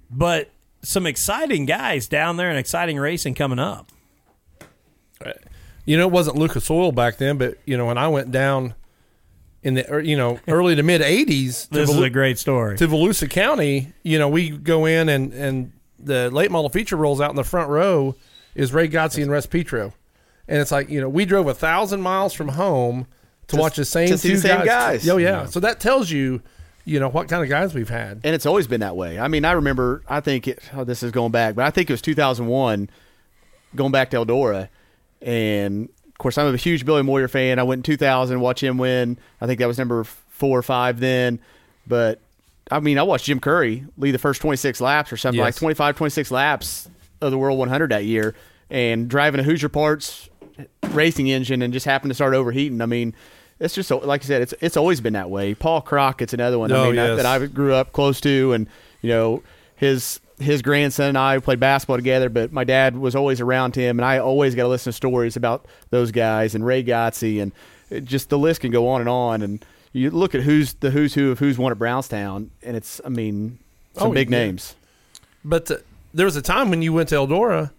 but 0.09 0.49
some 0.81 1.05
exciting 1.05 1.65
guys 1.65 2.07
down 2.07 2.37
there 2.37 2.49
and 2.49 2.57
exciting 2.57 2.97
racing 2.97 3.35
coming 3.35 3.59
up. 3.59 3.91
You 5.85 5.97
know, 5.97 6.03
it 6.03 6.11
wasn't 6.11 6.37
Lucas 6.37 6.69
Oil 6.71 6.93
back 6.93 7.17
then, 7.17 7.37
but 7.37 7.57
you 7.65 7.75
know, 7.75 7.87
when 7.87 7.97
I 7.97 8.07
went 8.07 8.31
down 8.31 8.73
in 9.63 9.73
the 9.73 9.91
er, 9.91 9.99
you 9.99 10.17
know 10.17 10.39
early 10.47 10.75
to 10.75 10.83
mid 10.83 11.01
'80s 11.01 11.67
to, 11.69 11.73
This 11.73 11.89
is 11.89 11.99
a 11.99 12.09
great 12.09 12.37
story. 12.39 12.77
to 12.77 12.87
Volusia 12.87 13.29
County, 13.29 13.93
you 14.03 14.17
know, 14.17 14.29
we 14.29 14.49
go 14.49 14.85
in 14.85 15.09
and 15.09 15.33
and 15.33 15.73
the 15.99 16.29
late 16.31 16.51
model 16.51 16.69
feature 16.69 16.95
rolls 16.95 17.19
out 17.19 17.29
in 17.29 17.35
the 17.35 17.43
front 17.43 17.69
row 17.69 18.15
is 18.55 18.73
Ray 18.73 18.87
Godsey 18.87 19.21
and 19.21 19.31
Russ 19.31 19.45
Petro, 19.45 19.93
and 20.47 20.59
it's 20.59 20.71
like 20.71 20.89
you 20.89 21.01
know 21.01 21.09
we 21.09 21.25
drove 21.25 21.47
a 21.47 21.53
thousand 21.53 22.01
miles 22.01 22.33
from 22.33 22.49
home 22.49 23.07
to 23.47 23.57
watch 23.57 23.75
the 23.75 23.85
same 23.85 24.07
to 24.09 24.17
see 24.17 24.29
two 24.29 24.35
the 24.35 24.41
same 24.41 24.65
guys. 24.65 25.07
Oh 25.09 25.17
yeah. 25.17 25.45
so 25.45 25.59
that 25.59 25.79
tells 25.79 26.09
you, 26.09 26.41
you 26.85 26.99
know, 26.99 27.09
what 27.09 27.27
kind 27.27 27.43
of 27.43 27.49
guys 27.49 27.73
we've 27.73 27.89
had. 27.89 28.21
and 28.23 28.35
it's 28.35 28.45
always 28.45 28.67
been 28.67 28.81
that 28.81 28.95
way. 28.95 29.19
I 29.19 29.27
mean, 29.27 29.43
I 29.45 29.53
remember. 29.53 30.03
I 30.07 30.21
think 30.21 30.47
it. 30.47 30.59
Oh, 30.73 30.83
this 30.83 31.03
is 31.03 31.11
going 31.11 31.31
back, 31.31 31.55
but 31.55 31.65
I 31.65 31.71
think 31.71 31.89
it 31.89 31.93
was 31.93 32.01
2001, 32.01 32.89
going 33.75 33.91
back 33.91 34.11
to 34.11 34.17
Eldora, 34.17 34.69
and 35.21 35.85
of 35.85 35.98
course, 36.19 36.37
I'm 36.37 36.53
a 36.53 36.57
huge 36.57 36.85
Billy 36.85 37.01
Moyer 37.01 37.27
fan. 37.27 37.57
I 37.59 37.63
went 37.63 37.79
in 37.79 37.83
2000, 37.83 38.39
watch 38.39 38.61
him 38.63 38.77
win. 38.77 39.17
I 39.41 39.47
think 39.47 39.59
that 39.59 39.67
was 39.67 39.77
number 39.79 40.03
four 40.03 40.57
or 40.57 40.61
five 40.63 40.99
then, 40.99 41.39
but 41.87 42.19
I 42.71 42.79
mean, 42.79 42.97
I 42.99 43.03
watched 43.03 43.25
Jim 43.25 43.39
Curry 43.39 43.85
lead 43.97 44.11
the 44.11 44.19
first 44.19 44.41
26 44.41 44.79
laps 44.79 45.11
or 45.11 45.17
something 45.17 45.41
like 45.41 45.55
25, 45.55 45.97
26 45.97 46.29
laps 46.31 46.87
of 47.21 47.31
the 47.31 47.37
World 47.37 47.57
100 47.57 47.89
that 47.91 48.05
year, 48.05 48.35
and 48.69 49.09
driving 49.09 49.39
a 49.39 49.43
Hoosier 49.43 49.69
Parts 49.69 50.29
racing 50.91 51.27
engine 51.27 51.61
and 51.61 51.73
just 51.73 51.85
happened 51.85 52.11
to 52.11 52.15
start 52.15 52.33
overheating. 52.33 52.81
I 52.81 52.85
mean. 52.85 53.13
It's 53.61 53.75
just 53.75 53.91
like 53.91 54.23
I 54.23 54.25
said, 54.25 54.41
it's 54.41 54.53
it's 54.61 54.77
always 54.77 55.01
been 55.01 55.11
that 55.13 55.29
way. 55.29 55.53
Paul 55.53 55.81
Crockett's 55.81 56.33
another 56.33 56.57
one. 56.57 56.71
I 56.71 56.77
Oh, 56.77 56.85
mean, 56.85 56.95
that- 56.95 57.07
yes. 57.07 57.17
that 57.17 57.25
I 57.25 57.45
grew 57.47 57.73
up 57.73 57.91
close 57.91 58.21
to, 58.21 58.53
and 58.53 58.67
you 59.01 59.09
know 59.09 59.43
his 59.75 60.21
his 60.39 60.61
grandson 60.61 61.09
and 61.09 61.17
I 61.17 61.39
played 61.39 61.59
basketball 61.59 61.97
together. 61.97 62.29
But 62.29 62.51
my 62.51 62.63
dad 62.63 62.97
was 62.97 63.15
always 63.15 63.41
around 63.41 63.75
him, 63.75 63.99
and 63.99 64.05
I 64.05 64.19
always 64.19 64.55
got 64.55 64.63
to 64.63 64.69
listen 64.69 64.91
to 64.91 64.95
stories 64.95 65.35
about 65.35 65.65
those 65.89 66.11
guys 66.11 66.55
and 66.55 66.65
Ray 66.65 66.83
Godsey, 66.83 67.41
and 67.41 67.51
it 67.89 68.05
just 68.05 68.29
the 68.29 68.37
list 68.37 68.61
can 68.61 68.71
go 68.71 68.87
on 68.89 69.01
and 69.01 69.09
on. 69.09 69.41
And 69.41 69.65
you 69.93 70.09
look 70.11 70.35
at 70.35 70.41
who's 70.41 70.73
the 70.73 70.91
who's 70.91 71.13
who 71.13 71.31
of 71.31 71.39
who's 71.39 71.57
won 71.57 71.71
at 71.71 71.77
Brownstown, 71.79 72.51
and 72.63 72.75
it's 72.77 73.01
I 73.05 73.09
mean 73.09 73.59
some 73.95 74.11
Oh, 74.11 74.13
big 74.13 74.29
yeah. 74.29 74.37
names. 74.45 74.75
But 75.43 75.69
uh, 75.71 75.77
there 76.13 76.25
was 76.25 76.35
a 76.35 76.41
time 76.41 76.69
when 76.69 76.81
you 76.81 76.93
went 76.93 77.09
to 77.09 77.15
Eldora, 77.15 77.71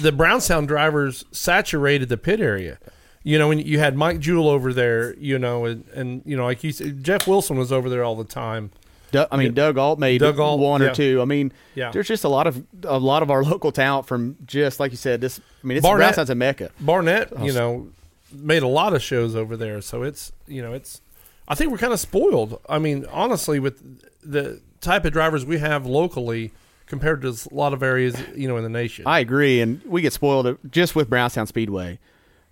the 0.00 0.12
Brownstown 0.12 0.66
drivers 0.66 1.24
saturated 1.32 2.08
the 2.08 2.16
pit 2.16 2.40
area. 2.40 2.78
You 3.22 3.38
know, 3.38 3.48
when 3.48 3.58
you 3.58 3.78
had 3.78 3.96
Mike 3.96 4.18
Jewell 4.20 4.48
over 4.48 4.72
there, 4.74 5.14
you 5.16 5.38
know, 5.38 5.64
and, 5.64 5.84
and 5.94 6.22
you 6.26 6.36
know, 6.36 6.44
like 6.44 6.62
you 6.62 6.72
said, 6.72 7.02
Jeff 7.02 7.26
Wilson 7.26 7.56
was 7.56 7.72
over 7.72 7.88
there 7.88 8.04
all 8.04 8.16
the 8.16 8.24
time. 8.24 8.70
Doug, 9.14 9.28
I 9.32 9.36
mean, 9.36 9.46
Yeah. 9.46 9.52
Doug 9.52 9.78
Alt 9.78 9.98
made 9.98 10.18
Doug 10.18 10.38
Alt, 10.38 10.60
one 10.60 10.82
or 10.82 10.86
yeah. 10.86 10.92
two. 10.92 11.20
I 11.22 11.24
mean, 11.24 11.52
Yeah. 11.74 11.90
there's 11.90 12.06
just 12.08 12.24
a 12.24 12.28
lot 12.28 12.46
of 12.46 12.62
a 12.84 12.98
lot 12.98 13.22
of 13.22 13.30
our 13.30 13.42
local 13.42 13.72
talent 13.72 14.06
from 14.06 14.36
just 14.46 14.78
like 14.80 14.90
you 14.90 14.96
said. 14.96 15.20
This, 15.20 15.40
I 15.62 15.66
mean, 15.66 15.76
it's 15.78 15.84
Barnett- 15.84 16.06
Brownstown's 16.14 16.30
a 16.30 16.34
mecca. 16.34 16.70
Barnett, 16.80 17.32
Oh, 17.36 17.44
you 17.44 17.52
know, 17.52 17.88
made 18.32 18.62
a 18.62 18.68
lot 18.68 18.92
of 18.94 19.02
shows 19.02 19.34
over 19.34 19.56
there, 19.56 19.80
so 19.80 20.02
it's 20.02 20.32
you 20.46 20.60
know, 20.62 20.72
it's. 20.72 21.00
I 21.46 21.54
think 21.54 21.70
we're 21.70 21.78
kind 21.78 21.92
of 21.92 22.00
spoiled. 22.00 22.58
I 22.68 22.78
mean, 22.78 23.06
honestly, 23.12 23.58
with 23.60 23.82
the 24.22 24.60
type 24.80 25.04
of 25.04 25.12
drivers 25.12 25.44
we 25.44 25.58
have 25.58 25.84
locally 25.86 26.50
compared 26.86 27.22
to 27.22 27.28
a 27.28 27.54
lot 27.54 27.72
of 27.72 27.82
areas, 27.82 28.14
you 28.34 28.46
know, 28.48 28.56
in 28.56 28.62
the 28.62 28.68
nation. 28.68 29.04
I 29.06 29.18
agree, 29.20 29.60
and 29.60 29.82
we 29.84 30.02
get 30.02 30.12
spoiled 30.12 30.58
just 30.70 30.94
with 30.94 31.08
Brownstown 31.10 31.46
Speedway. 31.46 31.98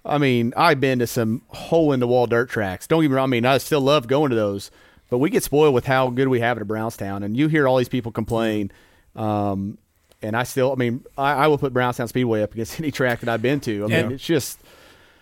I 0.04 0.18
mean, 0.18 0.52
I've 0.56 0.80
been 0.80 0.98
to 0.98 1.06
some 1.06 1.42
hole 1.48 1.92
in 1.92 2.00
the 2.00 2.06
wall 2.08 2.26
dirt 2.26 2.50
tracks. 2.50 2.86
Don't 2.86 3.00
get 3.02 3.10
me 3.10 3.14
wrong. 3.16 3.24
I 3.24 3.28
mean, 3.28 3.46
I 3.46 3.58
still 3.58 3.80
love 3.80 4.08
going 4.08 4.30
to 4.30 4.36
those, 4.36 4.70
but 5.12 5.18
we 5.18 5.28
get 5.28 5.42
spoiled 5.44 5.74
with 5.74 5.84
how 5.84 6.08
good 6.08 6.26
we 6.28 6.40
have 6.40 6.56
it 6.56 6.62
at 6.62 6.66
Brownstown. 6.66 7.22
And 7.22 7.36
you 7.36 7.46
hear 7.48 7.68
all 7.68 7.76
these 7.76 7.90
people 7.90 8.10
complain, 8.12 8.72
um, 9.14 9.76
and 10.22 10.34
I 10.34 10.44
still, 10.44 10.72
I 10.72 10.76
mean, 10.76 11.04
I, 11.18 11.32
I 11.32 11.46
will 11.48 11.58
put 11.58 11.74
Brownstown 11.74 12.08
Speedway 12.08 12.42
up 12.42 12.54
against 12.54 12.80
any 12.80 12.90
track 12.90 13.20
that 13.20 13.28
I've 13.28 13.42
been 13.42 13.60
to. 13.60 13.84
I 13.84 13.88
mean, 13.88 14.12
it's 14.12 14.24
just 14.24 14.58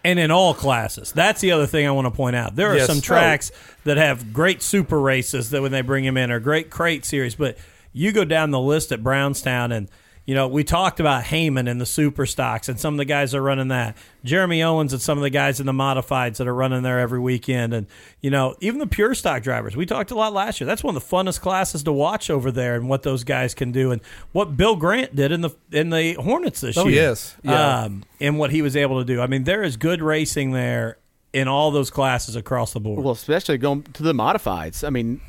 and 0.05 0.19
in 0.21 0.31
all 0.31 0.55
classes. 0.55 1.11
That's 1.13 1.41
the 1.41 1.51
other 1.53 1.67
thing 1.67 1.87
I 1.87 1.91
want 1.91 2.07
to 2.07 2.11
point 2.13 2.37
out. 2.37 2.55
There 2.55 2.71
are 2.71 2.77
Yes. 2.77 2.87
some 2.87 2.99
Oh. 2.99 3.01
tracks 3.01 3.51
that 3.85 3.97
have 3.97 4.33
great 4.33 4.63
super 4.63 5.01
races 5.01 5.51
that 5.51 5.61
when 5.61 5.73
they 5.73 5.81
bring 5.83 6.05
them 6.05 6.17
in 6.17 6.31
are 6.31 6.39
great 6.41 6.71
crate 6.71 7.05
series, 7.05 7.35
but 7.35 7.59
you 7.93 8.13
go 8.13 8.25
down 8.25 8.53
the 8.53 8.61
list 8.61 8.93
at 8.93 9.03
Brownstown 9.03 9.73
and 9.73 9.89
you 10.31 10.37
know, 10.37 10.47
we 10.47 10.63
talked 10.63 11.01
about 11.01 11.25
Heyman 11.25 11.69
and 11.69 11.81
the 11.81 11.85
super 11.87 12.25
stocks 12.25 12.69
and 12.69 12.79
some 12.79 12.95
of 12.95 12.99
the 12.99 13.05
guys 13.05 13.33
that 13.33 13.39
are 13.39 13.43
running 13.43 13.67
that. 13.67 13.97
Jeremy 14.23 14.63
Owens 14.63 14.93
and 14.93 15.03
some 15.03 15.19
of 15.19 15.23
the 15.23 15.31
guys 15.31 15.59
in 15.59 15.67
the 15.67 15.73
modifieds 15.73 16.37
that 16.37 16.47
are 16.47 16.55
running 16.55 16.85
there 16.85 17.01
every 17.01 17.19
weekend. 17.19 17.75
And, 17.75 17.89
you 18.21 18.31
know, 18.31 18.55
even 18.61 18.79
the 18.79 18.87
pure 18.87 19.13
stock 19.17 19.43
drivers. 19.43 19.75
We 19.75 19.87
talked 19.87 20.13
a 20.13 20.15
lot 20.15 20.33
last 20.33 20.61
year. 20.61 20.67
That's 20.69 20.85
one 20.85 20.95
of 20.95 21.03
the 21.03 21.17
funnest 21.17 21.41
classes 21.41 21.83
to 21.83 21.93
watch 21.93 22.31
over 22.31 22.53
there 22.53 22.77
and 22.77 22.89
what 22.89 23.03
those 23.03 23.25
guys 23.25 23.55
can 23.55 23.73
do 23.73 23.91
and 23.91 24.01
what 24.31 24.57
Bill 24.57 24.77
Grant 24.77 25.17
did 25.17 25.33
in 25.33 25.41
the 25.41 25.51
in 25.73 25.91
the 25.91 26.13
Hornets 26.15 26.61
this 26.61 26.79
Oh, 26.79 26.87
year 26.87 27.03
yes. 27.03 27.35
Yeah. 27.43 27.81
um, 27.87 28.05
and 28.21 28.39
what 28.39 28.53
he 28.53 28.63
was 28.63 28.77
able 28.77 29.01
to 29.01 29.05
do. 29.05 29.21
I 29.21 29.27
mean, 29.27 29.43
there 29.43 29.65
is 29.65 29.77
good 29.77 30.01
racing 30.01 30.53
there 30.53 30.99
in 31.33 31.49
all 31.49 31.73
those 31.73 31.91
classes 31.91 32.37
across 32.37 32.73
the 32.73 32.79
board. 32.79 33.03
Well, 33.03 33.15
especially 33.15 33.59
going 33.59 33.83
to 33.95 34.05
the 34.05 34.13
modifieds. 34.13 34.87
I 34.87 34.91
mean, 34.91 35.21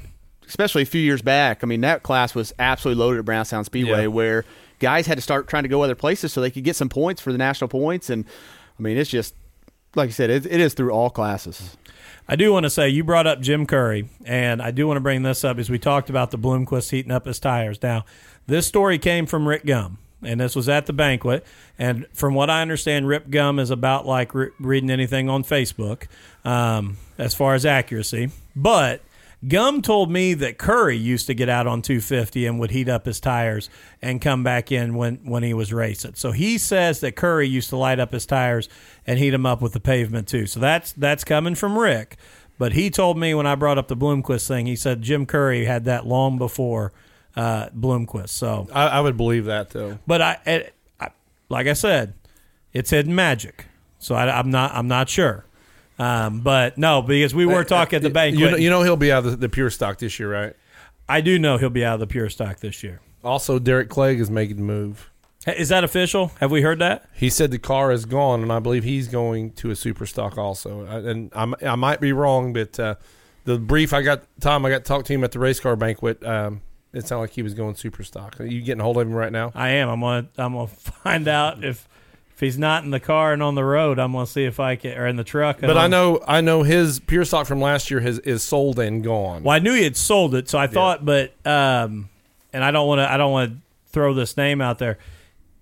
especially 0.48 0.84
a 0.84 0.86
few 0.86 1.02
years 1.02 1.24
back. 1.24 1.64
I 1.64 1.66
mean, 1.66 1.82
that 1.82 2.04
class 2.04 2.36
was 2.36 2.54
absolutely 2.60 3.02
loaded 3.04 3.20
at 3.20 3.26
Brownstown 3.26 3.64
Speedway, 3.64 4.02
Yeah. 4.02 4.08
where 4.08 4.46
guys 4.82 5.08
had 5.08 5.18
to 5.18 5.22
start 5.22 5.48
trying 5.48 5.64
to 5.64 5.70
go 5.70 5.82
other 5.82 5.96
places 5.96 6.34
so 6.34 6.42
they 6.42 6.52
could 6.52 6.66
get 6.66 6.76
some 6.76 6.90
points 6.90 7.22
for 7.22 7.32
the 7.32 7.38
national 7.38 7.70
points. 7.70 8.10
And 8.10 8.26
I 8.78 8.82
mean, 8.82 8.98
it's 8.98 9.10
just 9.10 9.34
like 9.96 10.08
you 10.08 10.14
said, 10.14 10.30
it, 10.30 10.46
it 10.46 10.60
is 10.60 10.74
through 10.74 10.92
all 10.92 11.10
classes. 11.10 11.78
I 12.28 12.36
do 12.36 12.52
want 12.52 12.64
to 12.64 12.70
say 12.70 12.90
you 12.90 13.04
brought 13.04 13.28
up 13.28 13.42
Jim 13.42 13.66
Curry, 13.66 14.10
and 14.26 14.62
I 14.62 14.72
do 14.72 14.88
want 14.88 14.98
to 14.98 15.02
bring 15.02 15.24
this 15.24 15.44
up 15.44 15.58
as 15.58 15.70
we 15.70 15.80
talked 15.80 16.10
about 16.10 16.32
the 16.32 16.38
Bloomquist 16.38 16.92
heating 16.92 17.12
up 17.12 17.26
his 17.26 17.40
tires. 17.40 17.82
Now, 17.82 18.06
this 18.48 18.68
story 18.68 19.00
came 19.00 19.26
from 19.26 19.48
Rick 19.48 19.66
Gum, 19.66 19.98
and 20.24 20.40
this 20.40 20.56
was 20.56 20.70
at 20.70 20.86
the 20.86 20.94
banquet. 20.94 21.46
And 21.78 22.06
from 22.14 22.34
what 22.34 22.50
I 22.50 22.62
understand, 22.62 23.08
Rip 23.08 23.30
Gum 23.30 23.60
is 23.60 23.70
about 23.70 24.06
like 24.06 24.34
re- 24.34 24.50
reading 24.60 24.90
anything 24.90 25.30
on 25.30 25.44
Facebook 25.44 26.08
um, 26.46 26.98
as 27.18 27.34
far 27.34 27.54
as 27.54 27.66
accuracy. 27.66 28.30
But 28.56 29.02
Gum 29.48 29.82
told 29.82 30.12
me 30.12 30.36
that 30.36 30.60
Curry 30.60 30.98
used 30.98 31.26
to 31.28 31.34
get 31.34 31.50
out 31.50 31.66
on 31.66 31.82
250 31.82 32.46
and 32.46 32.60
would 32.60 32.70
heat 32.72 32.88
up 32.88 33.06
his 33.06 33.20
tires 33.20 33.70
and 34.02 34.22
come 34.22 34.44
back 34.44 34.72
in 34.72 34.94
when, 34.94 35.16
when 35.24 35.42
he 35.42 35.54
was 35.54 35.74
racing. 35.74 36.14
So 36.14 36.32
he 36.32 36.60
says 36.60 37.00
that 37.00 37.16
Curry 37.16 37.48
used 37.48 37.70
to 37.70 37.78
light 37.78 38.00
up 38.00 38.12
his 38.12 38.28
tires 38.28 38.70
and 39.08 39.18
heat 39.18 39.32
them 39.32 39.48
up 39.48 39.60
with 39.62 39.74
the 39.74 39.80
pavement 39.80 40.28
too. 40.28 40.46
So 40.46 40.60
that's 40.60 40.94
that's 40.94 41.24
coming 41.24 41.56
from 41.56 41.78
Rick. 41.78 42.18
But 42.60 42.74
he 42.74 42.92
told 42.92 43.18
me 43.18 43.34
when 43.34 43.48
I 43.48 43.56
brought 43.56 43.80
up 43.80 43.88
the 43.88 43.98
Bloomquist 43.98 44.48
thing, 44.48 44.68
he 44.68 44.76
said 44.76 45.02
Jim 45.02 45.26
Curry 45.26 45.66
had 45.66 45.86
that 45.86 46.06
long 46.06 46.38
before 46.38 46.94
uh, 47.36 47.70
Bloomquist. 47.70 48.30
So, 48.30 48.68
I, 48.72 48.88
I 48.88 49.00
would 49.02 49.18
believe 49.18 49.46
that 49.46 49.72
though. 49.72 49.98
but 50.06 50.22
I, 50.22 50.38
it, 50.46 50.76
I, 51.00 51.10
like 51.50 51.66
I 51.66 51.74
said, 51.74 52.14
it's 52.74 52.92
hidden 52.92 53.16
magic. 53.16 53.66
So 53.98 54.14
I, 54.14 54.38
I'm 54.38 54.52
not 54.52 54.74
I'm 54.74 54.88
not 54.88 55.10
sure. 55.10 55.46
Um, 56.02 56.42
but 56.42 56.80
no, 56.80 57.04
because 57.04 57.36
we 57.36 57.46
were 57.46 57.64
talking 57.64 57.98
at 57.98 58.02
the 58.02 58.10
banquet. 58.10 58.40
You 58.40 58.52
know, 58.52 58.58
you 58.58 58.70
know 58.72 58.82
he'll 58.82 58.98
be 58.98 59.12
out 59.12 59.24
of 59.24 59.32
the, 59.32 59.38
the 59.38 59.50
pure 59.50 59.70
stock 59.70 60.00
this 60.00 60.20
year, 60.20 60.32
right? 60.32 60.56
I 61.08 61.22
do 61.22 61.38
know 61.38 61.58
he'll 61.58 61.70
be 61.70 61.86
out 61.86 61.96
of 61.96 62.00
the 62.00 62.08
pure 62.08 62.28
stock 62.30 62.60
this 62.60 62.82
year. 62.82 63.02
Also, 63.24 63.60
Derek 63.60 63.90
Clegg 63.90 64.20
is 64.20 64.32
making 64.32 64.56
the 64.56 64.64
move. 64.64 65.12
Is 65.46 65.70
that 65.70 65.84
official? 65.84 66.32
Have 66.40 66.50
we 66.50 66.64
heard 66.64 66.80
that? 66.80 67.06
He 67.14 67.30
said 67.30 67.52
the 67.52 67.60
car 67.60 67.92
is 67.92 68.06
gone, 68.06 68.42
and 68.42 68.52
I 68.52 68.58
believe 68.58 68.84
he's 68.84 69.08
going 69.10 69.52
to 69.54 69.70
a 69.70 69.76
super 69.76 70.08
stock 70.08 70.40
also. 70.40 70.86
And 70.86 71.32
I'm, 71.34 71.54
I 71.62 71.76
might 71.76 72.02
be 72.02 72.14
wrong, 72.14 72.52
but 72.52 72.80
uh, 72.80 72.96
the 73.46 73.60
brief 73.60 73.94
I 73.94 74.02
got, 74.02 74.24
Tom, 74.40 74.66
I 74.66 74.70
got 74.70 74.80
to 74.80 74.84
talk 74.84 75.06
to 75.06 75.14
him 75.14 75.24
at 75.24 75.34
the 75.34 75.40
race 75.40 75.60
car 75.60 75.76
banquet. 75.76 76.24
Um, 76.26 76.62
it 76.94 77.08
sounded 77.08 77.22
like 77.22 77.32
he 77.32 77.44
was 77.44 77.54
going 77.54 77.76
super 77.76 78.04
stock. 78.04 78.40
Are 78.40 78.46
you 78.46 78.62
getting 78.62 78.82
a 78.82 78.84
hold 78.84 78.98
of 78.98 79.08
him 79.08 79.14
right 79.14 79.32
now? 79.32 79.52
I 79.54 79.70
am. 79.70 79.90
I'm 79.90 80.02
gonna 80.02 80.28
I'm 80.38 80.54
gonna 80.54 80.68
find 80.68 81.28
out 81.28 81.64
if 81.64 81.88
he's 82.42 82.58
not 82.58 82.84
in 82.84 82.90
the 82.90 83.00
car 83.00 83.32
and 83.32 83.42
on 83.42 83.56
the 83.56 83.64
road. 83.64 83.98
I'm 84.00 84.12
gonna 84.12 84.28
see 84.28 84.44
if 84.44 84.60
I 84.60 84.76
can 84.76 84.98
or 84.98 85.08
in 85.08 85.16
the 85.16 85.24
truck. 85.24 85.62
But 85.62 85.78
I 85.78 85.84
I'll- 85.84 85.90
know, 85.90 86.22
I 86.28 86.42
know 86.42 86.64
his 86.64 87.00
pure 87.00 87.24
stock 87.24 87.48
from 87.48 87.62
last 87.62 87.90
year 87.90 88.02
has 88.02 88.20
is 88.20 88.44
sold 88.44 88.78
and 88.80 89.02
gone. 89.04 89.44
Well, 89.44 89.56
I 89.56 89.60
knew 89.60 89.74
he 89.74 89.84
had 89.86 89.96
sold 89.96 90.36
it, 90.36 90.50
so 90.50 90.60
I 90.60 90.68
thought, 90.68 91.06
but 91.06 91.32
um, 91.48 92.10
and 92.52 92.64
I 92.64 92.72
don't 92.72 92.88
want 92.88 93.00
to 93.00 93.10
I 93.10 93.16
don't 93.16 93.32
want 93.32 93.52
to 93.54 93.58
throw 93.94 94.14
this 94.14 94.36
name 94.36 94.60
out 94.62 94.78
there. 94.80 94.98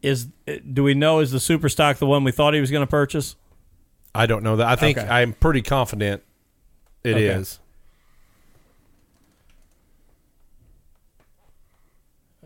Is 0.02 0.28
do 0.74 0.82
we 0.84 0.94
know 0.96 1.20
is 1.20 1.32
the 1.32 1.40
super 1.40 1.70
stock 1.70 1.98
the 1.98 2.08
one 2.08 2.24
we 2.24 2.32
thought 2.32 2.54
he 2.56 2.62
was 2.62 2.72
going 2.72 2.84
to 2.86 2.90
purchase? 2.90 3.36
I 4.16 4.26
don't 4.26 4.44
know 4.44 4.56
that. 4.56 4.68
I 4.68 4.76
think 4.76 4.98
Okay. 4.98 5.08
I'm 5.08 5.34
pretty 5.34 5.62
confident 5.62 6.24
it 7.04 7.18
is. 7.18 7.60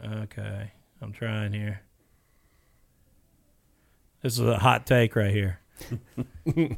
Okay. 0.04 0.14
Okay, 0.24 0.72
I'm 1.02 1.14
trying 1.14 1.54
here. 1.54 1.82
This 4.24 4.34
is 4.34 4.40
a 4.40 4.58
hot 4.58 4.88
take 4.88 5.16
right 5.16 5.32
here. 5.32 5.60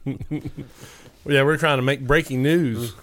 Yeah, 1.27 1.41
we're 1.41 1.57
trying 1.57 1.79
to 1.79 1.81
make 1.81 2.05
breaking 2.05 2.43
news. 2.43 2.93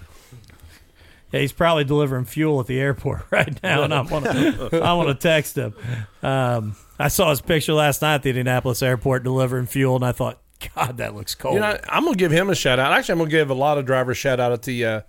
Yeah, 1.33 1.41
he's 1.41 1.53
probably 1.53 1.83
delivering 1.85 2.25
fuel 2.25 2.61
at 2.61 2.67
the 2.67 2.79
airport 2.79 3.25
right 3.33 3.61
now, 3.63 3.83
and 3.83 3.93
I 3.93 4.01
want 4.11 4.27
to 4.27 4.81
I 4.83 4.93
want 4.93 5.09
to 5.09 5.15
text 5.15 5.57
him. 5.59 5.75
Um, 6.23 6.77
I 6.99 7.09
saw 7.09 7.31
his 7.31 7.41
picture 7.41 7.73
last 7.73 8.01
night 8.03 8.15
at 8.17 8.23
the 8.23 8.29
Indianapolis 8.31 8.83
airport 8.83 9.25
delivering 9.25 9.67
fuel, 9.67 9.97
and 9.97 10.05
I 10.05 10.13
thought, 10.13 10.39
God, 10.77 10.99
that 10.99 11.17
looks 11.17 11.35
cold. 11.35 11.55
You 11.55 11.61
know, 11.61 11.77
I'm 11.89 12.05
gonna 12.05 12.17
give 12.17 12.31
him 12.31 12.49
a 12.49 12.55
shout 12.55 12.79
out. 12.79 12.93
Actually, 12.93 13.15
I'm 13.15 13.19
gonna 13.19 13.31
give 13.31 13.51
a 13.51 13.55
lot 13.55 13.77
of 13.79 13.87
drivers 13.87 14.19
a 14.19 14.21
shout 14.21 14.39
out 14.39 14.53
at 14.53 14.63
the 14.63 14.85
uh, 14.85 15.01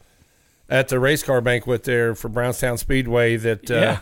at 0.69 0.87
the 0.87 0.99
race 0.99 1.21
car 1.21 1.39
banquet 1.41 1.83
there 1.83 2.15
for 2.15 2.29
Brownstown 2.29 2.79
Speedway. 2.79 3.35
That 3.35 3.69
uh, 3.69 3.73
Yeah. 3.75 3.99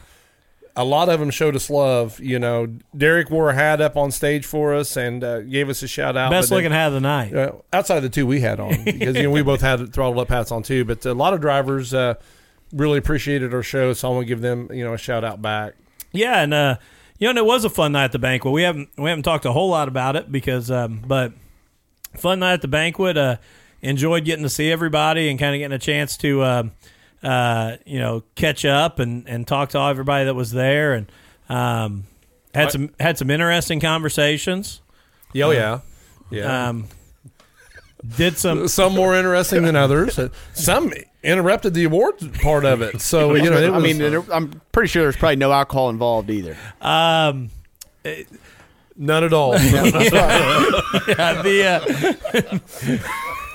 A 0.76 0.84
lot 0.86 1.10
of 1.10 1.20
them 1.20 1.30
showed 1.30 1.56
us 1.56 1.70
love. 1.70 2.20
You 2.20 2.40
know, 2.40 2.68
Derek 2.96 3.30
wore 3.30 3.50
a 3.50 3.54
hat 3.54 3.82
up 3.82 3.98
on 3.98 4.12
stage 4.12 4.46
for 4.46 4.74
us 4.74 4.96
and 4.98 5.24
uh, 5.24 5.42
gave 5.42 5.70
us 5.70 5.84
a 5.84 5.88
shout 5.88 6.16
out. 6.18 6.32
Best 6.32 6.50
But 6.50 6.56
then- 6.56 6.64
looking 6.64 6.72
hat 6.76 6.88
of 6.88 6.94
the 6.94 7.00
night. 7.02 7.34
uh, 7.36 7.52
outside 7.74 7.98
of 7.98 8.04
the 8.04 8.10
two 8.10 8.26
we 8.28 8.40
had 8.42 8.60
on 8.60 8.84
because 8.86 9.16
you 9.16 9.24
know 9.24 9.32
we 9.32 9.42
both 9.44 9.62
had 9.62 9.94
throttled 9.94 10.20
up 10.20 10.30
hats 10.30 10.52
on 10.52 10.64
too. 10.64 10.86
But 10.86 11.06
a 11.06 11.14
lot 11.14 11.34
of 11.34 11.42
drivers 11.42 11.94
uh, 11.94 12.16
really 12.72 12.98
appreciated 12.98 13.54
our 13.54 13.64
show, 13.64 13.94
so 13.94 14.10
I 14.10 14.12
want 14.14 14.24
to 14.24 14.28
give 14.28 14.42
them 14.42 14.70
you 14.74 14.84
know 14.84 14.94
a 14.94 14.98
shout 14.98 15.24
out 15.24 15.42
back. 15.42 15.74
Yeah, 16.12 16.42
and 16.42 16.54
uh, 16.54 16.76
you 17.20 17.26
know, 17.26 17.30
and 17.32 17.38
it 17.40 17.46
was 17.46 17.64
a 17.66 17.70
fun 17.70 17.92
night 17.92 18.06
at 18.06 18.12
the 18.14 18.20
banquet. 18.20 18.54
We 18.54 18.64
haven't 18.64 18.90
we 18.98 19.10
haven't 19.10 19.24
talked 19.24 19.46
a 19.46 19.52
whole 19.52 19.70
lot 19.70 19.88
about 19.88 20.16
it 20.16 20.32
because, 20.32 20.70
um, 20.72 21.04
but 21.06 21.34
fun 22.18 22.40
night 22.40 22.54
at 22.54 22.62
the 22.62 22.68
banquet. 22.68 23.18
Uh, 23.18 23.38
enjoyed 23.84 24.24
getting 24.26 24.44
to 24.44 24.50
see 24.50 24.72
everybody 24.72 25.28
and 25.28 25.40
kind 25.40 25.56
of 25.56 25.60
getting 25.60 25.74
a 25.76 25.80
chance 25.80 26.16
to, 26.16 26.42
uh, 26.42 26.64
uh, 27.24 27.78
you 27.86 28.00
know, 28.00 28.24
catch 28.36 28.66
up 28.66 29.00
and, 29.00 29.28
and 29.28 29.48
talk 29.48 29.70
to 29.70 29.80
everybody 29.80 30.26
that 30.26 30.34
was 30.36 30.52
there 30.52 30.94
and 30.94 31.12
um, 31.50 32.04
had 32.54 32.72
some 32.72 32.90
had 33.00 33.18
some 33.18 33.30
interesting 33.30 33.80
conversations. 33.80 34.82
Yeah, 35.34 35.46
oh, 35.46 35.52
yeah, 35.52 35.80
yeah. 36.30 36.70
Um, 36.70 36.88
did 38.18 38.38
some 38.38 38.68
some 38.70 38.94
more 38.94 39.16
interesting 39.16 39.64
than 39.64 39.76
others. 39.76 40.18
Uh, 40.20 40.30
Some 40.54 40.92
interrupted 41.24 41.74
the 41.76 41.84
awards 41.84 42.28
part 42.40 42.66
of 42.66 42.82
it. 42.82 43.00
So 43.02 43.36
you 43.36 43.50
know, 43.50 43.58
it 43.62 43.70
I 43.72 43.80
mean, 43.80 43.98
there- 44.00 44.24
I'm 44.34 44.60
pretty 44.72 44.88
sure 44.90 45.04
there's 45.04 45.16
probably 45.18 45.36
no 45.36 45.52
alcohol 45.52 45.90
involved 45.90 46.30
either. 46.32 46.58
um, 46.82 47.50
none 48.98 49.24
at 49.24 49.34
all. 49.34 49.54
Yeah, 51.08 51.42
the 51.42 52.60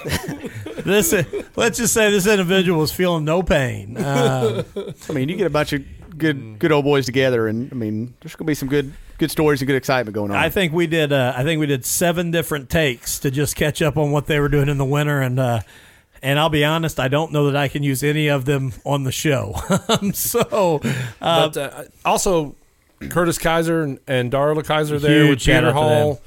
uh, 0.06 0.65
this 0.87 1.12
let's 1.57 1.78
just 1.78 1.95
say 1.95 2.11
this 2.11 2.26
individual 2.26 2.80
was 2.80 2.93
feeling 2.93 3.24
no 3.24 3.43
pain. 3.43 3.97
Uh, 3.97 4.64
I 5.09 5.12
mean, 5.12 5.28
you 5.28 5.37
get 5.37 5.47
a 5.47 5.51
bunch 5.51 5.72
of 5.72 5.84
good 6.18 6.59
good 6.59 6.72
old 6.72 6.84
boys 6.84 7.07
together, 7.07 7.49
and 7.49 7.70
I 7.72 7.74
mean, 7.74 8.14
there's 8.20 8.37
gonna 8.37 8.47
be 8.47 8.55
some 8.55 8.68
good 8.68 8.93
good 9.18 9.30
stories 9.30 9.61
and 9.61 9.66
good 9.66 9.76
excitement 9.76 10.14
going 10.14 10.30
on. 10.30 10.37
I 10.37 10.49
think 10.49 10.72
we 10.72 10.87
did. 10.87 11.12
Uh, 11.12 11.32
I 11.37 11.43
think 11.43 11.61
we 11.61 11.66
did 11.66 11.84
seven 11.84 12.30
different 12.30 12.70
takes 12.70 13.18
to 13.20 13.30
just 13.30 13.57
catch 13.57 13.82
up 13.82 13.97
on 13.97 14.11
what 14.11 14.26
they 14.26 14.41
were 14.41 14.49
doing 14.49 14.68
in 14.68 14.78
the 14.78 14.84
winter, 14.84 15.20
and 15.20 15.39
uh, 15.39 15.61
and 16.22 16.39
I'll 16.39 16.49
be 16.49 16.64
honest, 16.64 16.99
I 16.99 17.09
don't 17.09 17.32
know 17.32 17.47
that 17.47 17.57
I 17.57 17.68
can 17.68 17.82
use 17.82 18.03
any 18.03 18.28
of 18.28 18.45
them 18.45 18.72
on 18.84 19.05
the 19.05 19.12
show. 19.12 19.55
so, 20.12 20.80
uh, 21.20 21.49
but 21.49 21.57
uh, 21.57 21.84
also, 22.05 22.57
Curtis 23.11 23.39
Kaiser 23.39 23.82
and, 23.82 23.99
and 24.07 24.32
Darla 24.32 24.64
Kaiser 24.64 24.99
there 24.99 25.28
with 25.28 25.41
shout 25.41 25.62
Peter 25.62 25.72
Hall. 25.72 26.20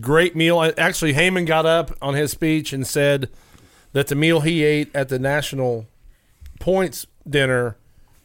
Great 0.00 0.34
meal. 0.34 0.60
Actually, 0.78 1.14
Heyman 1.14 1.46
got 1.46 1.64
up 1.64 1.92
on 2.02 2.14
his 2.14 2.32
speech 2.32 2.72
and 2.72 2.86
said 2.86 3.28
that 3.96 4.08
the 4.08 4.14
meal 4.14 4.40
he 4.40 4.62
ate 4.62 4.94
at 4.94 5.08
the 5.08 5.18
national 5.18 5.86
points 6.60 7.06
dinner 7.26 7.78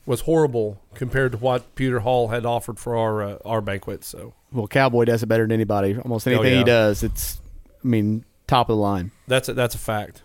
was 0.06 0.22
horrible 0.22 0.82
compared 0.96 1.32
to 1.32 1.38
what 1.38 1.76
Peter 1.76 2.02
Hall 2.02 2.28
had 2.28 2.46
offered 2.46 2.78
for 2.78 2.98
our 2.98 3.24
uh, 3.24 3.38
our 3.46 3.62
banquet. 3.62 4.04
So 4.04 4.34
well, 4.52 4.68
Cowboy 4.68 5.06
does 5.06 5.24
it 5.24 5.28
better 5.28 5.44
than 5.46 5.54
anybody. 5.54 5.98
Almost 5.98 6.28
anything 6.28 6.46
Oh, 6.46 6.50
yeah. 6.50 6.58
he 6.58 6.64
does, 6.66 7.04
it's 7.04 7.40
I 7.82 7.88
mean, 7.88 8.26
top 8.48 8.70
of 8.70 8.76
the 8.76 8.82
line. 8.82 9.12
that's 9.28 9.48
a, 9.48 9.54
that's 9.54 9.74
a 9.74 9.78
fact. 9.78 10.24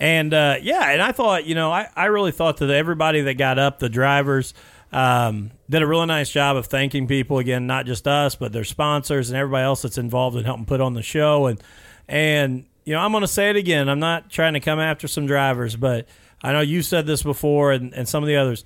And 0.00 0.34
uh, 0.34 0.56
yeah, 0.62 0.90
and 0.90 1.00
I 1.00 1.12
thought, 1.12 1.44
you 1.44 1.54
know, 1.54 1.70
I, 1.70 1.88
I 1.94 2.06
really 2.06 2.32
thought 2.32 2.56
that 2.56 2.70
everybody 2.70 3.20
that 3.22 3.34
got 3.34 3.58
up, 3.58 3.78
the 3.78 3.88
drivers, 3.88 4.52
um, 4.92 5.52
did 5.70 5.82
a 5.82 5.86
really 5.86 6.06
nice 6.06 6.28
job 6.30 6.56
of 6.56 6.66
thanking 6.66 7.06
people 7.06 7.38
again, 7.38 7.66
not 7.68 7.86
just 7.86 8.08
us, 8.08 8.34
but 8.34 8.52
their 8.52 8.64
sponsors 8.64 9.30
and 9.30 9.36
everybody 9.38 9.64
else 9.64 9.82
that's 9.82 9.98
involved 9.98 10.36
in 10.36 10.44
helping 10.44 10.66
put 10.66 10.80
on 10.80 10.94
the 10.94 11.02
show. 11.02 11.46
And 11.46 11.62
and 12.08 12.64
you 12.88 12.94
know, 12.94 13.00
I'm 13.00 13.12
going 13.12 13.20
to 13.20 13.28
say 13.28 13.50
it 13.50 13.56
again. 13.56 13.86
I'm 13.90 13.98
not 13.98 14.30
trying 14.30 14.54
to 14.54 14.60
come 14.60 14.80
after 14.80 15.06
some 15.06 15.26
drivers, 15.26 15.76
but 15.76 16.08
I 16.42 16.52
know 16.52 16.62
you 16.62 16.80
said 16.80 17.04
this 17.04 17.22
before, 17.22 17.70
and, 17.70 17.92
and 17.92 18.08
some 18.08 18.22
of 18.22 18.28
the 18.28 18.36
others. 18.36 18.64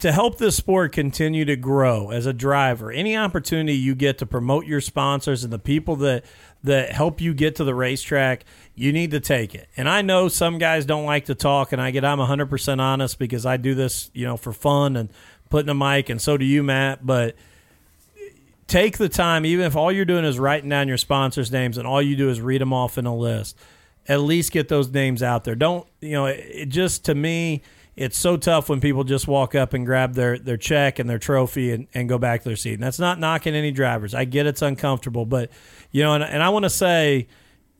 To 0.00 0.10
help 0.10 0.38
this 0.38 0.56
sport 0.56 0.90
continue 0.90 1.44
to 1.44 1.54
grow 1.54 2.10
as 2.10 2.26
a 2.26 2.32
driver, 2.32 2.90
any 2.90 3.16
opportunity 3.16 3.78
you 3.78 3.94
get 3.94 4.18
to 4.18 4.26
promote 4.26 4.66
your 4.66 4.80
sponsors 4.80 5.44
and 5.44 5.52
the 5.52 5.60
people 5.60 5.94
that 5.96 6.24
that 6.64 6.90
help 6.90 7.20
you 7.20 7.34
get 7.34 7.54
to 7.56 7.62
the 7.62 7.74
racetrack, 7.76 8.44
you 8.74 8.92
need 8.92 9.12
to 9.12 9.20
take 9.20 9.54
it. 9.54 9.68
And 9.76 9.88
I 9.88 10.02
know 10.02 10.26
some 10.26 10.58
guys 10.58 10.84
don't 10.84 11.04
like 11.04 11.26
to 11.26 11.36
talk, 11.36 11.70
and 11.70 11.80
I 11.80 11.92
get 11.92 12.04
I'm 12.04 12.18
100% 12.18 12.80
honest 12.80 13.16
because 13.20 13.46
I 13.46 13.58
do 13.58 13.76
this, 13.76 14.10
you 14.12 14.26
know, 14.26 14.36
for 14.36 14.52
fun 14.52 14.96
and 14.96 15.08
putting 15.50 15.68
a 15.68 15.74
mic, 15.74 16.08
and 16.08 16.20
so 16.20 16.36
do 16.36 16.44
you, 16.44 16.64
Matt. 16.64 17.06
But 17.06 17.36
take 18.74 18.98
the 18.98 19.08
time, 19.08 19.46
even 19.46 19.64
if 19.66 19.76
all 19.76 19.92
you're 19.92 20.04
doing 20.04 20.24
is 20.24 20.38
writing 20.38 20.68
down 20.68 20.88
your 20.88 20.96
sponsors' 20.98 21.52
names 21.52 21.78
and 21.78 21.86
all 21.86 22.02
you 22.02 22.16
do 22.16 22.28
is 22.28 22.40
read 22.40 22.60
them 22.60 22.72
off 22.72 22.98
in 22.98 23.06
a 23.06 23.14
list, 23.14 23.56
at 24.08 24.20
least 24.20 24.52
get 24.52 24.68
those 24.68 24.88
names 24.90 25.22
out 25.22 25.44
there. 25.44 25.54
Don't, 25.54 25.86
you 26.00 26.12
know, 26.12 26.26
it, 26.26 26.44
it 26.50 26.68
just 26.68 27.04
to 27.04 27.14
me, 27.14 27.62
it's 27.96 28.18
so 28.18 28.36
tough 28.36 28.68
when 28.68 28.80
people 28.80 29.04
just 29.04 29.28
walk 29.28 29.54
up 29.54 29.72
and 29.72 29.86
grab 29.86 30.14
their, 30.14 30.36
their 30.38 30.56
check 30.56 30.98
and 30.98 31.08
their 31.08 31.20
trophy 31.20 31.70
and, 31.70 31.86
and 31.94 32.08
go 32.08 32.18
back 32.18 32.42
to 32.42 32.48
their 32.48 32.56
seat. 32.56 32.74
And 32.74 32.82
that's 32.82 32.98
not 32.98 33.20
knocking 33.20 33.54
any 33.54 33.70
drivers. 33.70 34.14
I 34.14 34.24
get 34.24 34.46
it's 34.46 34.62
uncomfortable, 34.62 35.24
but, 35.24 35.50
you 35.92 36.02
know, 36.02 36.14
and, 36.14 36.24
and 36.24 36.42
I 36.42 36.48
want 36.48 36.64
to 36.64 36.70
say, 36.70 37.28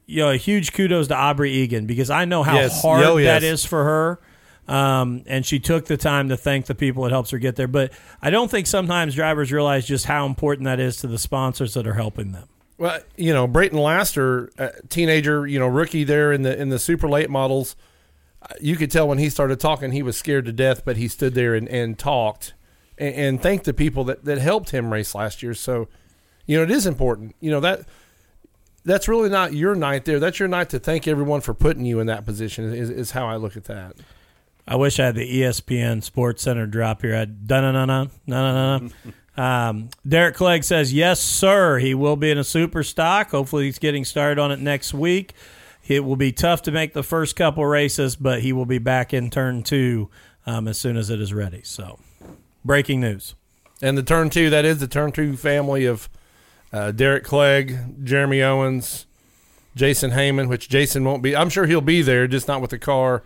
you 0.07 0.21
know, 0.21 0.31
a 0.31 0.37
huge 0.37 0.73
kudos 0.73 1.09
to 1.09 1.17
Aubrey 1.17 1.51
Egan 1.51 1.87
because 1.87 2.11
I 2.11 2.27
know 2.27 2.43
how 2.45 2.55
Yes. 2.55 2.81
hard 2.81 3.05
Oh, 3.05 3.17
yes. 3.17 3.41
that 3.41 3.47
is 3.47 3.65
for 3.65 3.83
her. 3.83 4.21
Um, 4.67 5.23
and 5.27 5.45
she 5.45 5.59
took 5.59 5.87
the 5.87 5.97
time 5.99 6.31
to 6.31 6.37
thank 6.37 6.67
the 6.67 6.75
people 6.75 7.03
that 7.03 7.11
helps 7.13 7.31
her 7.31 7.39
get 7.39 7.57
there. 7.57 7.69
But 7.69 7.93
I 8.23 8.31
don't 8.31 8.51
think 8.51 8.67
sometimes 8.67 9.15
drivers 9.15 9.53
realize 9.53 9.87
just 9.87 10.07
how 10.07 10.25
important 10.25 10.65
that 10.65 10.81
is 10.81 10.97
to 10.99 11.07
the 11.07 11.19
sponsors 11.19 11.75
that 11.75 11.87
are 11.87 11.95
helping 11.95 12.33
them. 12.33 12.49
Well, 12.79 13.01
you 13.17 13.33
know, 13.33 13.47
Brayton 13.47 13.79
Laster, 13.79 14.51
uh, 14.59 14.71
teenager, 14.89 15.47
you 15.47 15.59
know, 15.59 15.69
rookie 15.69 16.03
there 16.03 16.33
in 16.33 16.43
the 16.43 16.61
in 16.61 16.71
the 16.71 16.79
super 16.79 17.09
late 17.09 17.31
models. 17.31 17.77
uh, 18.43 18.55
You 18.61 18.77
could 18.77 18.91
tell 18.91 19.07
when 19.07 19.19
he 19.19 19.29
started 19.31 19.61
talking, 19.61 19.93
he 19.93 20.03
was 20.03 20.17
scared 20.17 20.47
to 20.47 20.53
death, 20.53 20.85
but 20.85 20.97
he 20.97 21.09
stood 21.09 21.35
there 21.35 21.55
and, 21.55 21.69
and 21.69 21.99
talked 21.99 22.55
and, 22.99 23.15
and 23.15 23.43
thanked 23.43 23.65
the 23.65 23.75
people 23.75 24.03
that, 24.05 24.25
that 24.25 24.39
helped 24.39 24.71
him 24.71 24.93
race 24.93 25.15
last 25.15 25.43
year. 25.43 25.55
So, 25.55 25.89
you 26.47 26.57
know, 26.57 26.65
it 26.65 26.71
is 26.71 26.87
important. 26.87 27.37
You 27.39 27.51
know 27.53 27.61
that 27.61 27.83
that's 28.85 29.09
really 29.09 29.29
not 29.29 29.53
your 29.53 29.75
night 29.75 30.05
there. 30.05 30.19
That's 30.19 30.41
your 30.41 30.49
night 30.49 30.71
to 30.71 30.79
thank 30.79 31.07
everyone 31.07 31.43
for 31.43 31.55
putting 31.55 31.85
you 31.85 32.01
in 32.01 32.07
that 32.09 32.25
position. 32.25 32.73
Is, 32.73 32.91
is 32.91 33.11
how 33.13 33.27
I 33.29 33.37
look 33.37 33.57
at 33.57 33.65
that. 33.65 33.97
I 34.67 34.77
wish 34.77 34.99
I 34.99 35.07
had 35.07 35.15
the 35.15 35.41
ESPN 35.43 36.03
Sports 36.03 36.43
Center 36.43 36.67
drop 36.67 37.03
here. 37.03 37.15
I'd 37.15 37.47
dun 37.47 37.63
na 37.73 37.85
na 37.85 37.85
na 37.87 38.09
na 38.27 38.79
na. 39.37 39.69
Um, 39.69 39.91
Derek 40.07 40.37
Clegg 40.37 40.65
says, 40.65 40.93
"Yes, 40.93 41.21
sir. 41.21 41.79
He 41.79 41.95
will 41.95 42.17
be 42.17 42.31
in 42.31 42.39
a 42.39 42.45
super 42.45 42.83
stock. 42.83 43.31
Hopefully, 43.31 43.65
he's 43.65 43.79
getting 43.79 44.05
started 44.05 44.39
on 44.39 44.51
it 44.53 44.61
next 44.61 44.95
week. 44.95 45.33
It 45.87 46.05
will 46.05 46.17
be 46.17 46.33
tough 46.33 46.63
to 46.63 46.71
make 46.71 46.95
the 46.95 47.03
first 47.03 47.37
couple 47.37 47.67
races, 47.67 48.17
but 48.17 48.41
he 48.41 48.53
will 48.53 48.65
be 48.65 48.79
back 48.79 49.13
in 49.13 49.29
turn 49.31 49.63
two 49.63 50.09
um, 50.47 50.67
as 50.69 50.79
soon 50.79 50.97
as 50.97 51.11
it 51.11 51.21
is 51.21 51.35
ready." 51.35 51.63
So, 51.65 51.99
breaking 52.65 53.01
news. 53.01 53.35
And 53.83 53.99
the 53.99 54.03
turn 54.03 54.31
two, 54.31 54.51
that 54.51 54.65
is 54.65 54.79
the 54.79 54.87
turn 54.87 55.13
two 55.13 55.37
family 55.37 55.85
of 55.85 56.09
uh, 56.73 56.93
Derek 56.93 57.25
Clegg, 57.25 58.05
Jeremy 58.05 58.41
Owens, 58.41 59.05
Jason 59.75 60.13
Heyman, 60.13 60.49
which 60.49 60.69
Jason 60.69 61.05
won't 61.05 61.23
be. 61.23 61.37
I'm 61.37 61.51
sure 61.51 61.67
he'll 61.67 61.81
be 61.81 62.03
there, 62.03 62.27
just 62.29 62.49
not 62.49 62.61
with 62.61 62.71
the 62.71 62.79
car, 62.79 63.23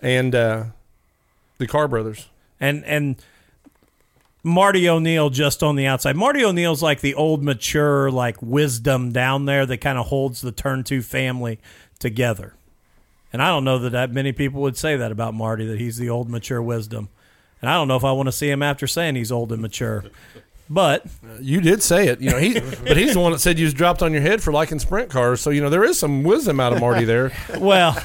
and 0.00 0.34
uh, 0.34 0.64
the 1.58 1.66
Car 1.66 1.88
Brothers. 1.88 2.28
and 2.60 2.84
and 2.84 3.16
Marty 4.42 4.88
O'Neill 4.88 5.28
just 5.30 5.62
on 5.62 5.74
the 5.74 5.86
outside. 5.86 6.14
Marty 6.14 6.44
O'Neill's 6.44 6.82
like 6.82 7.00
the 7.00 7.14
old 7.14 7.42
mature 7.42 8.10
like 8.10 8.40
wisdom 8.40 9.10
down 9.10 9.44
there 9.44 9.66
that 9.66 9.78
kind 9.78 9.98
of 9.98 10.06
holds 10.06 10.40
the 10.40 10.52
turn 10.52 10.84
two 10.84 11.02
family 11.02 11.58
together. 11.98 12.54
And 13.32 13.42
I 13.42 13.48
don't 13.48 13.64
know 13.64 13.78
that 13.80 13.90
that 13.90 14.12
many 14.12 14.30
people 14.32 14.60
would 14.62 14.76
say 14.76 14.96
that 14.96 15.10
about 15.10 15.34
Marty 15.34 15.66
that 15.66 15.80
he's 15.80 15.96
the 15.96 16.08
old 16.10 16.30
mature 16.30 16.62
wisdom. 16.62 17.08
And 17.60 17.68
I 17.68 17.74
don't 17.74 17.88
know 17.88 17.96
if 17.96 18.04
I 18.04 18.12
want 18.12 18.28
to 18.28 18.32
see 18.32 18.48
him 18.48 18.62
after 18.62 18.86
saying 18.86 19.16
he's 19.16 19.32
old 19.32 19.50
and 19.50 19.60
mature. 19.60 20.04
But 20.70 21.06
You 21.40 21.60
did 21.60 21.82
say 21.82 22.06
it, 22.08 22.20
you 22.20 22.30
know. 22.30 22.38
He, 22.38 22.52
but 22.86 22.96
he's 22.96 23.14
the 23.14 23.20
one 23.20 23.32
that 23.32 23.40
said 23.40 23.58
you 23.58 23.64
was 23.64 23.74
dropped 23.74 24.00
on 24.02 24.12
your 24.12 24.22
head 24.22 24.42
for 24.42 24.52
liking 24.52 24.78
sprint 24.78 25.10
cars. 25.10 25.40
So 25.40 25.50
you 25.50 25.60
know 25.60 25.70
there 25.70 25.84
is 25.84 25.98
some 25.98 26.22
wisdom 26.22 26.60
out 26.60 26.72
of 26.72 26.80
Marty 26.80 27.04
there. 27.04 27.32
well 27.58 27.96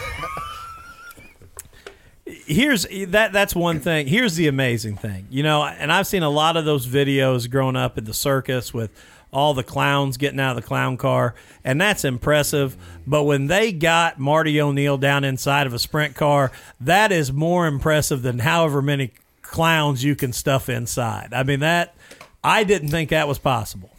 here's 2.52 2.86
that 3.08 3.34
that's 3.34 3.56
one 3.56 3.80
thing. 3.80 4.08
Here's 4.08 4.36
the 4.36 4.48
amazing 4.48 4.98
thing. 4.98 5.28
You 5.30 5.44
know 5.44 5.64
and 5.64 5.92
i've 5.92 6.08
seen 6.08 6.24
a 6.24 6.30
lot 6.30 6.58
of 6.58 6.66
those 6.66 6.88
videos 6.88 7.50
growing 7.50 7.76
up 7.76 7.98
at 7.98 8.06
the 8.06 8.14
circus 8.14 8.74
with 8.74 8.92
all 9.34 9.54
the 9.54 9.64
clowns 9.64 10.18
getting 10.18 10.40
out 10.40 10.58
of 10.58 10.62
the 10.62 10.68
clown 10.68 10.98
car 10.98 11.36
and 11.64 11.80
that's 11.80 12.04
impressive. 12.04 12.76
But 13.08 13.24
when 13.24 13.48
they 13.48 13.72
got 13.72 14.20
marty 14.20 14.62
o'neill 14.62 14.98
down 14.98 15.24
inside 15.24 15.68
of 15.68 15.74
a 15.74 15.80
sprint 15.80 16.16
car 16.16 16.52
that 16.82 17.12
is 17.12 17.32
more 17.32 17.68
impressive 17.68 18.22
than 18.22 18.40
however 18.40 18.82
many 18.82 19.12
clowns 19.42 20.04
you 20.04 20.16
can 20.16 20.34
stuff 20.34 20.70
inside. 20.70 21.34
I 21.34 21.44
mean 21.44 21.62
that 21.62 21.96
i 22.44 22.64
didn't 22.64 22.90
think 22.90 23.10
that 23.10 23.28
was 23.28 23.40
possible. 23.40 23.92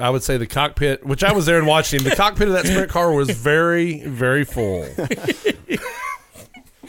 I 0.00 0.10
would 0.10 0.22
say 0.22 0.36
the 0.36 0.46
cockpit, 0.46 1.04
which 1.04 1.24
I 1.24 1.32
was 1.32 1.46
there 1.46 1.58
and 1.58 1.66
watching. 1.66 2.04
The 2.04 2.14
cockpit 2.14 2.46
of 2.46 2.54
that 2.54 2.66
sprint 2.66 2.88
car 2.88 3.12
was 3.12 3.30
very, 3.30 4.00
very 4.06 4.44
full. 4.44 4.86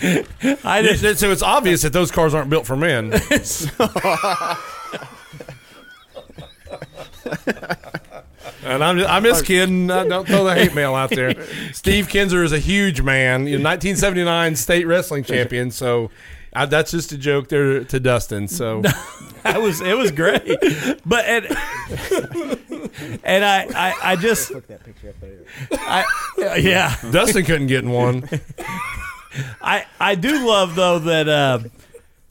i 0.01 0.81
didn't 0.81 1.17
so 1.17 1.31
it's 1.31 1.41
obvious 1.41 1.81
that 1.81 1.93
those 1.93 2.11
cars 2.11 2.33
aren't 2.33 2.49
built 2.49 2.65
for 2.65 2.75
men. 2.75 3.11
And 8.61 8.83
I'm 8.83 8.97
just, 8.97 9.09
I'm 9.09 9.23
just 9.23 9.45
kidding. 9.45 9.89
Uh, 9.89 10.03
don't 10.03 10.27
throw 10.27 10.43
the 10.43 10.53
hate 10.53 10.75
mail 10.75 10.93
out 10.93 11.09
there. 11.09 11.33
Steve 11.71 12.09
Kinzer 12.09 12.43
is 12.43 12.51
a 12.51 12.59
huge 12.59 13.01
man, 13.01 13.47
you 13.47 13.57
know, 13.57 13.63
1979 13.69 14.55
state 14.57 14.85
wrestling 14.85 15.23
champion. 15.23 15.71
So 15.71 16.11
uh, 16.53 16.65
that's 16.65 16.91
just 16.91 17.11
a 17.11 17.17
joke 17.17 17.47
there 17.47 17.83
to 17.85 17.99
Dustin. 17.99 18.47
So 18.47 18.83
That 19.43 19.61
was 19.61 19.79
it 19.81 19.97
was 19.97 20.11
great, 20.11 20.43
but 21.05 21.25
and, 21.25 21.45
and 23.23 23.45
I, 23.45 23.67
I 23.73 23.95
I 24.03 24.15
just 24.15 24.51
I 25.71 26.03
yeah 26.57 26.95
Dustin 27.11 27.45
couldn't 27.45 27.67
get 27.67 27.83
in 27.83 27.91
one. 27.91 28.27
I 29.61 29.85
I 29.99 30.15
do 30.15 30.47
love 30.47 30.75
though 30.75 30.99
that 30.99 31.27
uh, 31.27 31.59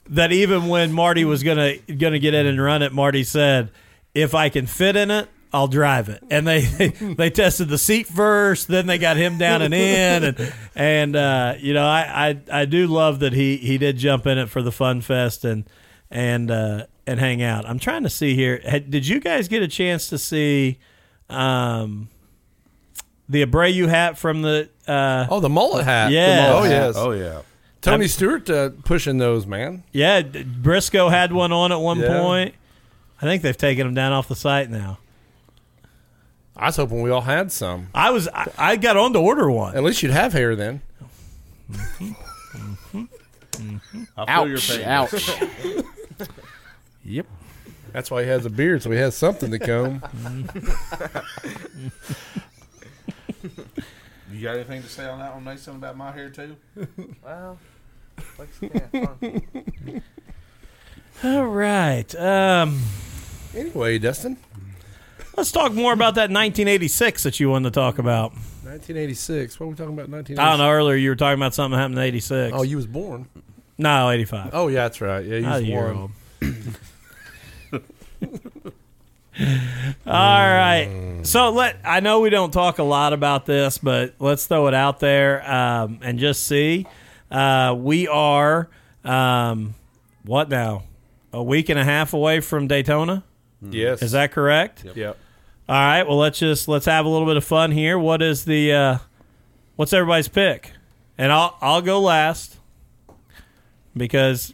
that 0.09 0.31
even 0.31 0.67
when 0.67 0.91
Marty 0.91 1.25
was 1.25 1.43
gonna 1.43 1.77
gonna 1.77 2.19
get 2.19 2.33
in 2.33 2.45
and 2.45 2.61
run 2.61 2.81
it, 2.81 2.93
Marty 2.93 3.23
said, 3.23 3.71
"If 4.13 4.33
I 4.35 4.49
can 4.49 4.65
fit 4.65 4.95
in 4.95 5.11
it." 5.11 5.29
I'll 5.51 5.67
drive 5.67 6.09
it, 6.09 6.23
and 6.29 6.47
they 6.47 6.61
they 6.61 7.29
tested 7.31 7.69
the 7.69 7.77
seat 7.77 8.05
first. 8.07 8.67
Then 8.67 8.85
they 8.85 8.99
got 8.99 9.17
him 9.17 9.37
down 9.37 9.61
and 9.61 9.73
in, 9.73 10.23
and 10.23 10.53
and 10.75 11.15
uh, 11.15 11.55
you 11.57 11.73
know 11.73 11.85
I, 11.85 12.29
I 12.29 12.61
I 12.61 12.65
do 12.65 12.85
love 12.87 13.21
that 13.21 13.33
he 13.33 13.57
he 13.57 13.77
did 13.77 13.97
jump 13.97 14.27
in 14.27 14.37
it 14.37 14.49
for 14.49 14.61
the 14.61 14.71
fun 14.71 15.01
fest 15.01 15.45
and 15.45 15.65
and 16.11 16.51
uh, 16.51 16.85
and 17.07 17.19
hang 17.19 17.41
out. 17.41 17.67
I'm 17.67 17.79
trying 17.79 18.03
to 18.03 18.09
see 18.09 18.35
here. 18.35 18.59
Did 18.59 19.07
you 19.07 19.19
guys 19.19 19.47
get 19.47 19.63
a 19.63 19.67
chance 19.67 20.09
to 20.09 20.19
see 20.19 20.77
um, 21.29 22.09
the 23.27 23.43
Abreu 23.43 23.87
hat 23.87 24.17
from 24.17 24.43
the? 24.43 24.69
Uh, 24.89 25.27
Oh, 25.29 25.39
the 25.39 25.49
mullet 25.49 25.85
hat. 25.85 26.11
Yeah. 26.11 26.53
Oh, 26.55 26.63
yes. 26.63 26.95
Oh 26.97 27.11
yeah. 27.11 27.41
Tony 27.81 28.07
Stewart 28.07 28.49
uh, 28.49 28.71
pushing 28.83 29.19
those, 29.19 29.45
man. 29.45 29.83
Yeah, 29.93 30.21
Briscoe 30.21 31.07
had 31.09 31.31
one 31.31 31.51
on 31.53 31.71
at 31.71 31.79
one 31.79 31.99
Yeah. 31.99 32.19
point. 32.19 32.55
I 33.21 33.25
think 33.25 33.41
they've 33.43 33.55
taken 33.55 33.85
them 33.87 33.93
down 33.93 34.11
off 34.11 34.27
the 34.27 34.35
site 34.35 34.69
now. 34.69 34.97
I 36.57 36.65
was 36.65 36.75
hoping 36.75 37.01
we 37.01 37.09
all 37.09 37.21
had 37.21 37.53
some. 37.53 37.87
I 37.95 38.09
was 38.11 38.27
I, 38.27 38.51
I 38.57 38.75
got 38.75 38.97
on 38.97 39.13
to 39.13 39.19
order 39.19 39.49
one. 39.49 39.77
At 39.77 39.83
least 39.83 40.03
you'd 40.03 40.11
have 40.11 40.33
hair 40.33 40.57
then. 40.57 40.81
I 41.71 41.75
feel 44.35 44.47
your 44.47 44.57
Ouch! 44.57 44.69
pain. 44.69 44.81
Ouch! 44.85 45.31
Yep. 47.05 47.25
That's 47.93 48.11
why 48.11 48.23
he 48.23 48.29
has 48.29 48.45
a 48.45 48.49
beard, 48.49 48.83
so 48.83 48.91
he 48.91 48.97
has 48.97 49.15
something 49.15 49.49
to 49.51 49.57
comb. 49.57 50.03
You 54.39 54.45
got 54.45 54.55
anything 54.55 54.81
to 54.81 54.87
say 54.87 55.03
on 55.05 55.19
that 55.19 55.33
one, 55.33 55.43
Mason, 55.43 55.75
about 55.75 55.97
my 55.97 56.13
hair 56.13 56.29
too? 56.29 56.55
Well, 57.21 57.57
looks 58.37 58.57
kind 58.59 59.09
of. 59.21 60.01
All 61.25 61.45
right. 61.45 62.15
Um, 62.15 62.81
anyway, 63.53 63.99
Dustin, 63.99 64.37
let's 65.35 65.51
talk 65.51 65.73
more 65.73 65.91
about 65.91 66.15
that 66.15 66.29
1986 66.31 67.23
that 67.23 67.41
you 67.41 67.49
wanted 67.49 67.73
to 67.73 67.77
talk 67.77 67.99
about. 67.99 68.31
1986. 68.31 69.59
What 69.59 69.65
are 69.65 69.69
we 69.71 69.75
talking 69.75 69.93
about? 69.93 70.07
1986. 70.07 70.39
I 70.39 70.49
don't 70.49 70.59
know. 70.59 70.71
Earlier 70.71 70.95
you 70.95 71.09
were 71.09 71.17
talking 71.17 71.37
about 71.37 71.53
something 71.53 71.75
that 71.75 71.81
happened 71.81 71.97
in 71.97 72.03
86. 72.05 72.53
Oh, 72.55 72.61
you 72.61 72.77
was 72.77 72.87
born. 72.87 73.27
no, 73.77 74.09
85. 74.09 74.51
Oh, 74.53 74.69
yeah, 74.69 74.83
that's 74.83 75.01
right. 75.01 75.25
Yeah, 75.25 75.35
you 75.35 75.41
Not 75.41 75.51
was 75.55 75.61
a 75.61 75.65
year 75.65 75.93
born. 75.93 76.13
old. 79.39 79.49
All 80.05 80.13
right. 80.13 81.19
So 81.23 81.51
let 81.51 81.77
I 81.83 81.99
know 81.99 82.21
we 82.21 82.29
don't 82.29 82.51
talk 82.51 82.79
a 82.79 82.83
lot 82.83 83.13
about 83.13 83.45
this, 83.45 83.77
but 83.77 84.15
let's 84.19 84.45
throw 84.45 84.67
it 84.67 84.73
out 84.73 84.99
there 84.99 85.49
um, 85.49 85.99
and 86.01 86.19
just 86.19 86.47
see. 86.47 86.87
Uh, 87.29 87.75
we 87.77 88.07
are 88.07 88.69
um, 89.03 89.75
what 90.23 90.49
now? 90.49 90.83
A 91.31 91.43
week 91.43 91.69
and 91.69 91.77
a 91.77 91.83
half 91.83 92.13
away 92.13 92.39
from 92.39 92.67
Daytona. 92.67 93.23
Yes. 93.61 94.01
Is 94.01 94.11
that 94.11 94.31
correct? 94.31 94.85
Yep. 94.95 95.17
All 95.67 95.75
right. 95.75 96.03
Well, 96.03 96.17
let's 96.17 96.39
just 96.39 96.67
let's 96.67 96.85
have 96.85 97.05
a 97.05 97.09
little 97.09 97.27
bit 97.27 97.37
of 97.37 97.43
fun 97.43 97.71
here. 97.71 97.99
What 97.99 98.21
is 98.21 98.45
the 98.45 98.73
uh, 98.73 98.97
what's 99.75 99.93
everybody's 99.93 100.27
pick? 100.27 100.71
And 101.17 101.31
I'll 101.31 101.57
I'll 101.61 101.81
go 101.81 101.99
last 101.99 102.57
because 103.95 104.53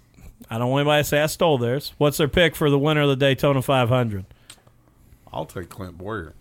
I 0.50 0.58
don't 0.58 0.70
want 0.70 0.82
anybody 0.82 1.04
to 1.04 1.08
say 1.08 1.22
I 1.22 1.28
stole 1.28 1.58
theirs. 1.58 1.94
What's 1.98 2.18
their 2.18 2.28
pick 2.28 2.56
for 2.56 2.70
the 2.70 2.80
winner 2.80 3.02
of 3.02 3.10
the 3.10 3.16
Daytona 3.16 3.62
500? 3.62 4.26
I'll 5.36 5.46
take 5.46 5.70
Clint 5.70 5.98
Bowyer. 5.98 6.34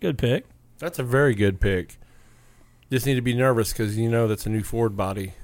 Good 0.00 0.18
pick. 0.18 0.44
That's 0.78 0.98
a 0.98 1.04
very 1.04 1.34
good 1.34 1.60
pick. 1.60 1.96
Just 2.90 3.06
need 3.06 3.14
to 3.14 3.22
be 3.22 3.34
nervous 3.34 3.72
because 3.72 3.96
you 3.96 4.08
know 4.08 4.26
that's 4.26 4.44
a 4.44 4.48
new 4.48 4.62
Ford 4.62 4.96
body. 4.96 5.34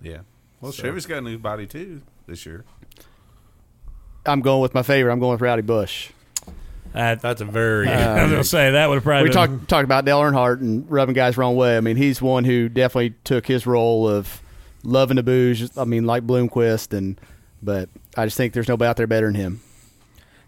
Yeah. 0.00 0.20
Well, 0.60 0.72
Chevy's 0.72 1.06
got 1.06 1.18
a 1.18 1.20
new 1.20 1.38
body 1.38 1.66
too 1.66 2.02
this 2.26 2.46
year. 2.46 2.64
I'm 4.24 4.40
going 4.40 4.62
with 4.62 4.74
my 4.74 4.82
favorite. 4.82 5.12
I'm 5.12 5.18
going 5.20 5.32
with 5.32 5.40
Rowdy 5.40 5.62
Busch. 5.62 6.10
Uh, 6.94 7.14
That's 7.14 7.40
a 7.40 7.46
very 7.46 7.86
good 7.86 7.94
I 7.94 8.22
was 8.22 8.30
gonna 8.32 8.44
say 8.44 8.70
that 8.72 8.88
would 8.88 8.96
have 8.96 9.04
probably 9.04 9.22
we 9.22 9.28
been, 9.30 9.34
talked 9.34 9.68
talked 9.68 9.84
about 9.84 10.04
Dale 10.04 10.20
Earnhardt 10.20 10.60
and 10.60 10.88
rubbing 10.90 11.14
guys 11.14 11.36
wrong 11.36 11.56
way. 11.56 11.76
I 11.76 11.80
mean, 11.80 11.96
he's 11.96 12.20
one 12.20 12.44
who 12.44 12.68
definitely 12.68 13.14
took 13.24 13.46
his 13.46 13.66
role 13.66 14.08
of 14.08 14.42
loving 14.84 15.16
the 15.16 15.22
booze. 15.22 15.76
I 15.76 15.84
mean, 15.84 16.04
like 16.04 16.26
Bloomquist, 16.26 16.96
and 16.96 17.18
but 17.62 17.88
I 18.16 18.26
just 18.26 18.36
think 18.36 18.52
there's 18.52 18.68
nobody 18.68 18.88
out 18.88 18.96
there 18.98 19.06
better 19.06 19.26
than 19.26 19.34
him. 19.36 19.60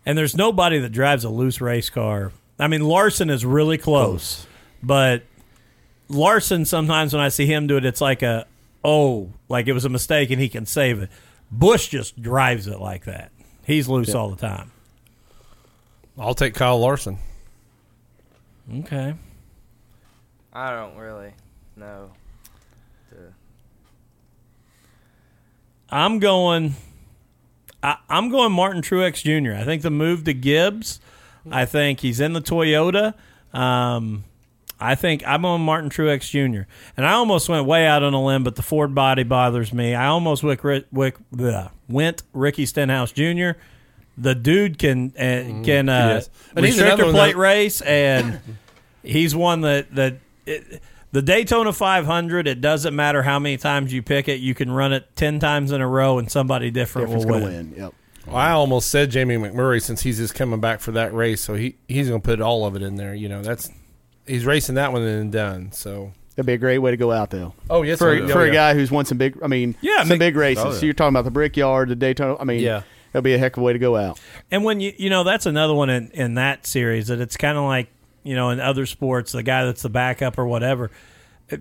And 0.06 0.18
there's 0.18 0.36
nobody 0.36 0.78
that 0.78 0.90
drives 0.90 1.24
a 1.24 1.30
loose 1.30 1.60
race 1.60 1.90
car. 1.90 2.32
I 2.58 2.68
mean, 2.68 2.82
Larson 2.82 3.30
is 3.30 3.44
really 3.44 3.78
close, 3.78 4.46
but 4.82 5.22
Larson 6.08 6.64
sometimes 6.64 7.12
when 7.12 7.22
I 7.22 7.28
see 7.28 7.46
him 7.46 7.66
do 7.66 7.76
it, 7.76 7.84
it's 7.84 8.00
like 8.00 8.22
a 8.22 8.46
oh, 8.84 9.30
like 9.48 9.66
it 9.66 9.72
was 9.72 9.84
a 9.84 9.88
mistake 9.88 10.30
and 10.30 10.40
he 10.40 10.48
can 10.48 10.66
save 10.66 11.00
it. 11.02 11.10
Busch 11.50 11.88
just 11.88 12.20
drives 12.20 12.66
it 12.66 12.78
like 12.78 13.04
that. 13.04 13.32
He's 13.64 13.88
loose 13.88 14.14
all 14.14 14.28
the 14.28 14.36
time. 14.36 14.70
I'll 16.18 16.34
take 16.34 16.54
Kyle 16.54 16.78
Larson. 16.78 17.18
Okay. 18.78 19.14
I 20.52 20.70
don't 20.70 20.96
really 20.96 21.32
know. 21.76 22.10
The, 23.10 23.32
I'm 25.90 26.18
going. 26.18 26.74
I, 27.84 27.96
I'm 28.08 28.30
going 28.30 28.50
Martin 28.52 28.80
Truex 28.82 29.22
Jr. 29.22 29.54
I 29.60 29.64
think 29.64 29.82
the 29.82 29.90
move 29.90 30.24
to 30.24 30.32
Gibbs. 30.34 31.00
I 31.50 31.66
think 31.66 32.00
he's 32.00 32.20
in 32.20 32.32
the 32.32 32.40
Toyota. 32.40 33.12
Um, 33.52 34.24
I 34.80 34.94
think 34.94 35.22
I'm 35.26 35.44
on 35.44 35.60
Martin 35.60 35.90
Truex 35.90 36.30
Jr. 36.30 36.62
And 36.96 37.06
I 37.06 37.12
almost 37.12 37.48
went 37.48 37.66
way 37.66 37.86
out 37.86 38.02
on 38.02 38.14
a 38.14 38.24
limb, 38.24 38.42
but 38.42 38.56
the 38.56 38.62
Ford 38.62 38.94
body 38.94 39.22
bothers 39.22 39.72
me. 39.72 39.94
I 39.94 40.06
almost 40.06 40.42
went, 40.42 40.60
went, 41.88 42.22
Ricky 42.32 42.66
Stenhouse 42.66 43.12
Jr. 43.12 43.50
The 44.16 44.34
dude 44.34 44.78
can 44.78 45.12
uh, 45.16 45.62
can 45.64 45.88
uh, 45.88 46.20
Yes. 46.24 46.30
Restrictor 46.54 47.10
plate 47.10 47.32
that- 47.32 47.36
race, 47.36 47.80
and 47.82 48.40
he's 49.02 49.34
one 49.34 49.60
that 49.62 49.94
that. 49.94 50.16
It, 50.46 50.82
the 51.14 51.22
Daytona 51.22 51.72
500, 51.72 52.46
it 52.48 52.60
doesn't 52.60 52.94
matter 52.94 53.22
how 53.22 53.38
many 53.38 53.56
times 53.56 53.92
you 53.92 54.02
pick 54.02 54.28
it. 54.28 54.40
You 54.40 54.54
can 54.54 54.70
run 54.70 54.92
it 54.92 55.14
10 55.16 55.38
times 55.38 55.70
in 55.72 55.80
a 55.80 55.86
row 55.88 56.18
and 56.18 56.30
somebody 56.30 56.70
different 56.70 57.08
Difference 57.08 57.24
will 57.24 57.34
win. 57.40 57.70
win. 57.70 57.74
Yep. 57.76 57.94
Well, 58.26 58.36
I 58.36 58.50
almost 58.50 58.90
said 58.90 59.10
Jamie 59.10 59.36
McMurray 59.36 59.80
since 59.80 60.02
he's 60.02 60.16
just 60.18 60.34
coming 60.34 60.58
back 60.60 60.80
for 60.80 60.92
that 60.92 61.14
race, 61.14 61.40
so 61.40 61.54
he 61.54 61.76
he's 61.88 62.08
going 62.08 62.20
to 62.20 62.24
put 62.26 62.40
all 62.40 62.66
of 62.66 62.74
it 62.74 62.82
in 62.82 62.96
there. 62.96 63.14
You 63.14 63.28
know, 63.28 63.42
that's 63.42 63.70
he's 64.26 64.44
racing 64.46 64.74
that 64.76 64.92
one 64.92 65.02
and 65.02 65.30
done. 65.30 65.72
So 65.72 66.12
That'd 66.34 66.46
be 66.46 66.54
a 66.54 66.58
great 66.58 66.78
way 66.78 66.90
to 66.90 66.96
go 66.96 67.12
out, 67.12 67.30
though. 67.30 67.54
oh 67.70 67.82
yes, 67.82 67.98
For, 68.00 68.08
oh, 68.10 68.28
for 68.28 68.42
a 68.42 68.46
yeah. 68.48 68.52
guy 68.52 68.74
who's 68.74 68.90
won 68.90 69.04
some 69.04 69.18
big, 69.18 69.38
I 69.42 69.46
mean, 69.46 69.76
Yeah, 69.82 69.98
some 70.00 70.08
Mc- 70.08 70.18
big 70.18 70.36
races. 70.36 70.64
Oh, 70.64 70.72
yeah. 70.72 70.78
So 70.78 70.84
you're 70.86 70.94
talking 70.94 71.14
about 71.14 71.24
the 71.26 71.30
Brickyard, 71.30 71.90
the 71.90 71.94
Daytona. 71.96 72.36
I 72.40 72.44
mean, 72.44 72.58
Yeah. 72.60 72.82
that'd 73.12 73.22
be 73.22 73.34
a 73.34 73.38
heck 73.38 73.56
of 73.56 73.62
a 73.62 73.64
way 73.64 73.72
to 73.72 73.78
go 73.78 73.94
out. 73.94 74.18
And 74.50 74.64
when 74.64 74.80
you 74.80 74.92
you 74.96 75.10
know 75.10 75.22
that's 75.22 75.46
another 75.46 75.74
one 75.74 75.90
in, 75.90 76.10
in 76.12 76.34
that 76.34 76.66
series 76.66 77.06
that 77.08 77.20
it's 77.20 77.36
kind 77.36 77.56
of 77.56 77.64
like 77.64 77.86
you 78.24 78.34
know 78.34 78.50
in 78.50 78.58
other 78.58 78.86
sports 78.86 79.32
the 79.32 79.42
guy 79.42 79.64
that's 79.64 79.82
the 79.82 79.88
backup 79.88 80.38
or 80.38 80.46
whatever. 80.46 80.90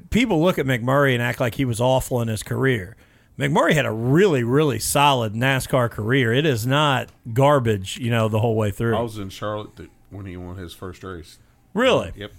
People 0.09 0.41
look 0.41 0.57
at 0.57 0.65
McMurray 0.65 1.13
and 1.13 1.21
act 1.21 1.39
like 1.39 1.55
he 1.55 1.65
was 1.65 1.79
awful 1.79 2.21
in 2.21 2.29
his 2.29 2.41
career. 2.41 2.95
McMurray 3.37 3.73
had 3.73 3.85
a 3.85 3.91
really 3.91 4.43
really 4.43 4.79
solid 4.79 5.33
NASCAR 5.33 5.91
career. 5.91 6.33
It 6.33 6.45
is 6.45 6.65
not 6.65 7.09
garbage, 7.33 7.97
you 7.97 8.09
know, 8.09 8.27
the 8.29 8.39
whole 8.39 8.55
way 8.55 8.71
through. 8.71 8.95
I 8.95 9.01
was 9.01 9.17
in 9.17 9.29
Charlotte 9.29 9.89
when 10.09 10.25
he 10.25 10.37
won 10.37 10.57
his 10.57 10.73
first 10.73 11.03
race. 11.03 11.37
really? 11.73 12.11
Yep. 12.15 12.31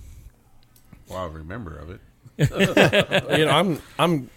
Well, 1.08 1.18
I 1.18 1.26
remember 1.26 1.76
of 1.76 1.90
it. 1.90 2.00
you 3.38 3.44
know, 3.44 3.50
I'm 3.50 3.80
I'm 3.98 4.30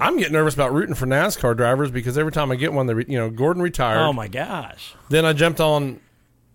I'm 0.00 0.16
getting 0.16 0.34
nervous 0.34 0.54
about 0.54 0.72
rooting 0.72 0.94
for 0.94 1.06
NASCAR 1.06 1.56
drivers 1.56 1.90
because 1.90 2.16
every 2.16 2.30
time 2.30 2.52
I 2.52 2.56
get 2.56 2.72
one, 2.72 2.86
they 2.86 2.94
re- 2.94 3.06
you 3.08 3.18
know 3.18 3.30
Gordon 3.30 3.62
retired. 3.62 3.98
Oh 3.98 4.12
my 4.12 4.28
gosh. 4.28 4.94
Then 5.08 5.24
I 5.24 5.32
jumped 5.32 5.60
on 5.60 6.00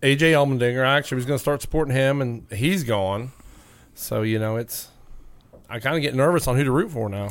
AJ 0.02 0.32
Allmendinger. 0.32 0.84
I 0.84 0.96
actually 0.96 1.16
was 1.16 1.26
going 1.26 1.38
to 1.38 1.42
start 1.42 1.62
supporting 1.62 1.94
him, 1.94 2.20
and 2.20 2.46
he's 2.50 2.84
gone. 2.84 3.32
So 3.94 4.22
you 4.22 4.38
know, 4.38 4.56
it's 4.56 4.88
I 5.68 5.80
kind 5.80 5.96
of 5.96 6.02
get 6.02 6.14
nervous 6.14 6.46
on 6.46 6.56
who 6.56 6.64
to 6.64 6.70
root 6.70 6.90
for 6.90 7.08
now. 7.08 7.30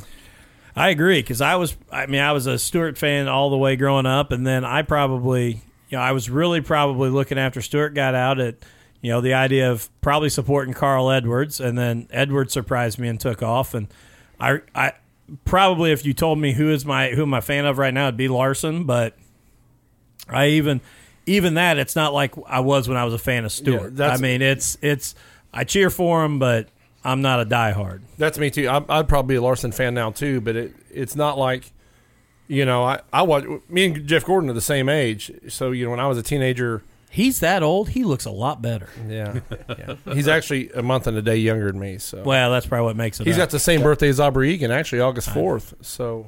I 0.76 0.90
agree 0.90 1.22
because 1.22 1.42
I 1.42 1.56
was, 1.56 1.76
I 1.92 2.06
mean, 2.06 2.22
I 2.22 2.34
was 2.34 2.46
a 2.46 2.60
Stewart 2.60 3.00
fan 3.00 3.28
all 3.28 3.50
the 3.50 3.58
way 3.58 3.76
growing 3.76 4.06
up, 4.06 4.32
and 4.32 4.46
then 4.46 4.64
I 4.64 4.84
probably, 4.84 5.62
you 5.90 5.98
know, 5.98 6.02
I 6.02 6.12
was 6.12 6.30
really 6.30 6.62
probably 6.62 7.10
looking 7.10 7.40
after 7.40 7.64
Stewart 7.64 7.96
got 7.96 8.14
out 8.14 8.40
at, 8.40 8.58
you 9.02 9.12
know, 9.12 9.20
the 9.20 9.34
idea 9.34 9.72
of 9.72 9.90
probably 10.02 10.30
supporting 10.30 10.76
Carl 10.76 11.10
Edwards, 11.10 11.60
and 11.60 11.76
then 11.78 12.08
Edwards 12.12 12.54
surprised 12.54 13.00
me 13.00 13.08
and 13.08 13.20
took 13.20 13.42
off, 13.42 13.74
and 13.74 13.88
I, 14.40 14.60
I 14.76 14.94
probably 15.46 15.92
if 15.92 16.06
you 16.06 16.14
told 16.14 16.38
me 16.38 16.54
who 16.54 16.70
is 16.70 16.86
my 16.86 17.10
who 17.10 17.24
am 17.24 17.34
I 17.34 17.42
fan 17.42 17.66
of 17.66 17.80
right 17.80 17.94
now, 17.94 18.06
it'd 18.06 18.18
be 18.18 18.28
Larson, 18.28 18.84
but 18.84 19.18
I 20.30 20.50
even 20.50 20.80
even 21.28 21.54
that 21.54 21.78
it's 21.78 21.96
not 21.96 22.14
like 22.14 22.34
I 22.48 22.62
was 22.62 22.88
when 22.88 22.98
I 22.98 23.04
was 23.06 23.14
a 23.14 23.20
fan 23.20 23.46
of 23.46 23.52
Stewart. 23.52 23.96
that's- 23.96 24.18
I 24.20 24.22
mean, 24.22 24.42
it's 24.42 24.78
it's 24.82 25.14
I 25.54 25.64
cheer 25.64 25.90
for 25.92 26.26
him, 26.26 26.40
but 26.40 26.70
I'm 27.04 27.22
not 27.22 27.40
a 27.40 27.46
diehard. 27.46 28.02
That's 28.18 28.38
me 28.40 28.50
too. 28.50 28.68
I, 28.68 28.84
I'd 28.90 29.08
probably 29.08 29.34
be 29.36 29.38
a 29.38 29.42
Larson 29.42 29.72
fan 29.72 29.94
now 29.94 30.10
too, 30.12 30.42
but 30.42 30.56
it 30.56 30.74
it's 30.92 31.16
not 31.16 31.38
like 31.38 31.72
you 32.48 32.66
know 32.66 32.84
I 32.84 33.02
I 33.14 33.22
watch 33.22 33.46
me 33.70 33.86
and 33.86 34.08
Jeff 34.08 34.26
Gordon 34.26 34.50
are 34.50 34.54
the 34.54 34.62
same 34.62 34.90
age, 34.90 35.32
so 35.50 35.72
you 35.72 35.86
know 35.86 35.92
when 35.92 36.00
I 36.00 36.08
was 36.08 36.18
a 36.18 36.24
teenager, 36.24 36.82
He's 37.10 37.40
that 37.40 37.64
old. 37.64 37.90
He 37.90 38.04
looks 38.04 38.26
a 38.26 38.32
lot 38.32 38.62
better. 38.62 38.90
yeah, 39.08 39.40
yeah. 39.70 39.96
he's 40.14 40.28
actually 40.28 40.70
a 40.72 40.84
month 40.84 41.08
and 41.08 41.16
a 41.18 41.22
day 41.22 41.38
younger 41.38 41.72
than 41.72 41.80
me, 41.80 41.98
so 42.00 42.22
Well, 42.24 42.52
that's 42.52 42.66
probably 42.66 42.86
what 42.86 42.96
makes 42.98 43.20
it. 43.22 43.26
he's 43.28 43.36
up. 43.36 43.44
got 43.44 43.50
the 43.52 43.60
same 43.60 43.82
birthday 43.82 44.10
as 44.10 44.20
Aubrey 44.20 44.54
Egan, 44.54 44.72
actually 44.72 45.00
August 45.00 45.30
fourth. 45.32 45.74
So 45.82 46.28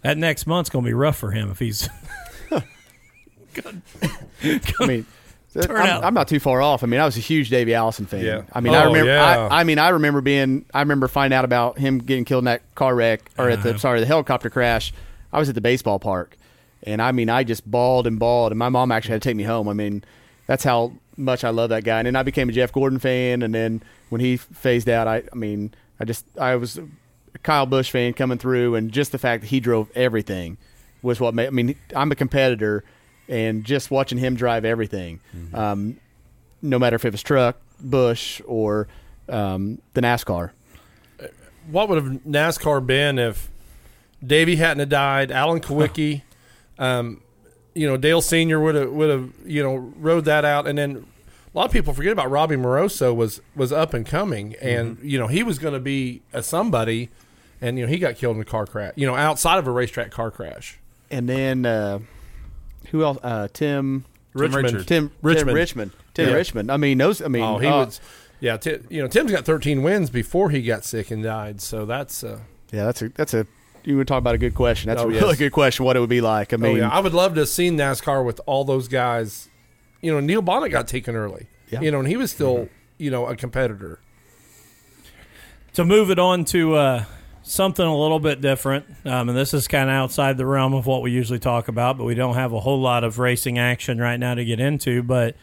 that 0.00 0.16
next 0.18 0.46
month's 0.46 0.70
going 0.70 0.84
to 0.84 0.88
be 0.88 0.94
rough 0.94 1.16
for 1.18 1.30
him 1.30 1.50
if 1.50 1.58
he's. 1.58 1.88
I 4.80 4.86
mean, 4.86 5.06
Turn 5.52 5.76
I'm, 5.76 5.86
out. 5.86 6.04
I'm 6.04 6.14
not 6.14 6.28
too 6.28 6.40
far 6.40 6.62
off. 6.62 6.82
I 6.82 6.86
mean, 6.86 6.98
I 6.98 7.04
was 7.04 7.18
a 7.18 7.20
huge 7.20 7.50
Davey 7.50 7.74
Allison 7.74 8.06
fan. 8.06 8.24
Yeah. 8.24 8.42
I 8.54 8.60
mean, 8.60 8.74
I 8.74 8.84
Oh, 8.84 8.86
remember. 8.88 9.10
yeah. 9.12 9.48
I, 9.50 9.60
I 9.60 9.64
mean, 9.64 9.78
I 9.78 9.90
remember 9.90 10.22
being. 10.22 10.64
I 10.72 10.80
remember 10.80 11.08
finding 11.08 11.36
out 11.36 11.44
about 11.44 11.78
him 11.78 11.98
getting 11.98 12.24
killed 12.24 12.40
in 12.42 12.44
that 12.46 12.62
car 12.74 12.94
wreck 12.94 13.30
or 13.36 13.50
at 13.50 13.58
Uh-huh. 13.58 13.72
the 13.72 13.78
sorry 13.78 14.00
the 14.00 14.06
helicopter 14.06 14.48
crash. 14.48 14.94
I 15.30 15.38
was 15.38 15.48
at 15.50 15.54
the 15.54 15.60
baseball 15.60 15.98
park, 15.98 16.36
and 16.84 17.02
I 17.02 17.12
mean, 17.12 17.28
I 17.28 17.44
just 17.44 17.70
bawled 17.70 18.06
and 18.06 18.18
bawled, 18.18 18.52
and 18.52 18.58
my 18.58 18.70
mom 18.70 18.90
actually 18.92 19.12
had 19.12 19.22
to 19.22 19.28
take 19.28 19.36
me 19.36 19.44
home. 19.44 19.68
I 19.68 19.74
mean, 19.74 20.02
that's 20.46 20.64
how 20.64 20.92
much 21.18 21.44
I 21.44 21.50
love 21.50 21.68
that 21.68 21.84
guy. 21.84 21.98
And 21.98 22.06
then 22.06 22.16
I 22.16 22.22
became 22.22 22.48
a 22.48 22.52
Jeff 22.52 22.72
Gordon 22.72 22.98
fan, 22.98 23.42
and 23.42 23.54
then 23.54 23.82
when 24.08 24.20
he 24.22 24.38
phased 24.38 24.88
out, 24.88 25.06
I, 25.06 25.22
I 25.30 25.36
mean, 25.36 25.74
I 26.00 26.04
just 26.06 26.24
I 26.38 26.56
was 26.56 26.78
a 26.78 27.38
Kyle 27.42 27.66
Busch 27.66 27.90
fan 27.90 28.14
coming 28.14 28.38
through, 28.38 28.74
and 28.74 28.90
just 28.90 29.12
the 29.12 29.18
fact 29.18 29.42
that 29.42 29.48
he 29.48 29.60
drove 29.60 29.90
everything 29.94 30.56
was 31.02 31.20
what 31.20 31.34
made. 31.34 31.46
I 31.48 31.50
mean, 31.50 31.76
I'm 31.94 32.10
a 32.10 32.14
competitor, 32.14 32.84
and 33.28 33.64
just 33.64 33.90
watching 33.90 34.18
him 34.18 34.34
drive 34.36 34.64
everything, 34.64 35.20
um, 35.54 35.98
no 36.60 36.78
matter 36.78 36.96
if 36.96 37.04
it 37.04 37.12
was 37.12 37.22
truck, 37.22 37.56
Busch, 37.80 38.40
or 38.46 38.88
um, 39.28 39.80
the 39.94 40.00
NASCAR. 40.00 40.50
what 41.70 41.88
would 41.88 42.02
have 42.02 42.12
NASCAR 42.24 42.84
been 42.86 43.18
if 43.18 43.50
Davey 44.24 44.56
hadn't 44.56 44.80
have 44.80 44.88
died, 44.88 45.30
Alan 45.32 45.60
Kulwicki, 45.60 46.22
um, 46.78 47.20
you 47.74 47.86
know, 47.88 47.96
Dale 47.96 48.20
Senior 48.20 48.60
would 48.60 48.74
have 48.74 48.90
would 48.90 49.10
have 49.10 49.30
you 49.46 49.62
know 49.62 49.76
rode 49.76 50.24
that 50.26 50.44
out, 50.44 50.66
and 50.66 50.76
then 50.76 51.06
a 51.54 51.58
lot 51.58 51.66
of 51.66 51.72
people 51.72 51.92
forget 51.92 52.12
about 52.12 52.30
Robbie 52.30 52.56
Moroso 52.56 53.14
was 53.14 53.40
was 53.54 53.72
up 53.72 53.94
and 53.94 54.06
coming, 54.06 54.54
and 54.60 54.98
you 55.02 55.18
know 55.18 55.26
he 55.26 55.42
was 55.42 55.58
going 55.58 55.74
to 55.74 55.80
be 55.80 56.22
a 56.32 56.42
somebody, 56.42 57.10
and 57.60 57.78
you 57.78 57.86
know 57.86 57.90
he 57.90 57.98
got 57.98 58.16
killed 58.16 58.36
in 58.36 58.42
a 58.42 58.46
car 58.46 58.66
crash, 58.66 58.92
you 58.96 59.06
know, 59.06 59.14
outside 59.14 59.58
of 59.58 59.66
a 59.66 59.70
racetrack 59.70 60.10
car 60.10 60.30
crash. 60.30 60.78
And 61.10 61.28
then 61.28 61.66
uh, 61.66 61.98
who 62.92 63.02
else? 63.04 63.18
Uh, 63.22 63.48
Tim, 63.52 64.04
Richmond, 64.32 64.64
Richards. 64.64 64.86
Tim, 64.86 65.10
Richmond. 65.20 65.46
Tim 65.48 65.54
Richmond, 65.56 65.90
Tim 66.14 66.28
Yeah. 66.28 66.34
Richmond. 66.34 66.70
I 66.72 66.76
mean, 66.76 66.98
those. 66.98 67.20
I 67.20 67.26
mean, 67.28 67.42
Oh, 67.42 67.58
he 67.58 67.66
uh, 67.66 67.84
was. 67.86 68.00
Yeah, 68.40 68.56
Ti- 68.56 68.78
you 68.88 69.02
know, 69.02 69.08
Tim's 69.08 69.30
got 69.32 69.44
13 69.44 69.82
wins 69.82 70.10
before 70.10 70.50
he 70.50 70.62
got 70.62 70.84
sick 70.84 71.10
and 71.10 71.22
died. 71.22 71.60
So 71.60 71.84
that's. 71.86 72.22
Uh, 72.24 72.38
Yeah, 72.72 72.84
that's 72.86 73.02
a 73.02 73.08
that's 73.10 73.34
a. 73.34 73.46
You 73.84 73.96
would 73.96 74.06
talk 74.06 74.18
about 74.18 74.36
a 74.36 74.38
good 74.38 74.54
question. 74.54 74.88
That's 74.88 75.00
Oh, 75.00 75.06
a 75.06 75.08
really 75.08 75.28
yes. 75.30 75.38
good 75.38 75.50
question. 75.52 75.84
What 75.84 75.96
it 75.96 76.00
would 76.00 76.08
be 76.08 76.20
like. 76.20 76.52
I 76.52 76.56
oh 76.56 76.58
mean, 76.60 76.76
yeah, 76.78 76.88
I 76.88 77.00
would 77.00 77.14
love 77.14 77.34
to 77.34 77.40
have 77.40 77.48
seen 77.48 77.76
NASCAR 77.76 78.24
with 78.24 78.40
all 78.46 78.64
those 78.64 78.86
guys. 78.88 79.48
You 80.00 80.12
know, 80.12 80.20
Neil 80.20 80.40
Bonnett 80.42 80.70
got 80.70 80.86
taken 80.88 81.16
early. 81.16 81.46
Yeah. 81.70 81.80
You 81.80 81.90
know, 81.90 81.98
and 82.00 82.06
he 82.08 82.16
was 82.16 82.30
still, 82.30 82.68
you 82.98 83.10
know, 83.10 83.26
a 83.26 83.34
competitor. 83.36 83.98
to 85.74 85.84
move 85.84 86.10
it 86.10 86.18
on 86.18 86.44
to 86.46 86.74
uh, 86.74 87.04
something 87.52 87.84
a 87.84 87.96
little 87.96 88.18
bit 88.18 88.40
different, 88.40 88.86
um, 89.04 89.28
and 89.28 89.36
this 89.36 89.52
is 89.52 89.68
kind 89.68 89.90
of 89.90 89.94
outside 89.94 90.38
the 90.38 90.46
realm 90.46 90.72
of 90.72 90.86
what 90.86 91.02
we 91.02 91.10
usually 91.10 91.38
talk 91.38 91.68
about, 91.68 91.98
but 91.98 92.04
we 92.04 92.14
don't 92.14 92.34
have 92.34 92.52
a 92.52 92.60
whole 92.60 92.80
lot 92.80 93.04
of 93.04 93.18
racing 93.18 93.58
action 93.58 93.98
right 93.98 94.18
now 94.18 94.34
to 94.34 94.44
get 94.44 94.58
into. 94.58 95.02
But 95.02 95.36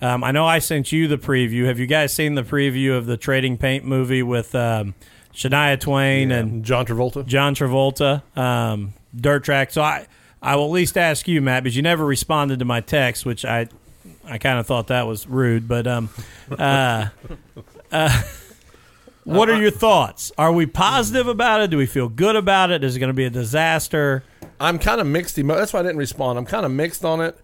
um, 0.00 0.22
I 0.22 0.30
know 0.30 0.46
I 0.46 0.60
sent 0.60 0.92
you 0.92 1.08
the 1.08 1.18
preview. 1.18 1.66
Have 1.66 1.78
you 1.78 1.86
guys 1.86 2.14
seen 2.14 2.34
the 2.34 2.42
preview 2.42 2.96
of 2.96 3.06
the 3.06 3.16
Trading 3.16 3.58
Paint 3.58 3.84
movie 3.84 4.22
with 4.22 4.54
um, 4.54 4.94
Shania 5.34 5.78
Twain 5.78 6.30
and 6.30 6.64
John 6.64 6.86
Travolta. 6.86 7.26
John 7.26 7.54
Travolta, 7.54 8.22
um, 8.38 8.94
Dirt 9.14 9.44
Track? 9.44 9.70
So 9.70 9.82
I, 9.82 10.06
I 10.40 10.56
will 10.56 10.66
at 10.66 10.70
least 10.70 10.96
ask 10.96 11.26
you, 11.26 11.42
Matt, 11.42 11.64
because 11.64 11.76
you 11.76 11.82
never 11.82 12.04
responded 12.04 12.60
to 12.60 12.64
my 12.64 12.80
text, 12.80 13.26
which 13.26 13.44
I, 13.44 13.68
I 14.24 14.38
kind 14.38 14.58
of 14.58 14.66
thought 14.66 14.86
that 14.86 15.06
was 15.06 15.26
rude. 15.26 15.66
But 15.66 15.86
um, 15.86 16.10
uh, 16.58 17.08
uh, 17.92 18.22
what 19.26 19.50
are 19.50 19.54
uh, 19.54 19.60
your 19.60 19.70
thoughts? 19.72 20.30
Are 20.38 20.52
we 20.52 20.66
positive 20.66 21.26
about 21.26 21.60
it? 21.60 21.70
Do 21.70 21.76
we 21.76 21.86
feel 21.86 22.08
good 22.08 22.36
about 22.36 22.70
it? 22.70 22.84
Is 22.84 22.94
it 22.96 23.00
going 23.00 23.08
to 23.08 23.14
be 23.14 23.24
a 23.24 23.30
disaster? 23.30 24.22
I'm 24.60 24.78
kind 24.78 25.00
of 25.00 25.06
mixed. 25.06 25.38
Emo- 25.38 25.56
that's 25.56 25.72
why 25.72 25.80
I 25.80 25.82
didn't 25.82 25.98
respond. 25.98 26.38
I'm 26.38 26.46
kind 26.46 26.64
of 26.64 26.70
mixed 26.70 27.04
on 27.04 27.20
it 27.20 27.36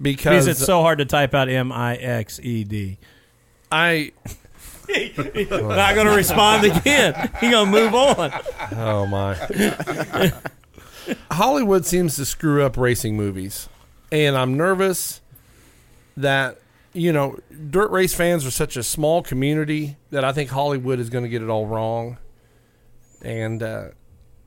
because 0.00 0.44
Because 0.44 0.46
it's 0.46 0.64
so 0.64 0.82
hard 0.82 0.98
to 0.98 1.06
type 1.06 1.34
out 1.34 1.48
M 1.48 1.72
I 1.72 1.96
X 1.96 2.38
E 2.42 2.64
D. 2.64 2.98
I. 3.72 4.12
Not 4.90 5.94
going 5.94 6.08
to 6.08 6.16
respond 6.16 6.64
again. 6.64 7.30
He 7.40 7.50
going 7.50 7.70
to 7.70 7.80
move 7.80 7.94
on. 7.94 8.32
Oh 8.72 9.06
my. 9.06 10.32
Hollywood 11.30 11.86
seems 11.86 12.16
to 12.16 12.24
screw 12.24 12.64
up 12.64 12.76
racing 12.76 13.16
movies, 13.16 13.68
and 14.10 14.36
I'm 14.36 14.56
nervous 14.56 15.20
that 16.16 16.58
you 16.92 17.12
know 17.12 17.38
dirt 17.70 17.90
race 17.90 18.14
fans 18.14 18.44
are 18.44 18.50
such 18.50 18.76
a 18.76 18.82
small 18.82 19.22
community 19.22 19.96
that 20.10 20.24
I 20.24 20.32
think 20.32 20.50
Hollywood 20.50 20.98
is 20.98 21.08
going 21.10 21.24
to 21.24 21.30
get 21.30 21.42
it 21.42 21.48
all 21.48 21.66
wrong. 21.66 22.18
And 23.22 23.62
uh, 23.62 23.88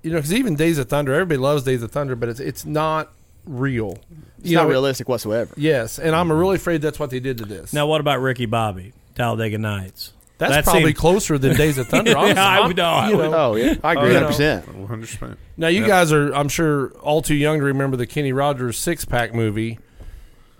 you 0.01 0.11
know, 0.11 0.17
because 0.17 0.33
even 0.33 0.55
Days 0.55 0.77
of 0.77 0.89
Thunder, 0.89 1.13
everybody 1.13 1.37
loves 1.37 1.63
Days 1.63 1.83
of 1.83 1.91
Thunder, 1.91 2.15
but 2.15 2.29
it's 2.29 2.39
it's 2.39 2.65
not 2.65 3.11
real. 3.45 3.99
It's 4.39 4.49
You 4.49 4.57
not 4.57 4.63
know, 4.63 4.69
realistic 4.69 5.07
whatsoever. 5.07 5.53
Yes, 5.57 5.99
and 5.99 6.15
I'm 6.15 6.31
really 6.31 6.55
afraid 6.55 6.81
that's 6.81 6.99
what 6.99 7.09
they 7.09 7.19
did 7.19 7.37
to 7.39 7.45
this. 7.45 7.71
Now, 7.73 7.87
what 7.87 8.01
about 8.01 8.19
Ricky 8.19 8.45
Bobby, 8.45 8.93
Talladega 9.15 9.57
Nights? 9.57 10.13
that's 10.39 10.51
that 10.55 10.63
probably 10.65 10.85
seemed- 10.85 10.97
closer 10.97 11.37
than 11.37 11.55
Days 11.55 11.77
of 11.77 11.87
Thunder. 11.87 12.11
Yeah, 12.13 12.17
honestly. 12.17 12.39
I 12.41 12.57
I'm- 12.57 12.67
would- 12.67 12.77
no, 12.77 12.83
I 12.85 13.09
you 13.09 13.17
would- 13.17 13.31
know. 13.31 13.51
Oh 13.51 13.55
yeah, 13.55 13.75
I 13.83 13.93
agree, 13.93 14.13
hundred 14.13 14.27
percent. 14.27 14.65
100%. 14.65 15.37
Now 15.55 15.67
you 15.67 15.81
Yep. 15.81 15.87
guys 15.87 16.11
are, 16.11 16.33
I'm 16.33 16.49
sure, 16.49 16.89
all 17.01 17.21
too 17.21 17.35
young 17.35 17.59
to 17.59 17.65
remember 17.65 17.95
the 17.95 18.07
Kenny 18.07 18.33
Rogers 18.33 18.77
six 18.77 19.05
pack 19.05 19.33
movie. 19.35 19.77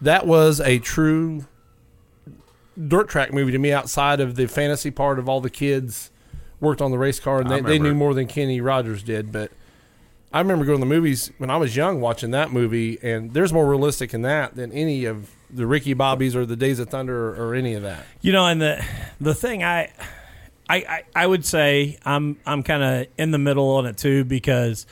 That 0.01 0.27
was 0.27 0.61
a 0.61 0.77
true 0.79 1.45
dirt 2.87 3.09
track 3.09 3.33
movie 3.33 3.51
to 3.51 3.57
me. 3.57 3.71
Outside 3.71 4.19
of 4.19 4.35
the 4.35 4.47
fantasy 4.47 4.91
part 4.91 5.19
of 5.19 5.27
all 5.29 5.41
the 5.41 5.49
kids 5.49 6.11
worked 6.59 6.81
on 6.81 6.91
the 6.91 6.97
race 6.97 7.19
car, 7.19 7.41
and 7.41 7.49
they, 7.49 7.61
they 7.61 7.79
knew 7.79 7.93
more 7.93 8.13
than 8.13 8.27
Kenny 8.27 8.61
Rogers 8.61 9.03
did. 9.03 9.31
But 9.31 9.51
I 10.31 10.39
remember 10.39 10.65
going 10.65 10.79
to 10.79 10.85
the 10.85 10.89
movies 10.89 11.31
when 11.37 11.49
I 11.49 11.57
was 11.57 11.75
young, 11.75 12.01
watching 12.01 12.31
that 12.31 12.51
movie, 12.51 12.97
and 13.03 13.33
there's 13.33 13.53
more 13.53 13.67
realistic 13.67 14.13
in 14.13 14.23
that 14.23 14.55
than 14.55 14.71
any 14.71 15.05
of 15.05 15.29
the 15.51 15.67
Ricky 15.67 15.93
Bobbies 15.93 16.35
or 16.35 16.45
the 16.45 16.55
Days 16.55 16.79
of 16.79 16.89
Thunder 16.89 17.29
or, 17.29 17.49
or 17.49 17.55
any 17.55 17.75
of 17.75 17.83
that. 17.83 18.05
You 18.21 18.31
know, 18.31 18.47
and 18.47 18.59
the 18.59 18.83
the 19.21 19.35
thing 19.35 19.63
I 19.63 19.91
I 20.67 20.77
I, 20.77 21.03
I 21.15 21.27
would 21.27 21.45
say 21.45 21.99
I'm 22.05 22.37
I'm 22.45 22.63
kind 22.63 22.83
of 22.83 23.07
in 23.17 23.31
the 23.31 23.37
middle 23.37 23.69
on 23.71 23.85
it 23.85 23.97
too 23.97 24.23
because 24.23 24.87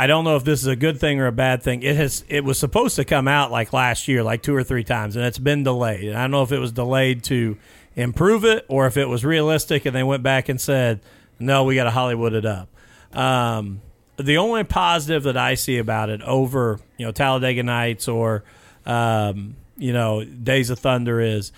I 0.00 0.06
don't 0.06 0.24
know 0.24 0.36
if 0.36 0.44
this 0.44 0.62
is 0.62 0.66
a 0.66 0.76
good 0.76 0.98
thing 0.98 1.20
or 1.20 1.26
a 1.26 1.32
bad 1.32 1.62
thing. 1.62 1.82
It 1.82 1.94
has 1.94 2.24
it 2.26 2.42
was 2.42 2.58
supposed 2.58 2.96
to 2.96 3.04
come 3.04 3.28
out 3.28 3.50
like 3.50 3.74
last 3.74 4.08
year, 4.08 4.22
like 4.22 4.42
two 4.42 4.56
or 4.56 4.64
three 4.64 4.82
times, 4.82 5.14
and 5.14 5.26
it's 5.26 5.38
been 5.38 5.62
delayed. 5.62 6.08
And 6.08 6.16
I 6.16 6.22
don't 6.22 6.30
know 6.30 6.42
if 6.42 6.52
it 6.52 6.58
was 6.58 6.72
delayed 6.72 7.22
to 7.24 7.58
improve 7.94 8.46
it 8.46 8.64
or 8.68 8.86
if 8.86 8.96
it 8.96 9.10
was 9.10 9.26
realistic 9.26 9.84
and 9.84 9.94
they 9.94 10.02
went 10.02 10.22
back 10.22 10.48
and 10.48 10.58
said, 10.58 11.02
"No, 11.38 11.64
we 11.64 11.74
got 11.74 11.84
to 11.84 11.90
Hollywood 11.90 12.32
it 12.32 12.46
up." 12.46 12.70
Um, 13.12 13.82
the 14.16 14.38
only 14.38 14.64
positive 14.64 15.24
that 15.24 15.36
I 15.36 15.52
see 15.52 15.76
about 15.76 16.08
it 16.08 16.22
over 16.22 16.80
you 16.96 17.04
know 17.04 17.12
Talladega 17.12 17.62
Nights 17.62 18.08
or 18.08 18.42
um, 18.86 19.56
you 19.76 19.92
know 19.92 20.24
Days 20.24 20.70
of 20.70 20.78
Thunder 20.78 21.20
is 21.20 21.52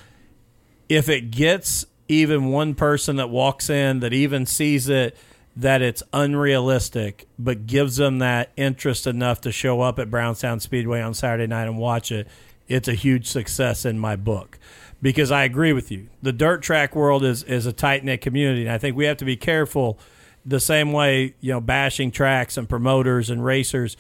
if 0.89 1.09
it 1.09 1.31
gets 1.31 1.87
even 2.09 2.47
one 2.47 2.75
person 2.75 3.17
that 3.17 3.31
walks 3.31 3.71
in 3.71 4.01
that 4.01 4.13
even 4.13 4.47
sees 4.47 4.89
it 4.89 5.17
that 5.55 5.83
it's 5.83 6.03
unrealistic 6.13 7.27
but 7.39 7.67
gives 7.67 7.97
them 7.97 8.19
that 8.19 8.51
interest 8.57 9.07
enough 9.07 9.41
to 9.43 9.53
show 9.53 9.81
up 9.83 9.99
at 9.99 10.11
Brownstown 10.11 10.61
Speedway 10.61 11.01
on 11.01 11.15
Saturday 11.15 11.47
night 11.47 11.69
and 11.69 11.79
watch 11.79 12.11
it 12.11 12.27
it's 12.69 12.89
a 12.89 12.95
huge 12.95 13.27
success 13.27 13.85
in 13.85 13.99
my 13.99 14.17
book. 14.17 14.59
Because 15.03 15.31
I 15.31 15.45
agree 15.45 15.73
with 15.73 15.91
you. 15.91 16.09
The 16.23 16.33
dirt 16.33 16.63
track 16.63 16.95
world 16.95 17.25
is 17.25 17.43
is 17.43 17.67
a 17.67 17.73
tight 17.73 18.05
knit 18.05 18.21
community 18.21 18.63
and 18.63 18.71
I 18.71 18.79
think 18.79 18.97
we 18.97 19.05
have 19.07 19.17
to 19.19 19.25
be 19.25 19.37
careful 19.37 19.99
the 20.45 20.61
same 20.61 20.93
way 20.93 21.35
you 21.41 21.53
know 21.53 21.61
bashing 21.61 22.11
tracks 22.11 22.57
and 22.57 22.69
promoters 22.69 23.31
and 23.31 23.45
racers 23.45 23.97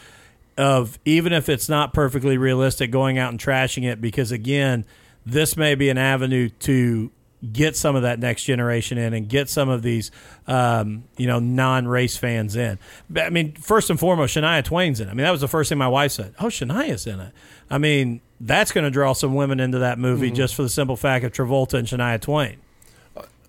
of 0.56 0.98
even 1.04 1.32
if 1.32 1.48
it's 1.48 1.68
not 1.68 1.94
perfectly 1.94 2.36
realistic 2.36 2.90
going 2.90 3.18
out 3.18 3.30
and 3.30 3.40
trashing 3.40 3.84
it 3.84 4.00
because 4.00 4.32
again 4.32 4.84
this 5.24 5.56
may 5.56 5.74
be 5.74 5.88
an 5.88 5.98
avenue 5.98 6.48
to 6.48 7.10
get 7.50 7.76
some 7.76 7.96
of 7.96 8.02
that 8.02 8.18
next 8.18 8.44
generation 8.44 8.98
in 8.98 9.14
and 9.14 9.28
get 9.28 9.48
some 9.48 9.68
of 9.68 9.82
these 9.82 10.10
um, 10.46 11.04
you 11.16 11.26
know 11.26 11.38
non-race 11.38 12.16
fans 12.16 12.54
in 12.54 12.78
But, 13.10 13.24
i 13.24 13.30
mean 13.30 13.54
first 13.54 13.90
and 13.90 13.98
foremost 13.98 14.36
shania 14.36 14.62
twain's 14.62 15.00
in 15.00 15.08
it 15.08 15.10
i 15.10 15.14
mean 15.14 15.24
that 15.24 15.32
was 15.32 15.40
the 15.40 15.48
first 15.48 15.68
thing 15.68 15.78
my 15.78 15.88
wife 15.88 16.12
said 16.12 16.34
oh 16.38 16.46
shania's 16.46 17.06
in 17.06 17.18
it 17.18 17.32
i 17.70 17.78
mean 17.78 18.20
that's 18.40 18.70
going 18.70 18.84
to 18.84 18.90
draw 18.90 19.12
some 19.12 19.34
women 19.34 19.58
into 19.60 19.80
that 19.80 19.98
movie 19.98 20.30
just 20.30 20.54
for 20.54 20.62
the 20.62 20.68
simple 20.68 20.96
fact 20.96 21.24
of 21.24 21.32
travolta 21.32 21.74
and 21.74 21.88
shania 21.88 22.20
twain 22.20 22.58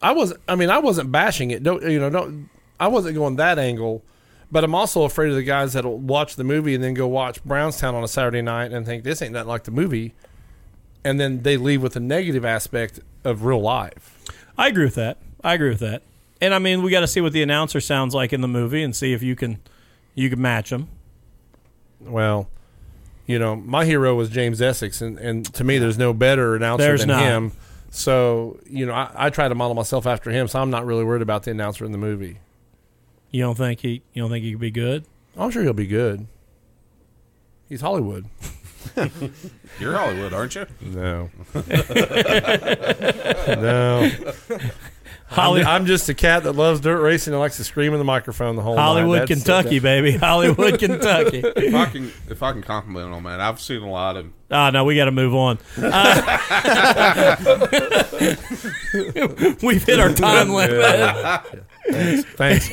I 0.04 0.12
wasn't. 0.12 0.42
I 0.50 0.56
mean, 0.56 0.70
I 0.70 0.80
wasn't 0.80 1.14
bashing 1.14 1.52
it. 1.52 1.64
Don't 1.64 1.82
you 1.82 1.98
know? 1.98 2.10
Don't. 2.10 2.50
I 2.78 2.90
wasn't 2.90 3.16
going 3.16 3.38
that 3.38 3.58
angle. 3.58 4.04
But 4.52 4.64
I'm 4.66 4.76
also 4.76 5.04
afraid 5.04 5.30
of 5.30 5.36
the 5.36 5.44
guys 5.44 5.74
that'll 5.74 5.98
watch 5.98 6.36
the 6.36 6.44
movie 6.44 6.76
and 6.76 6.84
then 6.84 6.94
go 6.94 7.08
watch 7.08 7.44
Brownstown 7.44 7.96
on 7.96 8.04
a 8.04 8.08
Saturday 8.08 8.42
night 8.42 8.72
and 8.72 8.86
think 8.86 9.04
this 9.04 9.22
ain't 9.22 9.32
nothing 9.34 9.48
like 9.48 9.64
the 9.64 9.72
movie, 9.72 10.14
and 11.04 11.20
then 11.20 11.44
they 11.44 11.58
leave 11.58 11.82
with 11.82 11.96
a 11.96 12.00
negative 12.00 12.46
aspect 12.46 13.00
of 13.24 13.44
real 13.44 13.62
life. 13.62 14.20
I 14.58 14.68
agree 14.68 14.86
with 14.86 14.96
that. 14.96 15.18
I 15.44 15.54
agree 15.54 15.70
with 15.70 15.80
that. 15.80 16.04
And 16.42 16.54
I 16.54 16.60
mean, 16.60 16.84
we 16.84 16.92
got 16.92 17.02
to 17.02 17.08
see 17.08 17.22
what 17.22 17.34
the 17.34 17.42
announcer 17.42 17.80
sounds 17.80 18.14
like 18.14 18.34
in 18.34 18.42
the 18.42 18.48
movie 18.48 18.84
and 18.84 18.96
see 18.96 19.14
if 19.14 19.24
you 19.24 19.36
can 19.36 19.60
you 20.16 20.30
can 20.30 20.42
match 20.42 20.70
them. 20.70 20.90
Well, 22.02 22.50
you 23.26 23.40
know, 23.40 23.56
my 23.56 23.86
hero 23.86 24.14
was 24.16 24.30
James 24.30 24.62
Essex, 24.62 25.02
and, 25.02 25.18
and 25.18 25.46
to 25.54 25.64
me, 25.64 25.78
there's 25.78 25.98
no 25.98 26.14
better 26.14 26.56
announcer 26.56 26.84
There's 26.84 27.00
than 27.02 27.10
not. 27.10 27.24
him. 27.24 27.52
So 27.92 28.60
you 28.68 28.86
know, 28.86 28.94
I, 28.94 29.12
I 29.16 29.30
try 29.30 29.48
to 29.48 29.56
model 29.56 29.76
myself 29.76 30.06
after 30.06 30.32
him. 30.32 30.48
So 30.48 30.60
I'm 30.62 30.70
not 30.70 30.86
really 30.86 31.04
worried 31.04 31.22
about 31.22 31.44
the 31.44 31.52
announcer 31.52 31.86
in 31.86 31.92
the 31.92 31.98
movie. 31.98 32.40
You 33.32 33.42
don't 33.42 33.58
think 33.58 33.80
he 33.80 34.02
you 34.14 34.22
don't 34.22 34.30
think 34.30 34.44
he 34.44 34.52
could 34.52 34.60
be 34.60 34.72
good? 34.72 35.06
I'm 35.38 35.50
sure 35.50 35.64
he'll 35.64 35.74
be 35.74 35.88
good. 35.88 36.28
He's 37.70 37.82
Hollywood. 37.82 38.26
You're 39.80 39.96
Hollywood, 39.98 40.34
aren't 40.34 40.56
you? 40.56 40.66
No. 40.82 41.30
no. 43.48 44.10
Holly- 45.28 45.62
I'm, 45.62 45.68
I'm 45.82 45.86
just 45.88 46.08
a 46.10 46.14
cat 46.14 46.44
that 46.44 46.52
loves 46.54 46.80
dirt 46.80 47.02
racing 47.02 47.34
and 47.34 47.40
likes 47.40 47.58
to 47.58 47.64
scream 47.64 47.92
in 47.94 47.98
the 48.00 48.06
microphone 48.06 48.56
the 48.56 48.62
whole 48.62 48.78
Hollywood, 48.78 49.20
night. 49.20 49.28
That's- 49.30 49.44
Kentucky, 49.44 49.80
baby. 49.80 50.12
Hollywood, 50.16 50.78
Kentucky. 50.80 51.40
if 51.44 51.74
I 51.74 51.86
can, 51.86 52.12
if 52.30 52.44
I 52.44 52.52
can 52.52 52.62
compliment 52.62 53.12
on 53.14 53.24
that, 53.24 53.40
I've 53.40 53.60
seen 53.60 53.82
a 53.82 53.90
lot 53.90 54.16
of. 54.18 54.28
Oh 54.52 54.70
no, 54.70 54.84
we 54.86 54.96
got 54.96 55.06
to 55.06 55.12
move 55.12 55.34
on. 55.34 55.58
Uh, 55.78 57.36
we've 59.64 59.84
hit 59.84 60.00
our 60.00 60.14
time 60.14 60.50
limit. 60.50 61.48
Thanks. 62.38 62.70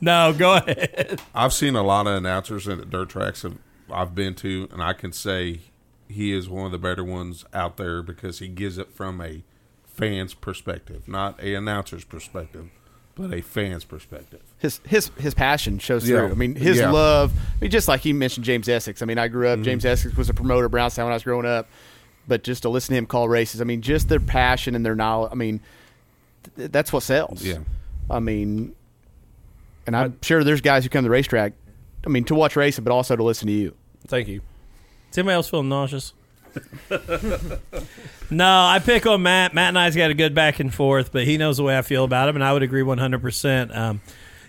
No, 0.00 0.32
go 0.32 0.54
ahead. 0.54 1.20
I've 1.34 1.52
seen 1.52 1.76
a 1.76 1.82
lot 1.82 2.06
of 2.06 2.14
announcers 2.14 2.66
in 2.66 2.78
the 2.78 2.86
dirt 2.86 3.10
tracks 3.10 3.42
that 3.42 3.52
I've 3.94 4.14
been 4.14 4.34
to, 4.36 4.68
and 4.72 4.82
I 4.82 4.92
can 4.92 5.12
say 5.12 5.60
he 6.08 6.32
is 6.32 6.48
one 6.48 6.66
of 6.66 6.72
the 6.72 6.78
better 6.78 7.04
ones 7.04 7.44
out 7.54 7.76
there 7.76 8.02
because 8.02 8.38
he 8.40 8.48
gives 8.48 8.76
it 8.78 8.90
from 8.92 9.20
a 9.20 9.42
fan's 9.86 10.34
perspective, 10.34 11.06
not 11.08 11.40
a 11.42 11.54
announcer's 11.54 12.04
perspective, 12.04 12.68
but 13.14 13.32
a 13.32 13.40
fan's 13.40 13.84
perspective. 13.84 14.40
His 14.58 14.80
his 14.86 15.10
his 15.18 15.34
passion 15.34 15.78
shows 15.78 16.08
Yeah. 16.08 16.18
through. 16.18 16.30
I 16.30 16.34
mean, 16.34 16.54
his 16.56 16.78
Yeah. 16.78 16.90
love. 16.90 17.32
I 17.32 17.64
mean, 17.64 17.70
just 17.70 17.86
like 17.88 18.00
he 18.00 18.12
mentioned 18.12 18.44
James 18.44 18.68
Essex. 18.68 19.02
I 19.02 19.06
mean, 19.06 19.18
I 19.18 19.28
grew 19.28 19.48
up. 19.48 19.54
Mm-hmm. 19.56 19.64
James 19.64 19.84
Essex 19.84 20.16
was 20.16 20.28
a 20.28 20.34
promoter 20.34 20.68
Brownstown 20.68 21.06
when 21.06 21.12
I 21.12 21.16
was 21.16 21.22
growing 21.24 21.46
up. 21.46 21.68
But 22.26 22.42
just 22.42 22.62
to 22.62 22.70
listen 22.70 22.94
to 22.94 22.98
him 22.98 23.06
call 23.06 23.28
races, 23.28 23.60
I 23.60 23.64
mean, 23.64 23.82
just 23.82 24.08
their 24.08 24.18
passion 24.20 24.74
and 24.74 24.84
their 24.84 24.94
knowledge. 24.96 25.30
I 25.30 25.34
mean, 25.34 25.60
th- 26.56 26.72
that's 26.72 26.90
what 26.92 27.02
sells. 27.02 27.42
Yeah. 27.44 27.58
I 28.10 28.18
mean, 28.18 28.74
and 29.86 29.94
I'm 29.94 30.18
sure 30.22 30.42
there's 30.42 30.62
guys 30.62 30.84
who 30.84 30.88
come 30.90 31.00
to 31.02 31.06
the 31.06 31.10
racetrack. 31.10 31.52
I 32.06 32.08
mean, 32.08 32.24
to 32.24 32.34
watch 32.34 32.56
racing, 32.56 32.82
but 32.84 32.92
also 32.92 33.14
to 33.14 33.22
listen 33.22 33.46
to 33.48 33.52
you. 33.52 33.74
Thank 34.06 34.28
you. 34.28 34.40
Does 35.10 35.18
anybody 35.18 35.34
else 35.34 35.48
feeling 35.48 35.68
nauseous? 35.68 36.12
no, 38.30 38.46
I 38.48 38.80
pick 38.84 39.06
on 39.06 39.22
Matt. 39.22 39.54
Matt 39.54 39.68
and 39.68 39.78
I's 39.78 39.96
got 39.96 40.10
a 40.10 40.14
good 40.14 40.34
back 40.34 40.60
and 40.60 40.72
forth, 40.72 41.12
but 41.12 41.24
he 41.24 41.36
knows 41.38 41.56
the 41.56 41.62
way 41.62 41.76
I 41.76 41.82
feel 41.82 42.04
about 42.04 42.28
him, 42.28 42.36
and 42.36 42.44
I 42.44 42.52
would 42.52 42.62
agree 42.62 42.82
100%. 42.82 43.76
Um, 43.76 44.00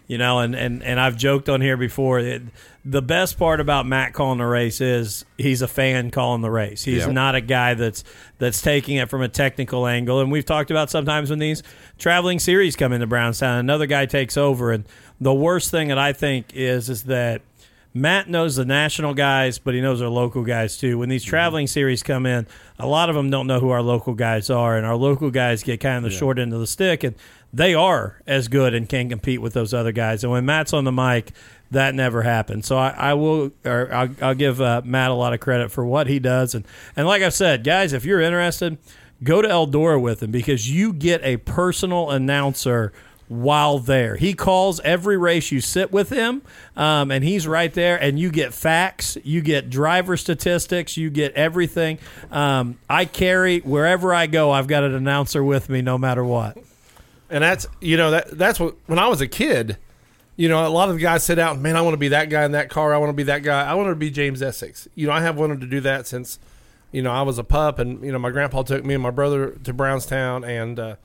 you 0.07 0.19
know, 0.19 0.39
and, 0.39 0.53
and, 0.55 0.83
and 0.83 0.99
I've 0.99 1.17
joked 1.17 1.49
on 1.49 1.61
here 1.61 1.77
before. 1.77 2.19
It, 2.19 2.43
the 2.83 3.01
best 3.01 3.39
part 3.39 3.59
about 3.59 3.87
Matt 3.87 4.13
calling 4.13 4.37
the 4.37 4.45
race 4.45 4.79
is 4.79 5.25
he's 5.35 5.63
a 5.63 5.67
fan 5.67 6.11
calling 6.11 6.41
the 6.41 6.51
race. 6.51 6.83
He's 6.83 7.07
Yeah. 7.07 7.11
not 7.11 7.33
a 7.33 7.41
guy 7.41 7.73
that's 7.73 8.03
that's 8.37 8.61
taking 8.61 8.97
it 8.97 9.09
from 9.09 9.23
a 9.23 9.27
technical 9.27 9.87
angle. 9.87 10.19
And 10.19 10.31
we've 10.31 10.45
talked 10.45 10.69
about 10.69 10.91
sometimes 10.91 11.31
when 11.31 11.39
these 11.39 11.63
traveling 11.97 12.37
series 12.37 12.75
come 12.75 12.93
into 12.93 13.07
Brownstown, 13.07 13.57
another 13.57 13.87
guy 13.87 14.05
takes 14.05 14.37
over. 14.37 14.71
And 14.71 14.85
the 15.19 15.33
worst 15.33 15.71
thing 15.71 15.87
that 15.87 15.97
I 15.97 16.13
think 16.13 16.53
is 16.53 16.87
is 16.87 17.05
that 17.05 17.41
Matt 17.97 18.29
knows 18.29 18.57
the 18.57 18.65
national 18.65 19.13
guys, 19.13 19.57
but 19.57 19.73
he 19.73 19.79
knows 19.79 20.01
our 20.01 20.09
local 20.09 20.43
guys 20.43 20.77
too. 20.77 20.97
When 20.97 21.07
these 21.07 21.23
traveling 21.23 21.65
series 21.65 22.03
come 22.03 22.25
in, 22.25 22.45
a 22.77 22.85
lot 22.85 23.07
of 23.07 23.15
them 23.15 23.29
don't 23.29 23.47
know 23.47 23.61
who 23.61 23.69
our 23.69 23.81
local 23.81 24.13
guys 24.13 24.49
are, 24.49 24.75
and 24.75 24.85
our 24.85 24.97
local 24.97 25.31
guys 25.31 25.63
get 25.63 25.79
kind 25.79 25.95
of 25.95 26.03
the 26.03 26.09
short 26.09 26.37
end 26.37 26.53
of 26.53 26.59
the 26.59 26.67
stick, 26.67 27.05
and 27.05 27.15
they 27.53 27.73
are 27.73 28.21
as 28.27 28.49
good 28.49 28.73
and 28.73 28.89
can 28.89 29.07
compete 29.07 29.41
with 29.41 29.53
those 29.53 29.73
other 29.73 29.93
guys. 29.93 30.25
And 30.25 30.31
when 30.33 30.45
Matt's 30.45 30.73
on 30.73 30.83
the 30.83 30.91
mic, 30.91 31.31
that 31.71 31.95
never 31.95 32.23
happens. 32.23 32.67
So 32.67 32.77
I, 32.77 32.89
I 32.89 33.13
will, 33.13 33.51
or 33.63 33.93
I'll, 33.93 34.09
I'll 34.21 34.35
give 34.35 34.59
uh, 34.59 34.81
Matt 34.83 35.09
a 35.09 35.13
lot 35.13 35.33
of 35.33 35.39
credit 35.39 35.71
for 35.71 35.85
what 35.85 36.07
he 36.07 36.19
does. 36.19 36.53
And 36.53 36.67
and 36.97 37.07
like 37.07 37.21
I've 37.23 37.33
said, 37.33 37.63
guys, 37.63 37.93
if 37.93 38.03
you're 38.03 38.19
interested, 38.19 38.77
go 39.23 39.41
to 39.41 39.47
Eldora 39.47 40.01
with 40.01 40.21
him 40.21 40.31
because 40.31 40.69
you 40.69 40.91
get 40.91 41.23
a 41.23 41.37
personal 41.37 42.11
announcer 42.11 42.91
while 43.27 43.79
there. 43.79 44.15
He 44.15 44.33
calls 44.33 44.79
every 44.81 45.17
race 45.17 45.51
you 45.51 45.61
sit 45.61 45.91
with 45.91 46.09
him, 46.09 46.41
um, 46.75 47.11
and 47.11 47.23
he's 47.23 47.47
right 47.47 47.73
there, 47.73 48.01
and 48.01 48.19
you 48.19 48.29
get 48.29 48.53
facts, 48.53 49.17
you 49.23 49.41
get 49.41 49.69
driver 49.69 50.15
statistics, 50.17 50.95
you 50.97 51.09
get 51.09 51.33
everything. 51.33 51.97
Um, 52.31 52.77
I 52.89 53.05
carry 53.05 53.59
wherever 53.59 54.13
I 54.13 54.27
go, 54.27 54.51
I've 54.51 54.67
got 54.67 54.83
an 54.83 54.93
announcer 54.93 55.43
with 55.43 55.69
me 55.69 55.81
no 55.81 55.97
matter 55.97 56.23
what. 56.23 56.57
And 57.29 57.43
that's 57.43 57.65
you 57.81 57.97
know 57.97 58.11
that 58.11 58.37
that's 58.37 58.59
what 58.59 58.75
when 58.85 58.99
I 58.99 59.07
was 59.07 59.19
a 59.21 59.27
kid, 59.27 59.77
you 60.37 60.49
know, 60.49 60.65
a 60.65 60.69
lot 60.69 60.89
of 60.89 60.95
the 60.95 61.01
guys 61.01 61.23
sit 61.23 61.39
out, 61.39 61.59
man, 61.59 61.75
I 61.75 61.81
want 61.81 61.93
to 61.93 61.99
be 61.99 62.09
that 62.09 62.29
guy 62.29 62.43
in 62.45 62.51
that 62.51 62.69
car. 62.69 62.93
I 62.93 62.97
want 62.97 63.09
to 63.09 63.13
be 63.15 63.23
that 63.23 63.41
guy. 63.41 63.65
I 63.65 63.73
want 63.73 63.89
to 63.89 63.95
be 63.95 64.11
James 64.11 64.41
Essex. 64.41 64.87
You 64.93 65.07
know, 65.07 65.13
I 65.13 65.21
have 65.21 65.37
wanted 65.37 65.61
to 65.61 65.67
do 65.67 65.79
that 65.81 66.07
since, 66.07 66.39
you 66.91 67.01
know, 67.01 67.11
I 67.11 67.21
was 67.21 67.37
a 67.37 67.43
pup, 67.43 67.79
and 67.79 68.03
you 68.03 68.11
know, 68.11 68.19
my 68.19 68.31
grandpa 68.31 68.63
took 68.63 68.83
me 68.83 68.93
and 68.93 69.03
my 69.03 69.11
brother 69.11 69.51
to 69.63 69.73
Brownstown, 69.73 70.43
and 70.43 70.79
uh, 70.79 70.95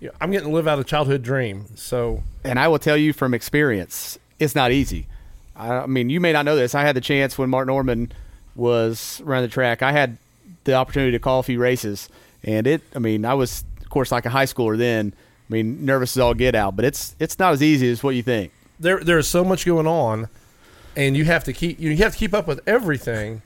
you 0.00 0.08
know, 0.08 0.14
I'm 0.20 0.30
getting 0.30 0.48
to 0.48 0.54
live 0.54 0.66
out 0.66 0.78
a 0.78 0.84
childhood 0.84 1.22
dream. 1.22 1.66
So 1.76 2.22
And 2.44 2.58
I 2.58 2.68
will 2.68 2.78
tell 2.78 2.96
you 2.96 3.12
from 3.12 3.34
experience, 3.34 4.18
it's 4.38 4.54
not 4.54 4.72
easy. 4.72 5.06
I, 5.54 5.68
I 5.68 5.86
mean, 5.86 6.10
you 6.10 6.20
may 6.20 6.32
not 6.32 6.44
know 6.44 6.56
this. 6.56 6.74
I 6.74 6.82
had 6.82 6.96
the 6.96 7.00
chance 7.00 7.36
when 7.38 7.50
Mark 7.50 7.66
Norman 7.66 8.12
was 8.56 9.20
running 9.24 9.48
the 9.48 9.52
track. 9.52 9.82
I 9.82 9.92
had 9.92 10.16
the 10.64 10.74
opportunity 10.74 11.12
to 11.12 11.18
call 11.18 11.40
a 11.40 11.42
few 11.42 11.58
races, 11.58 12.08
and 12.42 12.66
it. 12.66 12.82
I 12.94 12.98
mean, 12.98 13.24
I 13.24 13.34
was 13.34 13.64
of 13.80 13.90
course 13.90 14.10
like 14.10 14.26
a 14.26 14.30
high 14.30 14.46
schooler 14.46 14.76
then. 14.76 15.12
I 15.48 15.52
mean, 15.52 15.84
nervous 15.84 16.16
as 16.16 16.20
all 16.20 16.34
get 16.34 16.54
out, 16.54 16.76
but 16.76 16.84
it's 16.84 17.14
it's 17.18 17.38
not 17.38 17.52
as 17.52 17.62
easy 17.62 17.90
as 17.90 18.02
what 18.02 18.14
you 18.14 18.22
think. 18.22 18.52
There 18.78 19.02
there's 19.02 19.26
so 19.26 19.44
much 19.44 19.66
going 19.66 19.86
on, 19.86 20.28
and 20.96 21.16
you 21.16 21.24
have 21.24 21.44
to 21.44 21.52
keep 21.52 21.78
you 21.80 21.96
have 21.98 22.12
to 22.12 22.18
keep 22.18 22.34
up 22.34 22.46
with 22.46 22.60
everything, 22.66 23.42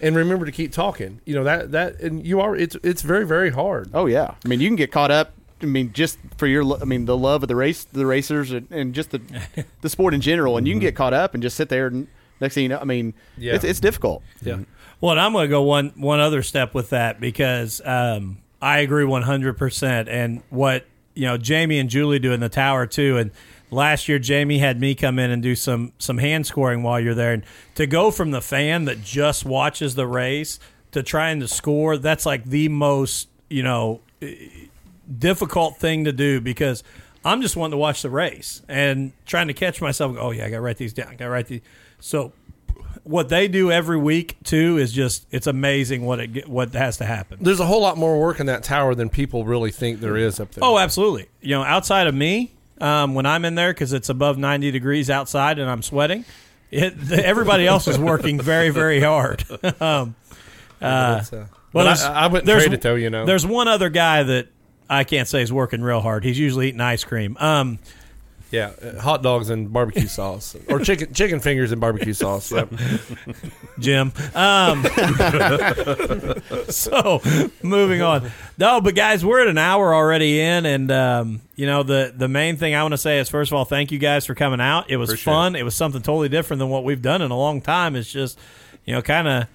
and 0.00 0.16
remember 0.16 0.46
to 0.46 0.52
keep 0.52 0.72
talking. 0.72 1.20
You 1.24 1.34
know 1.36 1.44
that 1.44 1.72
that 1.72 2.00
and 2.00 2.26
you 2.26 2.40
are 2.40 2.56
it's 2.56 2.76
it's 2.82 3.02
very 3.02 3.26
very 3.26 3.50
hard. 3.50 3.90
Oh 3.94 4.06
yeah, 4.06 4.34
I 4.44 4.48
mean 4.48 4.60
you 4.60 4.68
can 4.68 4.76
get 4.76 4.92
caught 4.92 5.10
up. 5.10 5.32
I 5.62 5.66
mean 5.66 5.92
just 5.92 6.18
for 6.36 6.46
your, 6.46 6.80
I 6.80 6.84
mean 6.84 7.04
the 7.06 7.16
love 7.16 7.42
of 7.42 7.48
the 7.48 7.56
race, 7.56 7.84
the 7.84 8.06
racers, 8.06 8.50
and, 8.52 8.66
and 8.70 8.94
just 8.94 9.10
the 9.10 9.20
the 9.80 9.88
sport 9.88 10.14
in 10.14 10.20
general, 10.20 10.56
and 10.56 10.66
you 10.66 10.72
can 10.74 10.80
get 10.80 10.94
caught 10.94 11.14
up 11.14 11.34
and 11.34 11.42
just 11.42 11.56
sit 11.56 11.68
there. 11.68 11.86
and 11.86 12.06
Next 12.40 12.54
thing 12.54 12.64
you 12.64 12.68
know, 12.68 12.78
I 12.78 12.84
mean, 12.84 13.14
Yeah. 13.38 13.54
it's, 13.54 13.64
it's 13.64 13.80
difficult. 13.80 14.22
Yeah. 14.42 14.58
Well, 15.00 15.12
and 15.12 15.20
I'm 15.20 15.32
going 15.32 15.44
to 15.44 15.48
go 15.48 15.62
one 15.62 15.92
one 15.96 16.20
other 16.20 16.42
step 16.42 16.74
with 16.74 16.90
that 16.90 17.20
because 17.20 17.80
um, 17.84 18.38
I 18.60 18.78
agree 18.80 19.04
100. 19.04 19.56
percent 19.56 20.08
And 20.08 20.42
what 20.50 20.84
you 21.14 21.26
know, 21.26 21.36
Jamie 21.36 21.78
and 21.78 21.88
Julie 21.88 22.18
do 22.18 22.32
in 22.32 22.40
the 22.40 22.48
tower 22.48 22.86
too. 22.88 23.18
And 23.18 23.30
last 23.70 24.08
year, 24.08 24.18
Jamie 24.18 24.58
had 24.58 24.80
me 24.80 24.96
come 24.96 25.18
in 25.20 25.30
and 25.30 25.40
do 25.42 25.54
some 25.54 25.92
some 25.98 26.18
hand 26.18 26.44
scoring 26.46 26.82
while 26.82 26.98
you're 26.98 27.14
there. 27.14 27.32
And 27.32 27.44
to 27.76 27.86
go 27.86 28.10
from 28.10 28.32
the 28.32 28.40
fan 28.40 28.86
that 28.86 29.02
just 29.02 29.44
watches 29.44 29.94
the 29.94 30.06
race 30.08 30.58
to 30.90 31.02
trying 31.04 31.38
to 31.40 31.46
score, 31.48 31.96
that's 31.96 32.26
like 32.26 32.44
the 32.44 32.68
most 32.68 33.28
you 33.48 33.62
know 33.62 34.00
difficult 35.18 35.78
thing 35.78 36.04
to 36.04 36.12
do 36.12 36.40
because 36.40 36.82
I'm 37.24 37.40
just 37.42 37.56
wanting 37.56 37.72
to 37.72 37.78
watch 37.78 38.02
the 38.02 38.10
race 38.10 38.62
and 38.68 39.12
trying 39.26 39.48
to 39.48 39.54
catch 39.54 39.80
myself. 39.80 40.16
Oh 40.18 40.30
yeah, 40.30 40.44
I 40.46 40.50
got 40.50 40.56
to 40.56 40.60
write 40.62 40.76
these 40.76 40.92
down. 40.92 41.10
Got 41.12 41.24
to 41.24 41.30
write 41.30 41.46
these. 41.46 41.62
So 42.00 42.32
what 43.04 43.28
they 43.28 43.48
do 43.48 43.70
every 43.70 43.98
week 43.98 44.36
too 44.44 44.78
is 44.78 44.92
just 44.92 45.26
it's 45.30 45.46
amazing 45.46 46.04
what 46.04 46.20
it 46.20 46.48
what 46.48 46.72
has 46.72 46.98
to 46.98 47.04
happen. 47.04 47.38
There's 47.40 47.60
a 47.60 47.66
whole 47.66 47.80
lot 47.80 47.96
more 47.96 48.20
work 48.20 48.40
in 48.40 48.46
that 48.46 48.62
tower 48.62 48.94
than 48.94 49.08
people 49.08 49.44
really 49.44 49.70
think 49.70 50.00
there 50.00 50.16
is 50.16 50.40
up 50.40 50.50
there. 50.52 50.64
Oh, 50.64 50.78
absolutely. 50.78 51.28
You 51.40 51.50
know, 51.50 51.62
outside 51.62 52.06
of 52.06 52.14
me, 52.14 52.52
um, 52.80 53.14
when 53.14 53.26
I'm 53.26 53.44
in 53.44 53.54
there 53.54 53.72
because 53.72 53.92
it's 53.92 54.08
above 54.08 54.38
90 54.38 54.70
degrees 54.70 55.10
outside 55.10 55.58
and 55.58 55.70
I'm 55.70 55.82
sweating, 55.82 56.24
it, 56.70 56.94
everybody 57.12 57.66
else 57.66 57.86
is 57.88 57.98
working 57.98 58.40
very 58.40 58.70
very 58.70 59.00
hard. 59.00 59.44
um, 59.80 60.16
uh, 60.80 61.18
It's, 61.20 61.32
uh, 61.32 61.46
well, 61.72 61.86
but 61.86 62.00
I, 62.00 62.24
I 62.24 62.26
wouldn't 62.28 62.48
trade 62.50 62.72
it 62.72 62.82
though. 62.82 62.94
You 62.94 63.10
know, 63.10 63.26
There's 63.26 63.46
one 63.46 63.68
other 63.68 63.90
guy 63.90 64.22
that 64.22 64.48
I 64.88 65.04
can't 65.04 65.26
say 65.28 65.40
he's 65.40 65.52
working 65.52 65.82
real 65.82 66.00
hard. 66.00 66.24
He's 66.24 66.38
usually 66.38 66.68
eating 66.68 66.80
ice 66.80 67.04
cream. 67.04 67.36
Um, 67.40 67.78
yeah, 68.50 68.70
uh, 68.82 69.00
hot 69.00 69.22
dogs 69.22 69.50
and 69.50 69.72
barbecue 69.72 70.06
sauce, 70.06 70.54
or 70.68 70.78
chicken 70.78 71.12
chicken 71.12 71.40
fingers 71.40 71.72
and 71.72 71.80
barbecue 71.80 72.12
sauce. 72.12 72.52
Yep. 72.52 72.68
Jim. 73.80 74.12
Um, 74.34 74.84
so 76.68 77.20
moving 77.62 78.02
on. 78.02 78.30
No, 78.58 78.80
but 78.80 78.94
guys, 78.94 79.24
we're 79.24 79.40
at 79.40 79.48
an 79.48 79.58
hour 79.58 79.92
already 79.94 80.40
in, 80.40 80.66
and 80.66 80.90
um, 80.92 81.40
you 81.56 81.66
know 81.66 81.82
the 81.82 82.12
the 82.16 82.28
main 82.28 82.56
thing 82.56 82.74
I 82.74 82.82
want 82.82 82.92
to 82.92 82.98
say 82.98 83.18
is 83.18 83.28
first 83.28 83.50
of 83.50 83.56
all, 83.56 83.64
thank 83.64 83.90
you 83.90 83.98
guys 83.98 84.26
for 84.26 84.34
coming 84.34 84.60
out. 84.60 84.90
It 84.90 84.98
was 84.98 85.10
Appreciate 85.10 85.32
fun. 85.32 85.56
It. 85.56 85.64
was 85.64 85.74
something 85.74 86.02
totally 86.02 86.28
different 86.28 86.58
than 86.58 86.68
what 86.68 86.84
we've 86.84 87.02
done 87.02 87.22
in 87.22 87.30
a 87.30 87.36
long 87.38 87.60
time. 87.60 87.96
It's 87.96 88.10
just 88.12 88.38
you 88.84 88.94
know 88.94 89.02
kind 89.02 89.26
of 89.26 89.46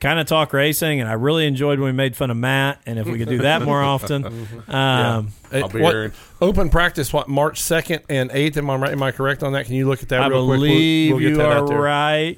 kind 0.00 0.18
of 0.18 0.26
talk 0.26 0.52
racing, 0.52 1.00
and 1.00 1.08
I 1.08 1.14
really 1.14 1.46
enjoyed 1.46 1.78
when 1.78 1.86
we 1.88 1.92
made 1.92 2.16
fun 2.16 2.30
of 2.30 2.36
Matt. 2.36 2.80
And 2.86 2.98
if 2.98 3.06
we 3.06 3.18
could 3.18 3.28
do 3.28 3.38
that 3.38 3.62
more 3.62 3.82
often, 3.82 4.24
um, 4.68 5.28
I'll 5.52 5.68
be 5.68 5.80
What- 5.80 5.94
here. 5.94 6.12
Open 6.40 6.68
practice, 6.68 7.12
what 7.12 7.28
March 7.28 7.60
second 7.62 8.02
and 8.10 8.30
eighth? 8.32 8.56
Am 8.58 8.68
I 8.68 8.76
right? 8.76 8.92
Am 8.92 9.02
I 9.02 9.10
correct 9.12 9.42
on 9.42 9.52
that? 9.54 9.64
Can 9.66 9.74
you 9.74 9.88
look 9.88 10.02
at 10.02 10.10
that 10.10 10.20
I 10.22 10.26
real 10.28 10.46
quick? 10.46 10.60
We'll- 10.60 10.68
believe 10.68 11.12
we'll 11.14 11.22
you 11.22 11.40
are 11.40 11.64
right. 11.66 12.36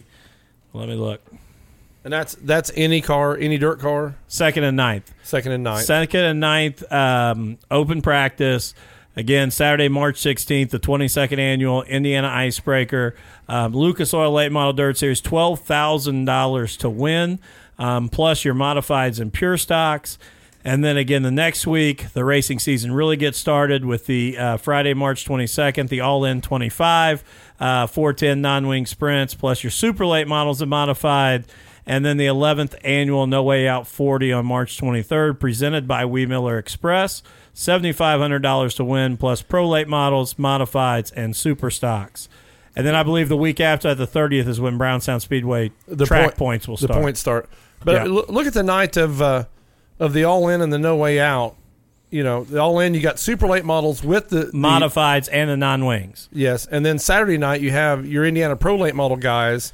Let 0.73 0.89
me 0.89 0.95
look. 0.95 1.21
And 2.05 2.13
that's 2.13 2.37
that's 2.37 2.71
any 2.77 3.01
car, 3.01 3.37
any 3.37 3.59
dirt 3.59 3.81
car, 3.81 4.15
Second 4.29 4.65
and 4.65 4.77
ninth. 4.77 5.13
second 5.25 5.53
and 5.53 5.65
ninth. 5.65 5.85
Second 5.85 6.21
and 6.25 6.41
ninth, 6.41 6.91
um, 6.93 7.59
open 7.71 8.01
practice. 8.03 8.73
Again, 9.19 9.51
Saturday, 9.51 9.89
March 9.89 10.14
16th, 10.14 10.71
the 10.71 10.79
22nd 10.79 11.41
annual 11.41 11.83
Indiana 11.83 12.29
Icebreaker. 12.29 13.16
Um, 13.49 13.73
Lucas 13.75 14.14
Oil 14.14 14.31
Late 14.31 14.53
Model 14.53 14.73
Dirt 14.73 14.97
Series, 14.97 15.21
$12,000 15.21 16.79
to 16.79 16.89
win, 16.89 17.41
um, 17.81 18.09
plus 18.11 18.45
your 18.45 18.55
modifieds 18.55 19.19
and 19.19 19.33
pure 19.33 19.57
stocks. 19.57 20.19
And 20.64 20.85
then 20.85 20.97
again, 20.97 21.25
the 21.25 21.33
next 21.33 21.66
week, 21.66 22.12
the 22.12 22.25
racing 22.25 22.61
season 22.61 22.93
really 22.93 23.16
gets 23.16 23.39
started 23.39 23.85
with 23.85 24.07
the 24.07 24.39
uh, 24.39 24.57
Friday, 24.57 24.95
March 24.95 25.25
22nd, 25.25 25.89
the 25.89 26.01
All 26.01 26.25
In 26.25 26.41
25, 26.41 27.25
uh, 27.59 27.89
410 27.89 28.41
non 28.41 28.69
wing 28.69 28.87
sprints, 28.87 29.35
plus 29.35 29.64
your 29.64 29.73
super 29.73 30.07
late 30.07 30.29
models 30.29 30.62
and 30.62 30.71
modified. 30.71 31.45
And 31.89 32.05
then 32.05 32.18
the 32.18 32.26
11th 32.26 32.74
annual 32.84 33.26
No 33.26 33.43
Way 33.43 33.66
Out 33.66 33.86
40 33.86 34.30
on 34.32 34.45
March 34.47 34.78
23rd, 34.78 35.41
presented 35.41 35.89
by 35.89 36.05
Wee 36.05 36.26
Miller 36.26 36.59
Express. 36.59 37.22
$7,500 37.55 38.76
to 38.76 38.84
win, 38.84 39.16
plus 39.16 39.43
pro 39.43 39.66
late 39.68 39.89
models, 39.89 40.34
modifieds, 40.34 41.12
and 41.16 41.34
super 41.34 41.70
stocks. 41.70 42.28
And 42.76 42.86
then 42.86 42.95
I 42.95 43.03
believe 43.03 43.28
the 43.28 43.36
week 43.36 43.59
after 43.61 43.95
the 43.95 44.07
30th, 44.07 44.47
is 44.47 44.61
when 44.61 44.78
Brownstown 44.78 45.20
Speedway 45.20 45.72
The 45.89 46.07
track 46.07 46.22
point- 46.24 46.36
points 46.36 46.68
will 46.68 46.76
start. 46.76 46.93
the 46.93 47.01
points 47.01 47.20
start. 47.20 47.49
But 47.84 48.07
Yeah. 48.07 48.22
look 48.28 48.47
at 48.47 48.55
the 48.55 48.62
night 48.62 48.97
of 48.97 49.20
uh, 49.22 49.45
of 50.01 50.12
the 50.12 50.24
all 50.24 50.49
in 50.49 50.61
and 50.61 50.72
the 50.72 50.78
no 50.78 50.95
way 50.97 51.18
out. 51.18 51.57
You 52.11 52.22
know, 52.22 52.45
the 52.45 52.59
all 52.61 52.78
in 52.80 52.95
you 52.95 53.01
got 53.01 53.18
super 53.18 53.47
late 53.47 53.64
models 53.64 54.03
with 54.05 54.28
the, 54.30 54.45
the 54.47 54.53
Modifieds 54.53 55.28
and 55.32 55.51
the 55.51 55.57
non 55.57 55.84
wings. 55.84 56.28
yes, 56.32 56.66
and 56.66 56.84
then 56.86 56.99
Saturday 56.99 57.39
night 57.39 57.61
you 57.61 57.70
have 57.70 58.07
your 58.07 58.24
Indiana 58.24 58.57
Pro 58.57 58.76
late 58.76 58.95
model 58.95 59.16
guys. 59.16 59.72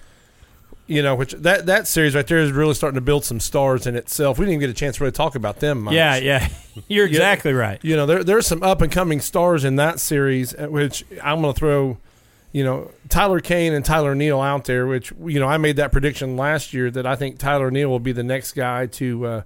You 0.86 1.02
know, 1.02 1.14
which 1.14 1.32
that 1.32 1.64
that 1.66 1.86
series 1.86 2.14
right 2.14 2.26
there 2.26 2.38
is 2.38 2.52
really 2.52 2.74
starting 2.74 2.96
to 2.96 3.00
build 3.00 3.24
some 3.24 3.40
stars 3.40 3.86
in 3.86 3.96
itself. 3.96 4.38
We 4.38 4.44
didn't 4.44 4.56
even 4.56 4.68
get 4.68 4.70
a 4.70 4.78
chance 4.78 4.96
to 4.96 5.04
really 5.04 5.12
talk 5.12 5.34
about 5.34 5.60
them. 5.60 5.84
Much. 5.84 5.94
Yeah, 5.94 6.16
yeah. 6.16 6.48
You're 6.88 7.06
exactly 7.06 7.54
right. 7.54 7.82
you 7.82 7.96
know, 7.96 8.04
there 8.04 8.22
there's 8.22 8.46
some 8.46 8.62
up 8.62 8.82
and 8.82 8.92
coming 8.92 9.20
stars 9.20 9.64
in 9.64 9.76
that 9.76 9.98
series, 9.98 10.54
uh, 10.54 10.66
which 10.66 11.04
I'm 11.22 11.40
going 11.40 11.54
to 11.54 11.58
throw, 11.58 11.98
you 12.52 12.64
know, 12.64 12.90
Tyler 13.08 13.40
Kane 13.40 13.72
and 13.72 13.82
Tyler 13.82 14.14
Neal 14.14 14.42
out 14.42 14.66
there. 14.66 14.86
Which 14.86 15.10
you 15.24 15.40
know, 15.40 15.48
I 15.48 15.56
made 15.56 15.76
that 15.76 15.90
prediction 15.90 16.36
last 16.36 16.74
year 16.74 16.90
that 16.90 17.06
I 17.06 17.16
think 17.16 17.38
Tyler 17.38 17.70
Neal 17.70 17.88
will 17.88 17.98
be 17.98 18.12
the 18.12 18.22
next 18.22 18.52
guy 18.52 18.84
to 18.86 19.26
uh, 19.26 19.42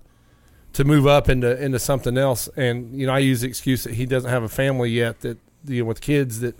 to 0.72 0.84
move 0.84 1.06
up 1.06 1.28
into 1.28 1.62
into 1.62 1.78
something 1.78 2.18
else. 2.18 2.48
And 2.56 2.98
you 2.98 3.06
know, 3.06 3.12
I 3.12 3.20
use 3.20 3.42
the 3.42 3.48
excuse 3.48 3.84
that 3.84 3.94
he 3.94 4.06
doesn't 4.06 4.30
have 4.30 4.42
a 4.42 4.48
family 4.48 4.90
yet 4.90 5.20
that 5.20 5.38
you 5.66 5.82
know 5.82 5.86
with 5.86 6.00
kids 6.00 6.40
that 6.40 6.56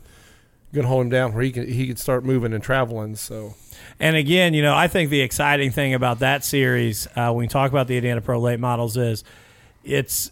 going 0.73 0.85
to 0.85 0.89
hold 0.89 1.03
him 1.03 1.11
down 1.11 1.33
where 1.33 1.43
he 1.43 1.51
can 1.51 1.67
he 1.67 1.87
could 1.87 1.99
start 1.99 2.25
moving 2.25 2.53
and 2.53 2.63
traveling. 2.63 3.17
So 3.17 3.55
And 4.01 4.17
again, 4.17 4.55
you 4.55 4.63
know, 4.63 4.75
I 4.75 4.89
think 4.89 5.11
the 5.11 5.21
exciting 5.21 5.71
thing 5.71 5.95
about 5.95 6.21
that 6.21 6.45
series, 6.45 7.07
uh, 7.17 7.33
when 7.33 7.37
we 7.37 7.49
talk 7.49 7.71
about 7.71 7.89
the 7.89 7.97
Indiana 7.97 8.21
Pro 8.21 8.41
late 8.41 8.61
models, 8.61 8.97
is 8.97 9.25
it's 9.85 10.31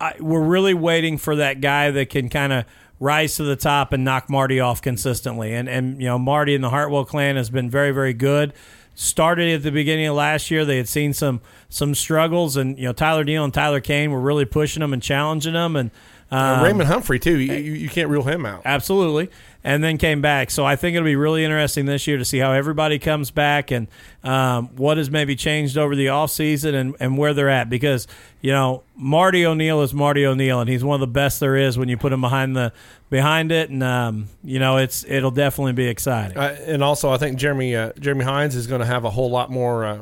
I, 0.00 0.14
we're 0.18 0.42
really 0.42 0.74
waiting 0.74 1.18
for 1.18 1.36
that 1.36 1.60
guy 1.60 1.90
that 1.90 2.10
can 2.10 2.28
kind 2.28 2.52
of 2.52 2.64
rise 2.98 3.36
to 3.36 3.44
the 3.44 3.56
top 3.56 3.92
and 3.92 4.04
knock 4.04 4.30
Marty 4.30 4.60
off 4.60 4.80
consistently. 4.82 5.54
And 5.54 5.68
and 5.68 6.00
you 6.00 6.06
know, 6.06 6.18
Marty 6.18 6.54
and 6.54 6.64
the 6.64 6.70
Hartwell 6.70 7.04
clan 7.04 7.36
has 7.36 7.50
been 7.50 7.70
very 7.70 7.92
very 7.92 8.14
good. 8.14 8.52
Started 8.94 9.54
at 9.54 9.62
the 9.62 9.70
beginning 9.70 10.06
of 10.06 10.16
last 10.16 10.50
year, 10.50 10.64
they 10.64 10.76
had 10.76 10.88
seen 10.88 11.12
some 11.12 11.40
some 11.68 11.94
struggles, 11.94 12.56
and 12.56 12.78
you 12.78 12.84
know, 12.84 12.92
Tyler 12.92 13.24
Neal 13.24 13.44
and 13.44 13.54
Tyler 13.54 13.80
Kane 13.80 14.10
were 14.10 14.20
really 14.20 14.44
pushing 14.44 14.80
them 14.80 14.92
and 14.92 15.02
challenging 15.02 15.54
them, 15.54 15.76
and 15.76 15.90
um, 16.30 16.62
Raymond 16.62 16.88
Humphrey 16.88 17.18
too. 17.18 17.38
You, 17.38 17.54
you, 17.54 17.88
can't 17.88 18.08
rule 18.08 18.22
him 18.22 18.46
out. 18.46 18.62
Absolutely. 18.64 19.30
And 19.64 19.82
then 19.82 19.98
came 19.98 20.22
back. 20.22 20.50
So 20.50 20.64
I 20.64 20.76
think 20.76 20.94
it'll 20.94 21.04
be 21.04 21.16
really 21.16 21.44
interesting 21.44 21.86
this 21.86 22.06
year 22.06 22.18
to 22.18 22.24
see 22.24 22.38
how 22.38 22.52
everybody 22.52 23.00
comes 23.00 23.32
back 23.32 23.72
and 23.72 23.88
um, 24.22 24.68
what 24.76 24.96
has 24.96 25.10
maybe 25.10 25.34
changed 25.34 25.76
over 25.76 25.96
the 25.96 26.06
offseason 26.06 26.74
and, 26.74 26.96
and 27.00 27.18
where 27.18 27.34
they're 27.34 27.50
at. 27.50 27.68
Because, 27.68 28.06
you 28.40 28.52
know, 28.52 28.84
Marty 28.94 29.44
O'Neill 29.44 29.82
is 29.82 29.92
Marty 29.92 30.24
O'Neill, 30.24 30.60
and 30.60 30.70
he's 30.70 30.84
one 30.84 30.94
of 30.94 31.00
the 31.00 31.12
best 31.12 31.40
there 31.40 31.56
is 31.56 31.76
when 31.76 31.88
you 31.88 31.96
put 31.96 32.12
him 32.12 32.20
behind 32.20 32.56
the 32.56 32.72
behind 33.10 33.50
it. 33.50 33.68
And, 33.68 33.82
um, 33.82 34.28
you 34.44 34.60
know, 34.60 34.76
it's 34.76 35.04
it'll 35.08 35.32
definitely 35.32 35.72
be 35.72 35.88
exciting. 35.88 36.38
Uh, 36.38 36.56
and 36.64 36.82
also, 36.82 37.10
I 37.10 37.18
think 37.18 37.38
Jeremy 37.38 37.74
uh, 37.74 37.92
Jeremy 37.98 38.24
Hines 38.24 38.54
is 38.54 38.68
going 38.68 38.80
to 38.80 38.86
have 38.86 39.04
a 39.04 39.10
whole 39.10 39.30
lot 39.30 39.50
more 39.50 39.84
uh, 39.84 39.98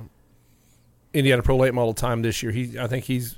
Indiana 1.14 1.42
Pro 1.42 1.56
late 1.56 1.74
model 1.74 1.94
time 1.94 2.22
this 2.22 2.42
year. 2.42 2.52
He, 2.52 2.78
I 2.78 2.86
think 2.86 3.04
he's 3.06 3.36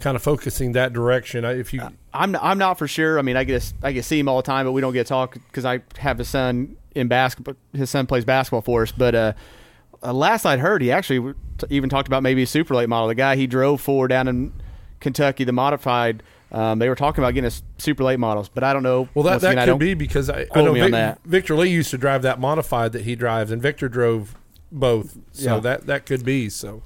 kind 0.00 0.16
of 0.16 0.22
focusing 0.22 0.72
that 0.72 0.92
direction. 0.92 1.44
I- 1.44 1.58
If 1.58 1.72
you, 1.74 1.82
I'm 2.14 2.36
I'm 2.36 2.58
not 2.58 2.78
for 2.78 2.86
sure. 2.88 3.18
I 3.18 3.22
mean, 3.22 3.36
I 3.36 3.44
get 3.44 3.72
I 3.82 3.92
get 3.92 4.04
see 4.04 4.18
him 4.18 4.28
all 4.28 4.36
the 4.36 4.42
time, 4.46 4.66
but 4.66 4.72
we 4.72 4.80
don't 4.80 4.92
get 4.92 5.04
to 5.06 5.08
talk 5.08 5.34
because 5.34 5.64
I 5.64 5.80
have 5.98 6.18
his 6.18 6.28
son 6.28 6.76
in 6.94 7.08
basketball. 7.08 7.54
His 7.72 7.90
son 7.90 8.06
plays 8.06 8.24
basketball 8.24 8.62
for 8.62 8.82
us. 8.82 8.92
But 8.92 9.14
uh, 9.14 9.32
uh, 10.02 10.12
last 10.12 10.46
I'd 10.46 10.60
heard, 10.60 10.80
he 10.82 10.90
actually 10.92 11.34
even 11.70 11.90
talked 11.90 12.06
about 12.08 12.22
maybe 12.22 12.42
a 12.42 12.46
super 12.46 12.74
late 12.74 12.88
model. 12.88 13.08
The 13.08 13.14
guy 13.14 13.36
he 13.36 13.46
drove 13.46 13.80
for 13.80 14.06
down 14.08 14.28
in 14.28 14.52
Kentucky, 15.00 15.44
the 15.44 15.52
modified. 15.52 16.22
Um, 16.50 16.78
they 16.78 16.88
were 16.88 16.94
talking 16.94 17.22
about 17.22 17.34
getting 17.34 17.46
us 17.46 17.62
super 17.76 18.02
late 18.04 18.18
models, 18.18 18.48
but 18.48 18.64
I 18.64 18.72
don't 18.72 18.82
know. 18.82 19.06
well, 19.12 19.22
that, 19.24 19.36
again, 19.42 19.56
that 19.56 19.68
could 19.68 19.78
be 19.78 19.92
because 19.92 20.30
I, 20.30 20.46
I 20.54 20.62
know 20.62 20.72
Vic- 20.72 20.92
that. 20.92 21.20
Victor 21.26 21.54
Lee 21.54 21.68
used 21.68 21.90
to 21.90 21.98
drive 21.98 22.22
that 22.22 22.40
modified 22.40 22.92
that 22.92 23.02
he 23.02 23.14
drives, 23.16 23.50
and 23.50 23.60
Victor 23.60 23.86
drove 23.90 24.34
both. 24.72 25.18
So 25.32 25.56
Yeah. 25.56 25.60
that 25.60 25.86
that 25.88 26.06
could 26.06 26.24
be 26.24 26.48
so. 26.48 26.82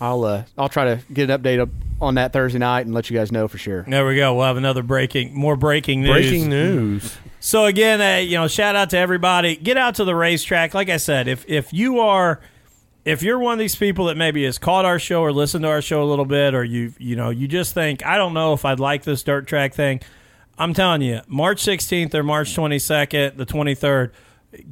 I'll 0.00 0.24
uh, 0.24 0.44
I'll 0.56 0.68
try 0.68 0.94
to 0.94 1.02
get 1.12 1.30
an 1.30 1.40
update 1.40 1.68
on 2.00 2.14
that 2.14 2.32
Thursday 2.32 2.58
night 2.58 2.86
and 2.86 2.94
let 2.94 3.10
you 3.10 3.16
guys 3.18 3.32
know 3.32 3.48
for 3.48 3.58
sure. 3.58 3.84
there 3.88 4.06
we 4.06 4.16
go. 4.16 4.34
We'll 4.34 4.44
have 4.46 4.56
another 4.56 4.82
breaking, 4.82 5.34
more 5.34 5.56
breaking 5.56 6.02
news. 6.02 6.12
Breaking 6.12 6.48
news. 6.48 7.16
So 7.40 7.64
again, 7.66 8.00
uh, 8.00 8.20
you 8.20 8.36
know, 8.36 8.48
shout 8.48 8.76
out 8.76 8.90
to 8.90 8.98
everybody. 8.98 9.56
Get 9.56 9.76
out 9.76 9.96
to 9.96 10.04
the 10.04 10.14
racetrack. 10.14 10.74
Like 10.74 10.88
I 10.88 10.96
said, 10.96 11.28
if 11.28 11.44
if 11.48 11.72
you 11.72 12.00
are 12.00 12.40
if 13.04 13.22
you're 13.22 13.38
one 13.38 13.54
of 13.54 13.58
these 13.58 13.76
people 13.76 14.06
that 14.06 14.16
maybe 14.16 14.44
has 14.44 14.58
caught 14.58 14.84
our 14.84 14.98
show 14.98 15.22
or 15.22 15.32
listened 15.32 15.62
to 15.62 15.68
our 15.68 15.82
show 15.82 16.02
a 16.02 16.06
little 16.06 16.24
bit, 16.24 16.54
or 16.54 16.62
you 16.62 16.92
you 16.98 17.16
know 17.16 17.30
you 17.30 17.48
just 17.48 17.74
think 17.74 18.04
I 18.04 18.16
don't 18.16 18.34
know 18.34 18.52
if 18.52 18.64
I'd 18.64 18.80
like 18.80 19.04
this 19.04 19.22
dirt 19.22 19.46
track 19.46 19.74
thing, 19.74 20.00
I'm 20.58 20.74
telling 20.74 21.02
you, 21.02 21.20
March 21.26 21.62
16th 21.64 22.14
or 22.14 22.22
March 22.22 22.54
22nd, 22.54 23.36
the 23.36 23.46
23rd, 23.46 24.10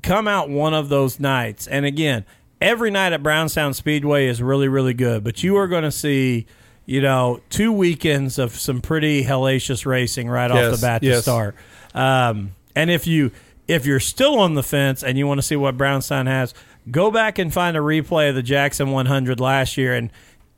come 0.02 0.26
out 0.26 0.50
one 0.50 0.74
of 0.74 0.88
those 0.88 1.20
nights. 1.20 1.66
And 1.66 1.86
again, 1.86 2.24
every 2.60 2.90
night 2.90 3.12
at 3.12 3.22
Brownstown 3.22 3.74
Speedway 3.74 4.26
is 4.26 4.42
really 4.42 4.68
really 4.68 4.94
good, 4.94 5.24
but 5.24 5.42
you 5.42 5.56
are 5.56 5.68
going 5.68 5.84
to 5.84 5.92
see. 5.92 6.46
You 6.88 7.00
know, 7.00 7.40
two 7.50 7.72
weekends 7.72 8.38
of 8.38 8.52
some 8.54 8.80
pretty 8.80 9.24
hellacious 9.24 9.86
racing 9.86 10.28
right 10.28 10.48
off 10.48 10.56
the 10.70 10.80
bat 10.80 11.02
to 11.02 11.08
start. 11.22 11.56
Um, 11.96 12.52
and 12.76 12.92
if 12.92 13.08
you 13.08 13.32
if 13.66 13.86
you're 13.86 14.00
still 14.00 14.38
on 14.38 14.54
the 14.54 14.62
fence 14.62 15.02
and 15.02 15.18
you 15.18 15.26
want 15.26 15.38
to 15.38 15.42
see 15.42 15.56
what 15.56 15.76
Brownstown 15.76 16.26
has, 16.26 16.54
go 16.90 17.10
back 17.10 17.38
and 17.38 17.52
find 17.52 17.76
a 17.76 17.80
replay 17.80 18.28
of 18.28 18.34
the 18.34 18.42
Jackson 18.42 18.90
100 18.90 19.40
last 19.40 19.76
year. 19.76 19.94
And 19.94 20.10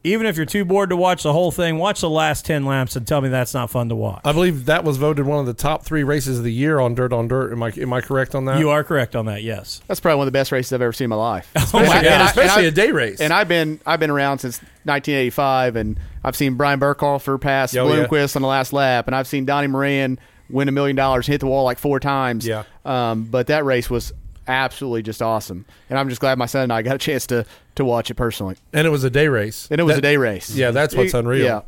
even 0.09 0.27
if 0.27 0.37
you're 0.37 0.47
too 0.47 0.65
bored 0.65 0.91
to 0.91 0.97
watch 0.97 1.23
the 1.23 1.33
whole 1.33 1.51
thing, 1.51 1.79
watch 1.79 2.01
the 2.01 2.11
last 2.11 2.45
10 2.45 2.65
laps 2.65 2.97
and 2.97 3.07
tell 3.07 3.21
me 3.21 3.29
that's 3.29 3.55
not 3.55 3.71
fun 3.71 3.89
to 3.89 3.95
watch. 3.95 4.21
I 4.25 4.33
believe 4.33 4.67
that 4.67 4.85
was 4.85 4.97
voted 4.97 5.27
one 5.27 5.39
of 5.41 5.47
the 5.47 5.55
top 5.55 5.85
three 5.85 6.03
races 6.05 6.39
of 6.39 6.45
the 6.45 6.53
year 6.53 6.79
on 6.81 6.95
Dirt 6.95 7.13
on 7.13 7.29
Dirt. 7.29 7.53
Am 7.53 7.63
I 7.63 7.73
am 7.77 7.93
I 7.93 8.01
correct 8.01 8.35
on 8.35 8.45
that? 8.47 8.59
You 8.59 8.71
are 8.71 8.83
correct 8.85 9.15
on 9.17 9.27
that. 9.27 9.43
Yes. 9.43 9.81
That's 9.87 10.01
probably 10.01 10.19
one 10.19 10.27
of 10.29 10.33
the 10.33 10.39
best 10.39 10.53
races 10.53 10.73
I've 10.73 10.83
ever 10.83 10.93
seen 10.93 11.07
in 11.07 11.11
my 11.11 11.17
life. 11.17 11.51
Oh 11.75 11.81
my 11.81 11.81
And 11.81 11.87
God. 11.89 11.97
and 11.97 12.07
I- 12.07 12.13
and 12.21 12.29
especially 12.29 12.65
I- 12.65 12.69
a 12.69 12.71
day 12.71 12.91
race. 12.91 13.21
And 13.21 13.33
I've 13.33 13.49
been 13.49 13.81
I've 13.87 14.01
been 14.01 14.11
around 14.11 14.39
since 14.41 14.59
1985, 14.85 15.77
and 15.77 15.99
I've 16.25 16.37
seen 16.37 16.55
Brian 16.55 16.81
Birkhofer 16.81 17.41
pass 17.41 17.77
Oh, 17.77 17.93
yeah. 17.93 18.07
Bloomquist 18.07 18.37
on 18.37 18.43
the 18.43 18.49
last 18.49 18.73
lap, 18.73 19.07
and 19.07 19.15
I've 19.15 19.27
seen 19.27 19.45
Donnie 19.45 19.69
Moran 19.69 20.19
win 20.51 20.69
a 20.69 20.73
million 20.73 20.97
dollars, 20.97 21.27
hit 21.27 21.41
the 21.41 21.47
wall 21.47 21.65
like 21.65 21.79
four 21.79 22.01
times. 22.01 22.47
Yeah. 22.47 22.65
Um, 22.85 23.25
but 23.25 23.49
that 23.49 23.65
race 23.65 23.91
was 23.91 24.13
absolutely 24.49 25.03
just 25.03 25.23
awesome, 25.23 25.65
and 25.91 25.99
I'm 25.99 26.09
just 26.09 26.21
glad 26.21 26.39
my 26.39 26.47
son 26.47 26.63
and 26.65 26.73
I 26.73 26.83
got 26.83 26.95
a 26.97 26.99
chance 26.99 27.27
to 27.29 27.45
to 27.77 27.85
watch 27.85 28.11
it 28.11 28.15
personally. 28.15 28.57
and 28.73 28.87
it 28.87 28.91
was 28.91 29.05
a 29.05 29.11
day 29.11 29.29
race. 29.29 29.69
And 29.71 29.81
it 29.81 29.85
was 29.85 29.95
That- 29.95 29.99
a 29.99 30.03
day 30.03 30.17
race. 30.17 30.51
Yeah, 30.51 30.73
that's 30.73 30.95
what's 30.97 31.15
unreal. 31.15 31.45
Yeah. 31.45 31.61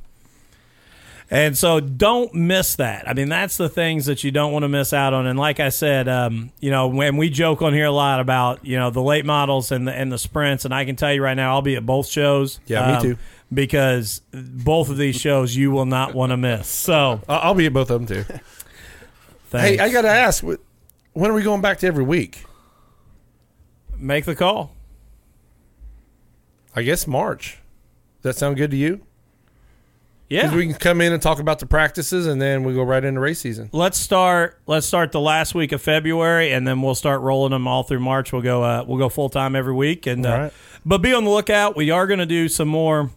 And 1.33 1.57
so 1.57 1.79
don't 1.79 2.35
miss 2.35 2.75
that. 2.77 3.09
I 3.09 3.15
mean, 3.15 3.29
that's 3.29 3.57
the 3.57 3.69
things 3.69 4.07
that 4.07 4.25
you 4.25 4.33
don't 4.33 4.53
want 4.53 4.65
to 4.65 4.69
miss 4.69 4.93
out 4.93 5.15
on. 5.15 5.29
And 5.29 5.39
like 5.39 5.61
I 5.61 5.69
said, 5.69 6.09
um, 6.09 6.51
you 6.59 6.73
know, 6.73 6.89
when 6.89 7.17
we 7.17 7.31
joke 7.31 7.63
on 7.63 7.73
here 7.73 7.85
a 7.87 7.93
lot 7.93 8.19
about, 8.19 8.67
you 8.67 8.77
know, 8.77 8.91
the 8.91 9.01
late 9.03 9.25
models 9.25 9.71
and 9.71 9.87
the, 9.87 9.93
and 9.93 10.11
the 10.11 10.19
sprints, 10.19 10.65
and 10.65 10.75
I 10.75 10.85
can 10.85 10.97
tell 10.97 11.13
you 11.13 11.23
right 11.23 11.37
now, 11.37 11.55
I'll 11.55 11.63
be 11.63 11.77
at 11.77 11.87
both 11.87 12.09
shows. 12.09 12.59
Yeah, 12.67 12.85
me 12.89 12.93
um, 12.95 13.03
too. 13.03 13.19
Because 13.55 14.23
both 14.33 14.91
of 14.91 14.97
these 14.97 15.15
shows 15.21 15.55
you 15.55 15.71
will 15.71 15.87
not 15.87 16.15
want 16.17 16.31
to 16.31 16.37
miss. 16.37 16.67
So, 16.67 17.21
I- 17.29 17.37
I'll 17.37 17.55
be 17.55 17.67
at 17.67 17.73
both 17.73 17.93
of 17.93 18.05
them 18.05 18.25
too. 18.25 18.25
thanks. 19.51 19.69
hey, 19.69 19.79
I 19.79 19.93
got 19.93 20.03
to 20.03 20.09
ask, 20.09 20.43
when 20.43 21.31
are 21.31 21.35
we 21.35 21.43
going 21.45 21.61
back 21.61 21.79
to 21.79 21.87
every 21.87 22.03
week? 22.05 22.43
Make 24.01 24.25
the 24.25 24.35
call. 24.35 24.75
I 26.75 26.83
guess 26.83 27.07
March. 27.07 27.59
Does 28.23 28.35
that 28.35 28.39
sound 28.39 28.57
good 28.57 28.71
to 28.71 28.77
you? 28.77 29.01
Yeah. 30.29 30.55
We 30.55 30.67
can 30.67 30.75
come 30.75 31.01
in 31.01 31.13
and 31.13 31.21
talk 31.21 31.41
about 31.41 31.59
the 31.59 31.67
practices, 31.67 32.29
and 32.29 32.41
then 32.41 32.63
we 32.63 32.73
go 32.73 32.85
right 32.85 33.05
into 33.05 33.19
race 33.21 33.41
season. 33.41 33.69
let's 33.73 33.99
start 33.99 34.61
let's 34.69 34.87
start 34.87 35.11
the 35.11 35.21
last 35.21 35.57
week 35.57 35.73
of 35.73 35.83
February 35.83 36.53
and 36.53 36.69
then 36.69 36.83
we'll 36.83 36.95
start 36.95 37.21
rolling 37.21 37.51
them 37.51 37.67
all 37.67 37.83
through 37.83 37.99
March. 37.99 38.33
We'll 38.33 38.43
go 38.43 38.63
uh, 38.63 38.85
we'll 38.87 38.99
go 38.99 39.09
full 39.09 39.29
time 39.29 39.57
every 39.57 39.75
week 39.75 40.07
and 40.07 40.25
uh, 40.25 40.29
right. 40.31 40.53
but 40.87 40.99
be 40.99 41.13
on 41.13 41.25
the 41.25 41.31
lookout. 41.31 41.75
We 41.77 41.91
are 41.91 42.07
going 42.07 42.21
to 42.21 42.27
do 42.27 42.49
some 42.49 42.69
more 42.69 43.11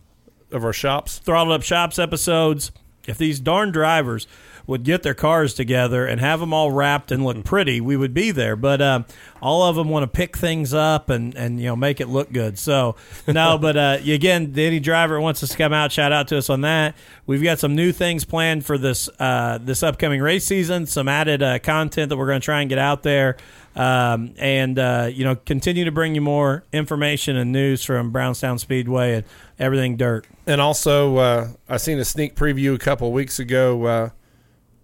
Of 0.51 0.65
our 0.65 0.73
shops. 0.73 1.19
throttled 1.19 1.53
up 1.53 1.61
shops 1.61 1.99
episodes. 1.99 2.71
If 3.05 3.19
these 3.19 3.39
darn 3.39 3.71
drivers 3.71 4.25
would 4.65 4.83
get 4.83 5.03
their 5.03 5.13
cars 5.13 5.53
together 5.53 6.05
and 6.05 6.21
have 6.21 6.39
them 6.39 6.53
all 6.53 6.71
wrapped 6.71 7.11
and 7.11 7.23
look 7.23 7.43
pretty, 7.43 7.81
we 7.81 7.97
would 7.97 8.13
be 8.13 8.31
there. 8.31 8.55
But 8.55 8.81
um, 8.81 9.05
all 9.41 9.63
of 9.63 9.75
them 9.75 9.89
want 9.89 10.03
to 10.03 10.07
pick 10.07 10.37
things 10.37 10.73
up 10.73 11.09
and, 11.09 11.35
and 11.35 11.59
you 11.59 11.65
know 11.65 11.75
make 11.75 11.99
it 11.99 12.07
look 12.07 12.31
good. 12.31 12.57
So 12.57 12.95
no, 13.27 13.57
but 13.61 13.75
uh, 13.75 13.97
again, 14.05 14.53
any 14.55 14.79
driver 14.79 15.19
wants 15.19 15.43
us 15.43 15.49
to 15.49 15.57
come 15.57 15.73
out, 15.73 15.91
shout 15.91 16.11
out 16.11 16.27
to 16.29 16.37
us 16.37 16.49
on 16.49 16.61
that. 16.61 16.95
We've 17.25 17.43
got 17.43 17.59
some 17.59 17.75
new 17.75 17.91
things 17.91 18.25
planned 18.25 18.65
for 18.65 18.77
this 18.77 19.09
uh, 19.19 19.59
this 19.61 19.83
upcoming 19.83 20.21
race 20.21 20.45
season. 20.45 20.85
Some 20.85 21.07
added 21.07 21.43
uh, 21.43 21.59
content 21.59 22.09
that 22.09 22.17
we're 22.17 22.27
going 22.27 22.41
to 22.41 22.45
try 22.45 22.61
and 22.61 22.69
get 22.69 22.79
out 22.79 23.03
there. 23.03 23.37
Um, 23.75 24.35
and 24.37 24.77
uh, 24.77 25.09
you 25.11 25.23
know, 25.23 25.35
continue 25.35 25.85
to 25.85 25.91
bring 25.91 26.15
you 26.15 26.21
more 26.21 26.63
information 26.71 27.35
and 27.35 27.51
news 27.51 27.83
from 27.83 28.11
Brownstown 28.11 28.59
Speedway 28.59 29.15
and 29.15 29.23
everything 29.57 29.97
dirt. 29.97 30.27
And 30.45 30.61
also, 30.61 31.17
uh, 31.17 31.47
I 31.67 31.77
seen 31.77 31.97
a 31.97 32.05
sneak 32.05 32.35
preview 32.35 32.75
a 32.75 32.77
couple 32.77 33.07
of 33.07 33.13
weeks 33.13 33.39
ago. 33.39 33.85
Uh, 33.85 34.09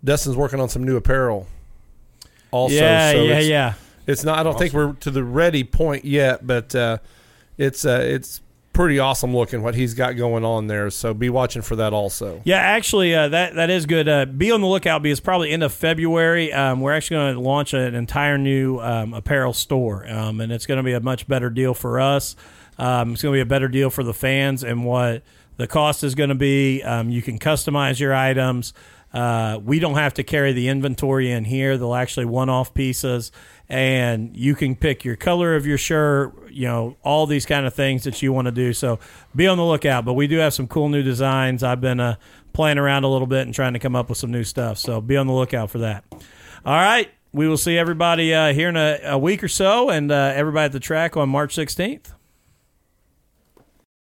Dustin's 0.04 0.36
working 0.36 0.60
on 0.60 0.70
some 0.70 0.84
new 0.84 0.96
apparel. 0.96 1.48
Also, 2.52 2.76
yeah, 2.76 3.12
so 3.12 3.24
yeah, 3.24 3.38
it's, 3.38 3.48
yeah. 3.48 3.74
It's 4.08 4.24
not. 4.24 4.40
I 4.40 4.44
don't 4.44 4.58
think 4.58 4.74
we're 4.74 4.94
to 4.94 5.12
the 5.12 5.24
ready 5.24 5.64
point 5.64 6.06
yet, 6.06 6.46
but 6.46 6.74
uh, 6.74 6.98
it's 7.58 7.86
uh, 7.86 8.02
it's 8.04 8.42
pretty 8.74 8.98
awesome 8.98 9.36
looking 9.36 9.62
what 9.62 9.76
he's 9.76 9.94
got 9.94 10.16
going 10.16 10.46
on 10.46 10.68
there. 10.68 10.90
So 10.90 11.14
be 11.14 11.30
watching 11.30 11.62
for 11.62 11.76
that 11.76 11.92
also. 11.92 12.42
Yeah, 12.46 12.58
actually, 12.58 13.14
uh, 13.14 13.28
that 13.28 13.56
that 13.56 13.70
is 13.70 13.86
good. 13.86 14.08
Uh, 14.08 14.26
be 14.26 14.52
on 14.52 14.62
the 14.62 14.68
lookout 14.68 15.04
because 15.04 15.20
probably 15.20 15.52
end 15.52 15.64
of 15.64 15.74
February, 15.74 16.54
um, 16.54 16.82
we're 16.82 16.94
actually 16.94 17.18
going 17.18 17.36
to 17.36 17.42
launch 17.42 17.74
an 17.74 17.94
entire 17.94 18.38
new 18.38 18.80
um, 18.80 19.14
apparel 19.14 19.54
store, 19.54 20.10
um, 20.10 20.42
and 20.42 20.52
it's 20.52 20.66
going 20.66 20.78
to 20.78 20.84
be 20.84 20.94
a 20.94 21.02
much 21.02 21.28
better 21.28 21.50
deal 21.50 21.74
for 21.74 22.00
us. 22.00 22.36
Um, 22.78 23.14
it's 23.14 23.22
going 23.22 23.34
to 23.34 23.38
be 23.38 23.42
a 23.42 23.46
better 23.46 23.68
deal 23.68 23.90
for 23.90 24.04
the 24.04 24.14
fans, 24.14 24.64
and 24.64 24.86
what 24.86 25.24
the 25.58 25.68
cost 25.68 26.04
is 26.04 26.16
going 26.16 26.30
to 26.30 26.36
be. 26.36 26.82
Um, 26.82 27.10
you 27.10 27.22
can 27.22 27.38
customize 27.38 28.00
your 28.00 28.16
items. 28.16 28.74
Uh, 29.14 29.60
we 29.64 29.80
don't 29.80 29.96
have 29.96 30.14
to 30.16 30.24
carry 30.24 30.54
the 30.54 30.68
inventory 30.68 31.32
in 31.32 31.46
here. 31.46 31.78
They'll 31.78 31.96
actually 31.96 32.26
one-off 32.26 32.74
pieces, 32.74 33.32
and 33.68 34.36
you 34.38 34.56
can 34.56 34.76
pick 34.76 35.04
your 35.04 35.16
color 35.16 35.56
of 35.56 35.66
your 35.66 35.78
shirt. 35.78 36.52
You 36.52 36.68
know 36.68 36.98
all 37.04 37.26
these 37.26 37.46
kind 37.46 37.66
of 37.66 37.74
things 37.74 38.04
that 38.04 38.22
you 38.22 38.32
want 38.34 38.46
to 38.46 38.52
do. 38.52 38.74
So 38.74 39.00
be 39.36 39.48
on 39.48 39.58
the 39.58 39.66
lookout. 39.66 40.06
But 40.06 40.14
we 40.14 40.28
do 40.28 40.38
have 40.38 40.54
some 40.54 40.68
cool 40.68 40.90
new 40.90 41.04
designs. 41.04 41.64
I've 41.64 41.82
been 41.82 42.00
uh, 42.00 42.16
playing 42.54 42.78
around 42.78 43.04
a 43.04 43.08
little 43.10 43.28
bit 43.28 43.46
and 43.46 43.54
trying 43.54 43.74
to 43.74 43.80
come 43.80 43.96
up 43.96 44.10
with 44.10 44.18
some 44.18 44.32
new 44.32 44.44
stuff. 44.44 44.78
So 44.78 45.02
be 45.02 45.18
on 45.18 45.28
the 45.28 45.34
lookout 45.34 45.72
for 45.72 45.80
that. 45.80 46.04
All 46.66 46.76
right, 46.76 47.10
we 47.32 47.48
will 47.48 47.58
see 47.58 47.78
everybody 47.78 48.34
uh, 48.34 48.54
here 48.54 48.70
in 48.70 48.78
a, 48.78 49.00
a 49.04 49.18
week 49.18 49.44
or 49.44 49.48
so, 49.48 49.90
and 49.90 50.12
uh, 50.12 50.34
everybody 50.36 50.66
at 50.66 50.72
the 50.72 50.80
track 50.80 51.16
on 51.18 51.30
March 51.30 51.56
16th. 51.56 52.14